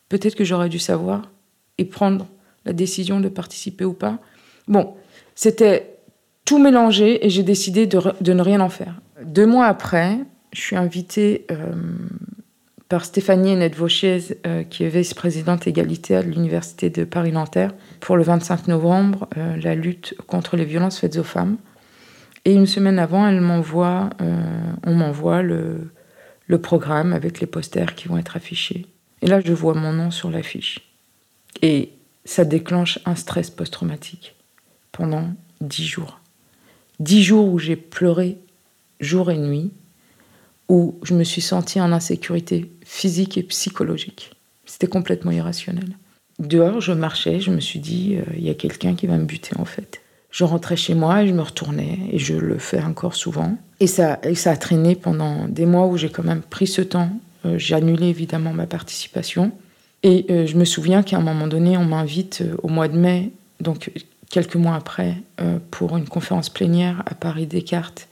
Peut-être 0.09 0.35
que 0.35 0.43
j'aurais 0.43 0.69
dû 0.69 0.79
savoir 0.79 1.31
et 1.77 1.85
prendre 1.85 2.27
la 2.65 2.73
décision 2.73 3.19
de 3.19 3.29
participer 3.29 3.85
ou 3.85 3.93
pas. 3.93 4.19
Bon, 4.67 4.95
c'était 5.35 5.92
tout 6.45 6.59
mélangé 6.59 7.25
et 7.25 7.29
j'ai 7.29 7.43
décidé 7.43 7.87
de, 7.87 8.33
ne 8.33 8.41
rien 8.41 8.59
en 8.59 8.69
faire. 8.69 9.01
Deux 9.23 9.45
mois 9.45 9.67
après, 9.67 10.17
je 10.51 10.61
suis 10.61 10.75
invitée 10.75 11.45
euh, 11.51 11.73
par 12.89 13.05
Stéphanie 13.05 13.51
Hennette 13.51 13.75
Vauchiez, 13.75 14.37
euh, 14.45 14.63
qui 14.63 14.83
est 14.83 14.89
vice-présidente 14.89 15.67
égalité 15.67 16.15
à 16.15 16.21
l'Université 16.21 16.89
de 16.89 17.05
Paris-Nanterre, 17.05 17.73
pour 17.99 18.17
le 18.17 18.23
25 18.23 18.67
novembre, 18.67 19.27
euh, 19.37 19.55
la 19.61 19.75
lutte 19.75 20.15
contre 20.27 20.57
les 20.57 20.65
violences 20.65 20.99
faites 20.99 21.17
aux 21.17 21.23
femmes. 21.23 21.57
Et 22.45 22.53
une 22.53 22.67
semaine 22.67 22.99
avant, 22.99 23.25
elle 23.25 23.39
m'envoie, 23.39 24.09
on 24.85 24.93
m'envoie 24.93 25.41
le 25.41 26.57
programme 26.61 27.13
avec 27.13 27.39
les 27.39 27.47
posters 27.47 27.95
qui 27.95 28.09
vont 28.09 28.17
être 28.17 28.35
affichés. 28.35 28.85
Et 29.21 29.27
là, 29.27 29.39
je 29.39 29.53
vois 29.53 29.75
mon 29.75 29.93
nom 29.93 30.11
sur 30.11 30.29
l'affiche. 30.29 30.81
Et 31.61 31.93
ça 32.25 32.43
déclenche 32.43 32.99
un 33.05 33.15
stress 33.15 33.49
post-traumatique 33.49 34.35
pendant 34.91 35.29
dix 35.61 35.85
jours. 35.85 36.19
Dix 36.99 37.23
jours 37.23 37.47
où 37.47 37.59
j'ai 37.59 37.75
pleuré 37.75 38.37
jour 38.99 39.31
et 39.31 39.37
nuit, 39.37 39.71
où 40.69 40.99
je 41.03 41.13
me 41.13 41.23
suis 41.23 41.41
sentie 41.41 41.81
en 41.81 41.91
insécurité 41.91 42.71
physique 42.85 43.37
et 43.37 43.43
psychologique. 43.43 44.31
C'était 44.65 44.87
complètement 44.87 45.31
irrationnel. 45.31 45.97
Dehors, 46.39 46.81
je 46.81 46.93
marchais, 46.93 47.39
je 47.39 47.51
me 47.51 47.59
suis 47.59 47.79
dit, 47.79 48.15
euh, 48.15 48.23
il 48.35 48.43
y 48.43 48.49
a 48.49 48.55
quelqu'un 48.55 48.95
qui 48.95 49.07
va 49.07 49.17
me 49.17 49.25
buter 49.25 49.51
en 49.57 49.65
fait. 49.65 50.01
Je 50.31 50.43
rentrais 50.43 50.75
chez 50.75 50.95
moi 50.95 51.21
et 51.21 51.27
je 51.27 51.33
me 51.33 51.41
retournais, 51.41 51.99
et 52.11 52.17
je 52.17 52.33
le 52.33 52.57
fais 52.57 52.81
encore 52.81 53.13
souvent. 53.13 53.55
Et 53.79 53.87
ça, 53.87 54.19
et 54.23 54.33
ça 54.33 54.51
a 54.51 54.57
traîné 54.57 54.95
pendant 54.95 55.47
des 55.47 55.67
mois 55.67 55.85
où 55.85 55.95
j'ai 55.95 56.09
quand 56.09 56.23
même 56.23 56.41
pris 56.41 56.65
ce 56.65 56.81
temps. 56.81 57.09
Euh, 57.45 57.59
j'ai 57.59 57.75
annulé 57.75 58.07
évidemment 58.07 58.51
ma 58.51 58.65
participation. 58.65 59.51
Et 60.01 60.25
euh, 60.31 60.47
je 60.47 60.57
me 60.57 60.65
souviens 60.65 61.03
qu'à 61.03 61.17
un 61.17 61.21
moment 61.21 61.47
donné, 61.47 61.77
on 61.77 61.85
m'invite 61.85 62.43
au 62.63 62.67
mois 62.67 62.87
de 62.87 62.97
mai, 62.97 63.31
donc 63.59 63.91
quelques 64.33 64.55
mois 64.55 64.75
après, 64.75 65.17
pour 65.69 65.95
une 65.95 66.07
conférence 66.07 66.49
plénière 66.49 67.03
à 67.05 67.13
Paris 67.13 67.45
Descartes 67.45 68.07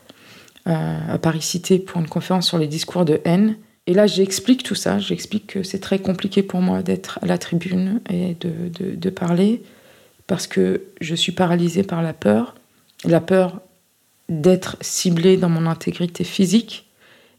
à 0.66 1.18
Paris 1.18 1.42
Cité 1.42 1.80
pour 1.80 2.00
une 2.00 2.08
conférence 2.08 2.48
sur 2.48 2.58
les 2.58 2.68
discours 2.68 3.06
de 3.06 3.20
haine. 3.26 3.56
Et 3.88 3.94
là, 3.94 4.08
j'explique 4.08 4.64
tout 4.64 4.76
ça. 4.76 5.00
J'explique 5.00 5.48
que 5.48 5.64
c'est 5.64 5.80
très 5.80 6.00
compliqué 6.00 6.44
pour 6.44 6.62
moi 6.62 6.84
d'être 6.84 7.20
à 7.22 7.26
la 7.26 7.38
tribune 7.38 8.00
et 8.10 8.36
de, 8.40 8.70
de, 8.96 9.10
parler 9.10 9.64
parce 10.28 10.48
que 10.48 10.84
je 11.02 11.16
suis 11.16 11.32
paralysée 11.32 11.84
par 11.84 12.02
la 12.02 12.14
peur. 12.14 12.56
La 13.06 13.20
peur 13.20 13.60
d'être 14.30 14.78
ciblée 14.82 15.36
dans 15.36 15.50
mon 15.50 15.66
intégrité 15.66 16.24
physique. 16.24 16.88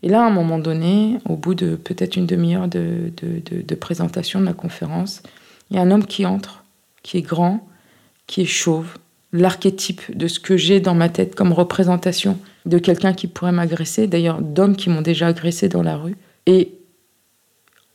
Et 0.02 0.08
là, 0.08 0.24
à 0.24 0.26
un 0.26 0.30
moment 0.30 0.58
donné, 0.58 1.18
au 1.28 1.36
bout 1.36 1.54
de 1.54 1.76
peut-être 1.76 2.16
une 2.16 2.26
demi-heure 2.26 2.66
de, 2.66 3.12
de, 3.22 3.62
de, 3.62 3.74
présentation 3.76 4.40
de 4.40 4.46
la 4.46 4.52
conférence, 4.52 5.22
il 5.70 5.76
y 5.76 5.78
a 5.78 5.82
un 5.82 5.92
homme 5.92 6.04
qui 6.04 6.26
entre, 6.26 6.64
qui 7.04 7.18
est 7.18 7.22
grand, 7.22 7.66
qui 8.26 8.42
est 8.42 8.46
chauve, 8.46 8.96
l'archétype 9.32 10.16
de 10.16 10.28
ce 10.28 10.40
que 10.40 10.56
j'ai 10.56 10.80
dans 10.80 10.94
ma 10.94 11.08
tête 11.08 11.34
comme 11.34 11.52
représentation 11.52 12.38
de 12.66 12.78
quelqu'un 12.78 13.12
qui 13.12 13.26
pourrait 13.26 13.52
m'agresser, 13.52 14.06
d'ailleurs 14.06 14.40
d'hommes 14.40 14.76
qui 14.76 14.90
m'ont 14.90 15.02
déjà 15.02 15.28
agressé 15.28 15.68
dans 15.68 15.82
la 15.82 15.96
rue. 15.96 16.16
Et 16.46 16.74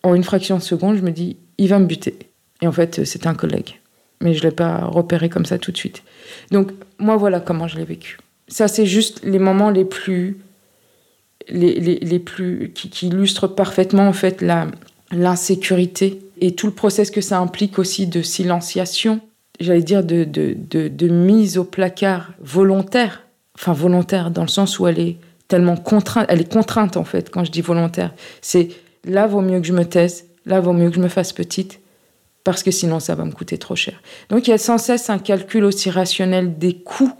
en 0.03 0.15
une 0.15 0.23
fraction 0.23 0.57
de 0.57 0.63
seconde, 0.63 0.97
je 0.97 1.01
me 1.01 1.11
dis, 1.11 1.37
il 1.57 1.69
va 1.69 1.79
me 1.79 1.85
buter. 1.85 2.17
Et 2.61 2.67
en 2.67 2.71
fait, 2.71 3.05
c'est 3.05 3.27
un 3.27 3.33
collègue. 3.33 3.79
Mais 4.21 4.33
je 4.33 4.39
ne 4.39 4.49
l'ai 4.49 4.55
pas 4.55 4.85
repéré 4.85 5.29
comme 5.29 5.45
ça 5.45 5.57
tout 5.57 5.71
de 5.71 5.77
suite. 5.77 6.03
Donc, 6.51 6.71
moi, 6.97 7.17
voilà 7.17 7.39
comment 7.39 7.67
je 7.67 7.77
l'ai 7.77 7.85
vécu. 7.85 8.17
Ça, 8.47 8.67
c'est 8.67 8.85
juste 8.85 9.21
les 9.23 9.39
moments 9.39 9.69
les 9.69 9.85
plus. 9.85 10.37
Les, 11.49 11.79
les, 11.79 11.99
les 11.99 12.19
plus 12.19 12.71
qui, 12.73 12.89
qui, 12.89 13.07
illustrent 13.07 13.47
parfaitement, 13.47 14.07
en 14.07 14.13
fait, 14.13 14.43
l'insécurité 15.11 16.19
et 16.41 16.55
tout 16.55 16.67
le 16.67 16.73
process 16.73 17.09
que 17.09 17.21
ça 17.21 17.39
implique 17.39 17.79
aussi 17.79 18.05
de 18.05 18.21
silenciation, 18.21 19.21
j'allais 19.59 19.83
dire 19.83 20.03
de, 20.03 20.23
de, 20.23 20.55
de, 20.87 21.07
mise 21.07 21.57
au 21.57 21.63
placard 21.63 22.31
volontaire 22.39 23.23
enfin 23.57 23.73
volontaire 23.73 24.31
dans 24.31 24.43
le 24.43 24.47
sens 24.47 24.79
où 24.79 24.87
elle 24.87 24.99
est 24.99 25.17
tellement 25.47 25.77
contrainte, 25.77 26.27
elle 26.29 26.41
est 26.41 26.51
contrainte 26.51 26.97
en 26.97 27.03
fait 27.03 27.29
quand 27.29 27.43
je 27.43 27.51
dis 27.51 27.61
volontaire. 27.61 28.13
C'est 28.41 28.69
là 29.03 29.27
vaut 29.27 29.41
mieux 29.41 29.59
que 29.59 29.67
je 29.67 29.73
me 29.73 29.85
taise, 29.85 30.25
là 30.45 30.59
vaut 30.59 30.73
mieux 30.73 30.89
que 30.89 30.95
je 30.95 31.01
me 31.01 31.07
fasse 31.07 31.33
petite 31.33 31.79
parce 32.43 32.63
que 32.63 32.71
sinon 32.71 32.99
ça 32.99 33.15
va 33.15 33.25
me 33.25 33.31
coûter 33.31 33.57
trop 33.57 33.75
cher. 33.75 34.01
Donc 34.29 34.47
il 34.47 34.51
y 34.51 34.53
a 34.53 34.57
sans 34.57 34.77
cesse 34.77 35.09
un 35.09 35.19
calcul 35.19 35.63
aussi 35.63 35.89
rationnel 35.89 36.57
des 36.57 36.75
coûts 36.75 37.13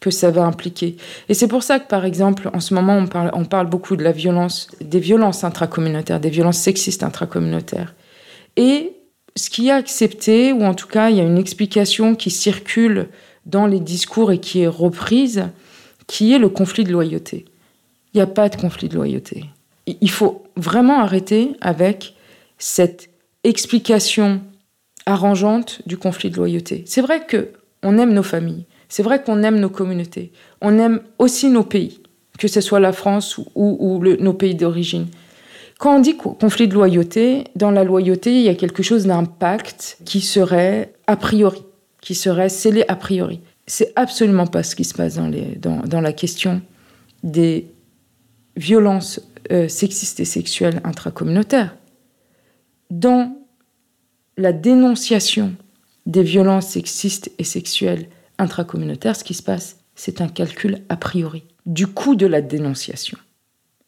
que 0.00 0.10
ça 0.10 0.30
va 0.30 0.44
impliquer. 0.44 0.96
Et 1.28 1.34
c'est 1.34 1.48
pour 1.48 1.64
ça 1.64 1.80
que, 1.80 1.88
par 1.88 2.04
exemple, 2.04 2.50
en 2.52 2.60
ce 2.60 2.72
moment, 2.72 2.96
on 2.96 3.08
parle, 3.08 3.30
on 3.34 3.44
parle 3.44 3.68
beaucoup 3.68 3.96
de 3.96 4.04
la 4.04 4.12
violence, 4.12 4.68
des 4.80 5.00
violences 5.00 5.42
intracommunautaires, 5.42 6.20
des 6.20 6.30
violences 6.30 6.58
sexistes 6.58 7.02
intracommunautaires. 7.02 7.96
Et 8.56 8.92
ce 9.38 9.50
qui 9.50 9.68
est 9.68 9.72
accepté, 9.72 10.52
ou 10.52 10.64
en 10.64 10.74
tout 10.74 10.88
cas, 10.88 11.10
il 11.10 11.16
y 11.16 11.20
a 11.20 11.24
une 11.24 11.38
explication 11.38 12.14
qui 12.14 12.30
circule 12.30 13.08
dans 13.46 13.66
les 13.66 13.80
discours 13.80 14.32
et 14.32 14.38
qui 14.38 14.60
est 14.60 14.68
reprise, 14.68 15.48
qui 16.06 16.32
est 16.32 16.38
le 16.38 16.48
conflit 16.48 16.84
de 16.84 16.92
loyauté. 16.92 17.44
Il 18.12 18.18
n'y 18.18 18.22
a 18.22 18.26
pas 18.26 18.48
de 18.48 18.56
conflit 18.56 18.88
de 18.88 18.94
loyauté. 18.94 19.44
Il 19.86 20.10
faut 20.10 20.44
vraiment 20.56 21.00
arrêter 21.00 21.52
avec 21.60 22.14
cette 22.58 23.10
explication 23.44 24.42
arrangeante 25.06 25.80
du 25.86 25.96
conflit 25.96 26.30
de 26.30 26.36
loyauté. 26.36 26.84
C'est 26.86 27.00
vrai 27.00 27.24
que 27.24 27.52
on 27.82 27.96
aime 27.96 28.12
nos 28.12 28.22
familles, 28.22 28.66
c'est 28.88 29.02
vrai 29.02 29.22
qu'on 29.22 29.42
aime 29.42 29.60
nos 29.60 29.70
communautés, 29.70 30.32
on 30.60 30.78
aime 30.78 31.00
aussi 31.18 31.48
nos 31.48 31.62
pays, 31.62 32.00
que 32.38 32.48
ce 32.48 32.60
soit 32.60 32.80
la 32.80 32.92
France 32.92 33.38
ou, 33.54 34.02
nos 34.20 34.32
pays 34.34 34.54
d'origine. 34.54 35.06
Quand 35.78 35.96
on 35.96 36.00
dit 36.00 36.16
conflit 36.16 36.68
de 36.68 36.74
loyauté, 36.74 37.44
dans 37.54 37.70
la 37.70 37.84
loyauté, 37.84 38.34
il 38.34 38.42
y 38.42 38.48
a 38.48 38.54
quelque 38.54 38.82
chose 38.82 39.06
d'impact 39.06 39.98
qui 40.04 40.20
serait 40.20 40.92
a 41.06 41.16
priori 41.16 41.62
qui 42.00 42.14
serait 42.14 42.48
scellé 42.48 42.84
a 42.88 42.96
priori. 42.96 43.40
C'est 43.66 43.92
absolument 43.96 44.46
pas 44.46 44.62
ce 44.62 44.74
qui 44.76 44.84
se 44.84 44.94
passe 44.94 45.16
dans 45.16 46.00
la 46.00 46.12
question 46.12 46.62
des 47.22 47.66
violences 48.56 49.20
euh, 49.52 49.68
sexistes 49.68 50.20
et 50.20 50.24
sexuelles 50.24 50.80
intracommunautaires. 50.84 51.76
Dans 52.90 53.36
la 54.36 54.52
dénonciation 54.52 55.54
des 56.06 56.22
violences 56.22 56.68
sexistes 56.68 57.30
et 57.38 57.44
sexuelles 57.44 58.08
intracommunautaires, 58.38 59.16
ce 59.16 59.24
qui 59.24 59.34
se 59.34 59.42
passe, 59.42 59.80
c'est 59.94 60.20
un 60.20 60.28
calcul 60.28 60.82
a 60.88 60.96
priori. 60.96 61.44
du 61.66 61.86
coût 61.86 62.14
de 62.14 62.26
la 62.26 62.40
dénonciation. 62.40 63.18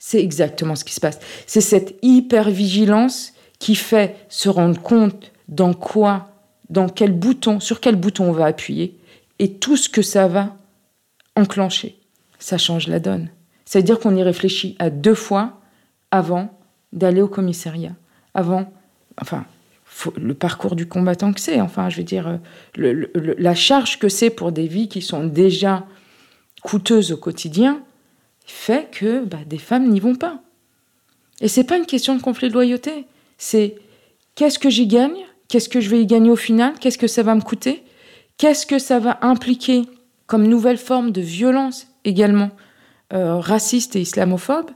C'est 0.03 0.20
exactement 0.20 0.74
ce 0.74 0.84
qui 0.84 0.94
se 0.94 1.01
passe. 1.01 1.20
C'est 1.46 1.61
cette 1.61 1.96
hyper-vigilance 2.01 3.34
qui 3.59 3.74
fait 3.74 4.16
se 4.30 4.48
rendre 4.48 4.80
compte 4.80 5.30
dans 5.46 5.74
quoi, 5.74 6.30
dans 6.70 6.88
quel 6.88 7.12
bouton, 7.12 7.61
sur 7.61 7.80
quel 7.80 7.96
bouton 7.96 8.30
on 8.30 8.32
va 8.32 8.46
appuyer 8.46 8.98
et 9.38 9.53
tout 9.53 9.76
ce 9.76 9.90
que 9.90 10.01
ça 10.01 10.26
va 10.26 10.57
enclencher. 11.36 11.98
Ça 12.38 12.57
change 12.57 12.88
la 12.88 12.98
donne. 12.98 13.28
cest 13.66 13.84
à 13.84 13.86
dire 13.86 14.01
qu'on 14.01 14.16
y 14.16 14.22
réfléchit 14.22 14.74
à 14.78 14.88
deux 14.88 15.14
fois 15.14 15.61
avant 16.11 16.59
d'aller 16.94 17.20
au 17.20 17.28
commissariat, 17.28 17.92
avant, 18.32 18.72
enfin, 19.20 19.44
le 20.16 20.32
parcours 20.32 20.76
du 20.76 20.86
combattant 20.86 21.34
que 21.34 21.40
c'est, 21.40 21.61
enfin, 21.61 21.90
je 21.90 21.98
veux 21.98 22.05
dire, 22.05 22.38
la 22.76 23.55
charge 23.55 23.98
que 23.98 24.09
c'est 24.09 24.30
pour 24.30 24.51
des 24.51 24.66
vies 24.66 24.88
qui 24.88 25.03
sont 25.03 25.26
déjà 25.26 25.84
coûteuses 26.62 27.12
au 27.12 27.18
quotidien, 27.18 27.82
fait 28.47 28.91
que 28.91 29.24
bah, 29.24 29.38
des 29.47 29.59
femmes 29.59 29.88
n'y 29.88 30.01
vont 30.01 30.14
pas. 30.14 30.41
Et 31.41 31.49
c'est 31.49 31.64
pas 31.64 31.76
une 31.76 31.86
question 31.86 32.14
de 32.14 32.22
conflit 32.22 32.49
de 32.49 32.55
loyauté. 32.55 33.07
C'est 33.38 33.76
qu'est-ce 34.34 34.59
que 34.59 34.70
j'y 34.70 34.86
gagne? 34.86 35.24
Qu'est-ce 35.49 35.68
que 35.68 35.80
je 35.80 35.88
vais 35.88 36.03
y 36.03 36.07
gagner 36.07 36.30
au 36.30 36.36
final? 36.36 36.74
Qu'est-ce 36.78 36.99
que 36.99 37.07
ça 37.07 37.22
va 37.22 37.34
me 37.34 37.41
coûter? 37.41 37.82
Qu'est-ce 38.36 38.66
que 38.66 38.78
ça 38.78 38.99
va 38.99 39.18
impliquer 39.22 39.82
comme 40.26 40.47
nouvelle 40.47 40.78
forme 40.78 41.11
de 41.11 41.20
violence 41.20 41.88
également 42.05 42.51
euh, 43.12 43.38
raciste 43.38 43.97
et 43.97 44.03
islamophobe? 44.03 44.70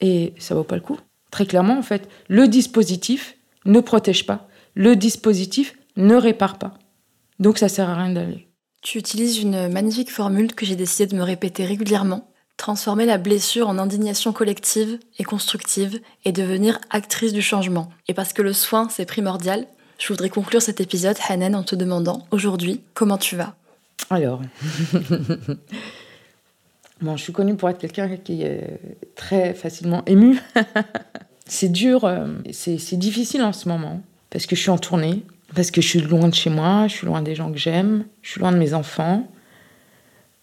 Et 0.00 0.34
ça 0.38 0.54
vaut 0.54 0.64
pas 0.64 0.76
le 0.76 0.80
coup. 0.80 0.98
Très 1.30 1.46
clairement, 1.46 1.76
en 1.78 1.82
fait, 1.82 2.08
le 2.28 2.48
dispositif 2.48 3.36
ne 3.64 3.80
protège 3.80 4.24
pas. 4.24 4.48
Le 4.74 4.96
dispositif 4.96 5.76
ne 5.96 6.14
répare 6.14 6.58
pas. 6.58 6.74
Donc 7.38 7.58
ça 7.58 7.68
sert 7.68 7.90
à 7.90 7.96
rien 7.96 8.12
d'aller. 8.12 8.48
Tu 8.82 8.98
utilises 8.98 9.38
une 9.38 9.68
magnifique 9.68 10.10
formule 10.10 10.54
que 10.54 10.64
j'ai 10.64 10.76
décidé 10.76 11.06
de 11.06 11.16
me 11.16 11.22
répéter 11.22 11.64
régulièrement 11.64 12.30
transformer 12.58 13.06
la 13.06 13.16
blessure 13.16 13.68
en 13.68 13.78
indignation 13.78 14.34
collective 14.34 14.98
et 15.18 15.24
constructive 15.24 16.00
et 16.26 16.32
devenir 16.32 16.78
actrice 16.90 17.32
du 17.32 17.40
changement. 17.40 17.88
Et 18.08 18.14
parce 18.14 18.34
que 18.34 18.42
le 18.42 18.52
soin, 18.52 18.88
c'est 18.90 19.06
primordial, 19.06 19.66
je 19.98 20.08
voudrais 20.08 20.28
conclure 20.28 20.60
cet 20.60 20.80
épisode, 20.80 21.16
Hanen, 21.28 21.56
en 21.56 21.62
te 21.62 21.74
demandant 21.74 22.26
aujourd'hui 22.30 22.82
comment 22.94 23.16
tu 23.16 23.36
vas? 23.36 23.54
Alors, 24.10 24.42
bon, 27.00 27.16
je 27.16 27.22
suis 27.22 27.32
connue 27.32 27.56
pour 27.56 27.70
être 27.70 27.78
quelqu'un 27.78 28.16
qui 28.16 28.42
est 28.42 28.80
très 29.14 29.54
facilement 29.54 30.02
ému. 30.06 30.40
c'est 31.46 31.70
dur, 31.70 32.04
euh, 32.04 32.26
c'est 32.52 32.96
difficile 32.96 33.42
en 33.42 33.52
ce 33.52 33.68
moment 33.68 34.02
parce 34.30 34.46
que 34.46 34.56
je 34.56 34.60
suis 34.60 34.70
en 34.70 34.78
tournée, 34.78 35.22
parce 35.54 35.70
que 35.70 35.80
je 35.80 35.88
suis 35.88 36.00
loin 36.00 36.28
de 36.28 36.34
chez 36.34 36.50
moi, 36.50 36.86
je 36.88 36.94
suis 36.94 37.06
loin 37.06 37.22
des 37.22 37.34
gens 37.34 37.50
que 37.50 37.58
j'aime, 37.58 38.04
je 38.22 38.32
suis 38.32 38.40
loin 38.40 38.52
de 38.52 38.58
mes 38.58 38.74
enfants. 38.74 39.26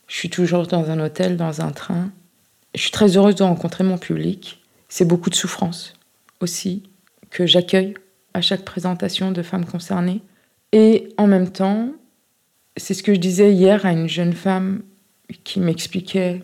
Je 0.08 0.16
suis 0.16 0.30
toujours 0.30 0.68
dans 0.68 0.90
un 0.90 1.00
hôtel, 1.00 1.38
dans 1.38 1.62
un 1.62 1.72
train. 1.72 2.12
Je 2.74 2.82
suis 2.82 2.92
très 2.92 3.18
heureuse 3.18 3.36
de 3.36 3.44
rencontrer 3.44 3.84
mon 3.84 3.98
public. 3.98 4.62
C'est 4.90 5.06
beaucoup 5.06 5.30
de 5.30 5.36
souffrance 5.36 5.94
aussi 6.42 6.84
que 7.32 7.46
j'accueille 7.46 7.96
à 8.34 8.42
chaque 8.42 8.66
présentation 8.66 9.32
de 9.32 9.42
femmes 9.42 9.66
concernées. 9.66 10.22
Et 10.72 11.10
en 11.18 11.28
même 11.28 11.50
temps, 11.50 11.90
c'est 12.78 12.94
ce 12.94 13.04
que 13.04 13.14
je 13.14 13.20
disais 13.20 13.54
hier 13.54 13.86
à 13.86 13.92
une 13.92 14.10
jeune 14.10 14.34
femme 14.34 14.84
qui 15.44 15.60
m'expliquait 15.60 16.44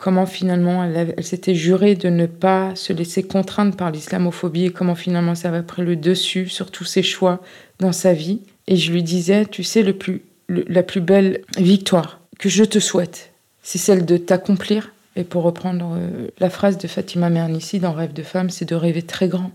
comment 0.00 0.26
finalement 0.26 0.82
elle, 0.82 1.22
s'était 1.22 1.54
jurée 1.54 1.94
de 1.94 2.08
ne 2.08 2.26
pas 2.26 2.74
se 2.74 2.92
laisser 2.92 3.22
contraindre 3.22 3.76
par 3.76 3.90
l'islamophobie 3.90 4.66
et 4.66 4.70
comment 4.70 4.94
finalement 4.94 5.34
ça 5.34 5.48
avait 5.48 5.62
pris 5.62 5.82
le 5.82 5.96
dessus 5.96 6.48
sur 6.48 6.70
tous 6.70 6.84
ses 6.84 7.02
choix 7.02 7.42
dans 7.78 7.92
sa 7.92 8.12
vie. 8.12 8.40
Et 8.66 8.76
je 8.76 8.92
lui 8.92 9.02
disais, 9.02 9.44
tu 9.44 9.62
sais, 9.62 9.82
le 9.82 9.92
plus, 9.92 10.22
la 10.48 10.82
plus 10.82 11.00
belle 11.00 11.42
victoire, 11.58 12.19
que 12.40 12.48
je 12.48 12.64
te 12.64 12.78
souhaite, 12.78 13.34
c'est 13.62 13.76
celle 13.76 14.06
de 14.06 14.16
t'accomplir. 14.16 14.94
Et 15.14 15.24
pour 15.24 15.42
reprendre 15.42 15.94
euh, 15.98 16.28
la 16.38 16.48
phrase 16.48 16.78
de 16.78 16.88
Fatima 16.88 17.28
Mernissi 17.28 17.80
dans 17.80 17.92
Rêve 17.92 18.14
de 18.14 18.22
femme, 18.22 18.48
c'est 18.48 18.64
de 18.64 18.74
rêver 18.74 19.02
très 19.02 19.28
grand 19.28 19.50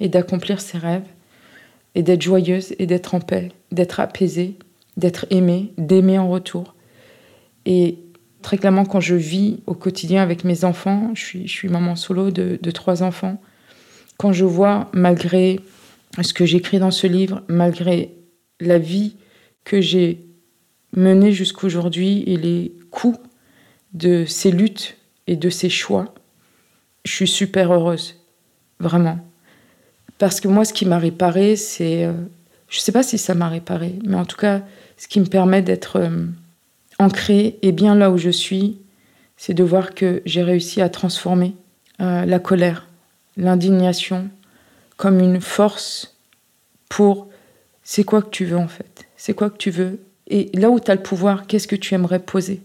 et 0.00 0.08
d'accomplir 0.08 0.60
ses 0.60 0.78
rêves 0.78 1.06
et 1.94 2.02
d'être 2.02 2.22
joyeuse 2.22 2.74
et 2.80 2.86
d'être 2.86 3.14
en 3.14 3.20
paix, 3.20 3.52
d'être 3.70 4.00
apaisée, 4.00 4.56
d'être 4.96 5.26
aimée, 5.30 5.72
d'aimer 5.78 6.18
en 6.18 6.28
retour. 6.28 6.74
Et 7.66 7.98
très 8.42 8.58
clairement, 8.58 8.84
quand 8.84 9.00
je 9.00 9.14
vis 9.14 9.60
au 9.66 9.74
quotidien 9.74 10.20
avec 10.20 10.42
mes 10.42 10.64
enfants, 10.64 11.12
je 11.14 11.46
suis, 11.46 11.68
maman 11.68 11.94
solo 11.94 12.32
de 12.32 12.70
trois 12.72 13.04
enfants, 13.04 13.40
quand 14.16 14.32
je 14.32 14.44
vois, 14.44 14.90
malgré 14.92 15.60
ce 16.20 16.34
que 16.34 16.46
j'écris 16.46 16.80
dans 16.80 16.90
ce 16.90 17.06
livre, 17.06 17.42
malgré 17.46 18.16
la 18.58 18.78
vie 18.78 19.14
que 19.62 19.80
j'ai 19.80 20.27
mener 20.96 21.32
jusqu'aujourd'hui 21.32 22.22
et 22.26 22.36
les 22.36 22.72
coups 22.90 23.18
de 23.92 24.24
ces 24.24 24.50
luttes 24.50 24.96
et 25.26 25.36
de 25.36 25.50
ces 25.50 25.68
choix, 25.68 26.14
je 27.04 27.12
suis 27.12 27.28
super 27.28 27.72
heureuse, 27.72 28.16
vraiment. 28.80 29.18
Parce 30.18 30.40
que 30.40 30.48
moi, 30.48 30.64
ce 30.64 30.72
qui 30.72 30.86
m'a 30.86 30.98
réparé, 30.98 31.56
c'est... 31.56 32.04
Euh, 32.04 32.12
je 32.68 32.78
ne 32.78 32.82
sais 32.82 32.92
pas 32.92 33.02
si 33.02 33.16
ça 33.16 33.34
m'a 33.34 33.48
réparé, 33.48 33.98
mais 34.04 34.16
en 34.16 34.26
tout 34.26 34.36
cas, 34.36 34.62
ce 34.98 35.08
qui 35.08 35.20
me 35.20 35.26
permet 35.26 35.62
d'être 35.62 35.96
euh, 35.96 36.26
ancrée 36.98 37.58
et 37.62 37.72
bien 37.72 37.94
là 37.94 38.10
où 38.10 38.18
je 38.18 38.30
suis, 38.30 38.78
c'est 39.36 39.54
de 39.54 39.64
voir 39.64 39.94
que 39.94 40.20
j'ai 40.26 40.42
réussi 40.42 40.82
à 40.82 40.88
transformer 40.88 41.54
euh, 42.00 42.26
la 42.26 42.38
colère, 42.38 42.88
l'indignation, 43.36 44.28
comme 44.96 45.20
une 45.20 45.40
force 45.40 46.18
pour 46.88 47.28
c'est 47.82 48.04
quoi 48.04 48.20
que 48.20 48.28
tu 48.28 48.44
veux 48.44 48.58
en 48.58 48.68
fait 48.68 49.06
C'est 49.16 49.32
quoi 49.32 49.48
que 49.48 49.56
tu 49.56 49.70
veux 49.70 50.00
et 50.28 50.50
là 50.54 50.70
où 50.70 50.78
tu 50.80 50.90
as 50.90 50.94
le 50.94 51.02
pouvoir, 51.02 51.46
qu'est-ce 51.46 51.68
que 51.68 51.76
tu 51.76 51.94
aimerais 51.94 52.20
poser 52.20 52.60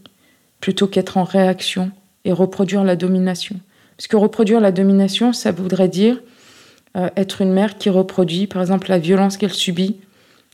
Plutôt 0.59 0.87
qu'être 0.87 1.17
en 1.17 1.23
réaction 1.23 1.91
et 2.25 2.31
reproduire 2.31 2.83
la 2.83 2.95
domination? 2.95 3.59
Parce 3.97 4.07
que 4.07 4.17
reproduire 4.17 4.59
la 4.59 4.71
domination, 4.71 5.33
ça 5.33 5.51
voudrait 5.51 5.87
dire 5.87 6.21
euh, 6.97 7.09
être 7.15 7.41
une 7.41 7.51
mère 7.51 7.77
qui 7.77 7.89
reproduit, 7.89 8.47
par 8.47 8.61
exemple, 8.61 8.89
la 8.89 8.99
violence 8.99 9.37
qu'elle 9.37 9.53
subit 9.53 9.97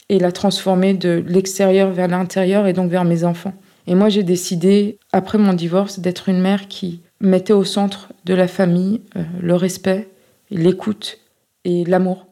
et 0.10 0.20
la 0.20 0.32
transformer 0.32 0.94
de 0.94 1.24
l'extérieur 1.28 1.92
vers 1.92 2.08
l'intérieur 2.08 2.68
et 2.68 2.74
donc 2.74 2.90
vers 2.90 3.06
mes 3.06 3.24
enfants. 3.24 3.54
Et 3.88 3.96
moi, 3.96 4.10
j'ai 4.10 4.24
décidé, 4.24 4.98
après 5.12 5.38
mon 5.38 5.54
divorce, 5.54 6.00
d'être 6.00 6.30
une 6.30 6.42
mère 6.42 6.68
qui 6.68 7.02
mettait 7.22 7.54
au 7.54 7.64
centre 7.64 8.10
de 8.26 8.34
la 8.34 8.48
famille 8.48 9.02
euh, 9.16 9.24
le 9.42 9.56
respect, 9.56 10.10
l'écoute 10.52 11.20
et 11.66 11.86
l'amour. 11.86 12.28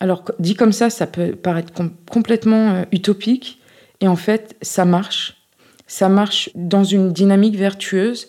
Alors, 0.00 0.24
dit 0.38 0.54
comme 0.54 0.72
ça, 0.72 0.90
ça 0.90 1.06
peut 1.06 1.32
paraître 1.32 1.72
complètement 2.10 2.74
euh, 2.74 2.82
utopique, 2.92 3.57
et 4.00 4.08
en 4.08 4.16
fait, 4.16 4.56
ça 4.62 4.84
marche. 4.84 5.36
Ça 5.86 6.08
marche 6.08 6.50
dans 6.54 6.84
une 6.84 7.12
dynamique 7.12 7.56
vertueuse 7.56 8.28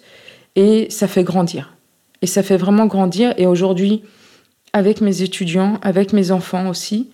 et 0.55 0.88
ça 0.89 1.07
fait 1.07 1.24
grandir. 1.24 1.76
Et 2.22 2.28
ça 2.28 2.43
fait 2.43 2.57
vraiment 2.57 2.86
grandir. 2.86 3.34
Et 3.38 3.45
aujourd'hui, 3.45 4.03
avec 4.74 5.01
mes 5.01 5.22
étudiants, 5.22 5.78
avec 5.82 6.13
mes 6.13 6.32
enfants 6.32 6.70
aussi, 6.70 7.09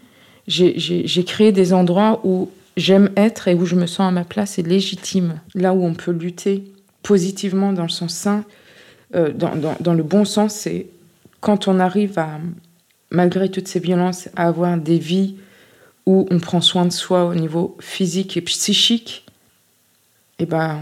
j'ai 0.47 1.24
créé 1.26 1.51
des 1.51 1.74
endroits 1.74 2.22
où 2.24 2.49
j'aime 2.78 3.10
être 3.18 3.47
et 3.47 3.56
où 3.56 3.66
je 3.66 3.76
me 3.76 3.88
sens 3.88 4.08
à 4.08 4.12
ma 4.12 4.24
place 4.24 4.60
et 4.60 4.64
légitime. 4.64 5.39
Là 5.56 5.74
où 5.74 5.84
on 5.84 5.93
peut 5.93 6.12
lutter 6.12 6.64
positivement 7.03 7.74
dans 7.74 7.84
le 7.84 7.89
sens 7.89 8.14
sain, 8.14 8.43
euh, 9.16 9.32
dans, 9.32 9.93
le 9.93 10.03
bon 10.03 10.26
sens, 10.26 10.53
c'est 10.53 10.88
quand 11.39 11.68
on 11.68 11.80
arrive 11.80 12.18
à, 12.20 12.39
malgré 13.12 13.49
toutes 13.49 13.68
ces 13.68 13.80
violences, 13.80 14.30
à 14.36 14.47
avoir 14.47 14.78
des 14.78 14.97
vies 14.97 15.36
où 16.06 16.28
on 16.30 16.39
prend 16.39 16.62
soin 16.62 16.86
de 16.86 16.91
soi 16.91 17.26
au 17.26 17.36
niveau 17.36 17.78
physique 17.80 18.38
et 18.38 18.41
psychique, 18.41 19.26
eh 20.39 20.45
ben, 20.45 20.82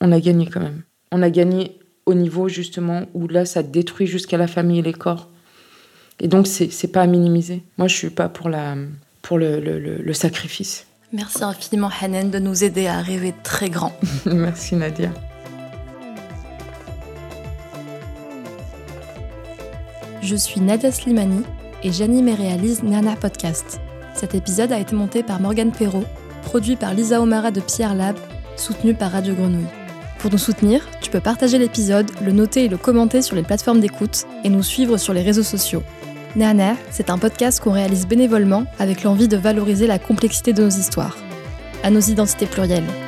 on, 0.00 0.12
a 0.12 0.20
gagné 0.20 0.46
quand 0.46 0.60
même. 0.60 0.82
On 1.12 1.22
a 1.22 1.30
gagné 1.30 1.78
au 2.06 2.14
niveau 2.14 2.48
justement 2.48 3.02
où 3.14 3.28
là, 3.28 3.44
ça 3.44 3.62
détruit 3.62 4.06
jusqu'à 4.06 4.36
la 4.36 4.46
famille 4.46 4.80
et 4.80 4.82
les 4.82 4.92
corps. 4.92 5.28
Et 6.20 6.28
donc, 6.28 6.46
c'est 6.46 6.92
pas 6.92 7.02
à 7.02 7.06
minimiser. 7.06 7.62
Moi, 7.76 7.86
je 7.86 7.94
suis 7.94 8.10
pas 8.10 8.28
pour, 8.28 8.48
la, 8.48 8.74
pour 9.22 9.38
le, 9.38 9.60
le, 9.60 9.78
le 9.78 10.12
sacrifice. 10.12 10.86
Merci 11.12 11.42
infiniment, 11.42 11.90
Hanen, 12.00 12.30
de 12.30 12.38
nous 12.38 12.64
aider 12.64 12.86
à 12.86 13.00
rêver 13.00 13.32
très 13.42 13.70
grand. 13.70 13.92
Merci, 14.26 14.74
Nadia. 14.74 15.10
Je 20.20 20.36
suis 20.36 20.60
Nadia 20.60 20.92
Slimani 20.92 21.44
et 21.82 21.92
j'anime 21.92 22.28
et 22.28 22.34
réalise 22.34 22.82
Nana 22.82 23.16
Podcast. 23.16 23.80
Cet 24.18 24.34
épisode 24.34 24.72
a 24.72 24.80
été 24.80 24.96
monté 24.96 25.22
par 25.22 25.40
Morgane 25.40 25.70
Perrault, 25.70 26.04
produit 26.42 26.74
par 26.74 26.92
Lisa 26.92 27.22
Omara 27.22 27.52
de 27.52 27.60
Pierre 27.60 27.94
Lab, 27.94 28.16
soutenu 28.56 28.92
par 28.92 29.12
Radio 29.12 29.32
Grenouille. 29.32 29.68
Pour 30.18 30.32
nous 30.32 30.38
soutenir, 30.38 30.84
tu 31.00 31.08
peux 31.08 31.20
partager 31.20 31.56
l'épisode, 31.56 32.10
le 32.20 32.32
noter 32.32 32.64
et 32.64 32.68
le 32.68 32.76
commenter 32.76 33.22
sur 33.22 33.36
les 33.36 33.44
plateformes 33.44 33.78
d'écoute 33.78 34.26
et 34.42 34.48
nous 34.48 34.64
suivre 34.64 34.96
sur 34.96 35.14
les 35.14 35.22
réseaux 35.22 35.44
sociaux. 35.44 35.84
Néaner, 36.34 36.74
c'est 36.90 37.10
un 37.10 37.18
podcast 37.18 37.60
qu'on 37.60 37.70
réalise 37.70 38.08
bénévolement 38.08 38.64
avec 38.80 39.04
l'envie 39.04 39.28
de 39.28 39.36
valoriser 39.36 39.86
la 39.86 40.00
complexité 40.00 40.52
de 40.52 40.64
nos 40.64 40.68
histoires. 40.68 41.16
À 41.84 41.90
nos 41.90 42.00
identités 42.00 42.46
plurielles. 42.46 43.07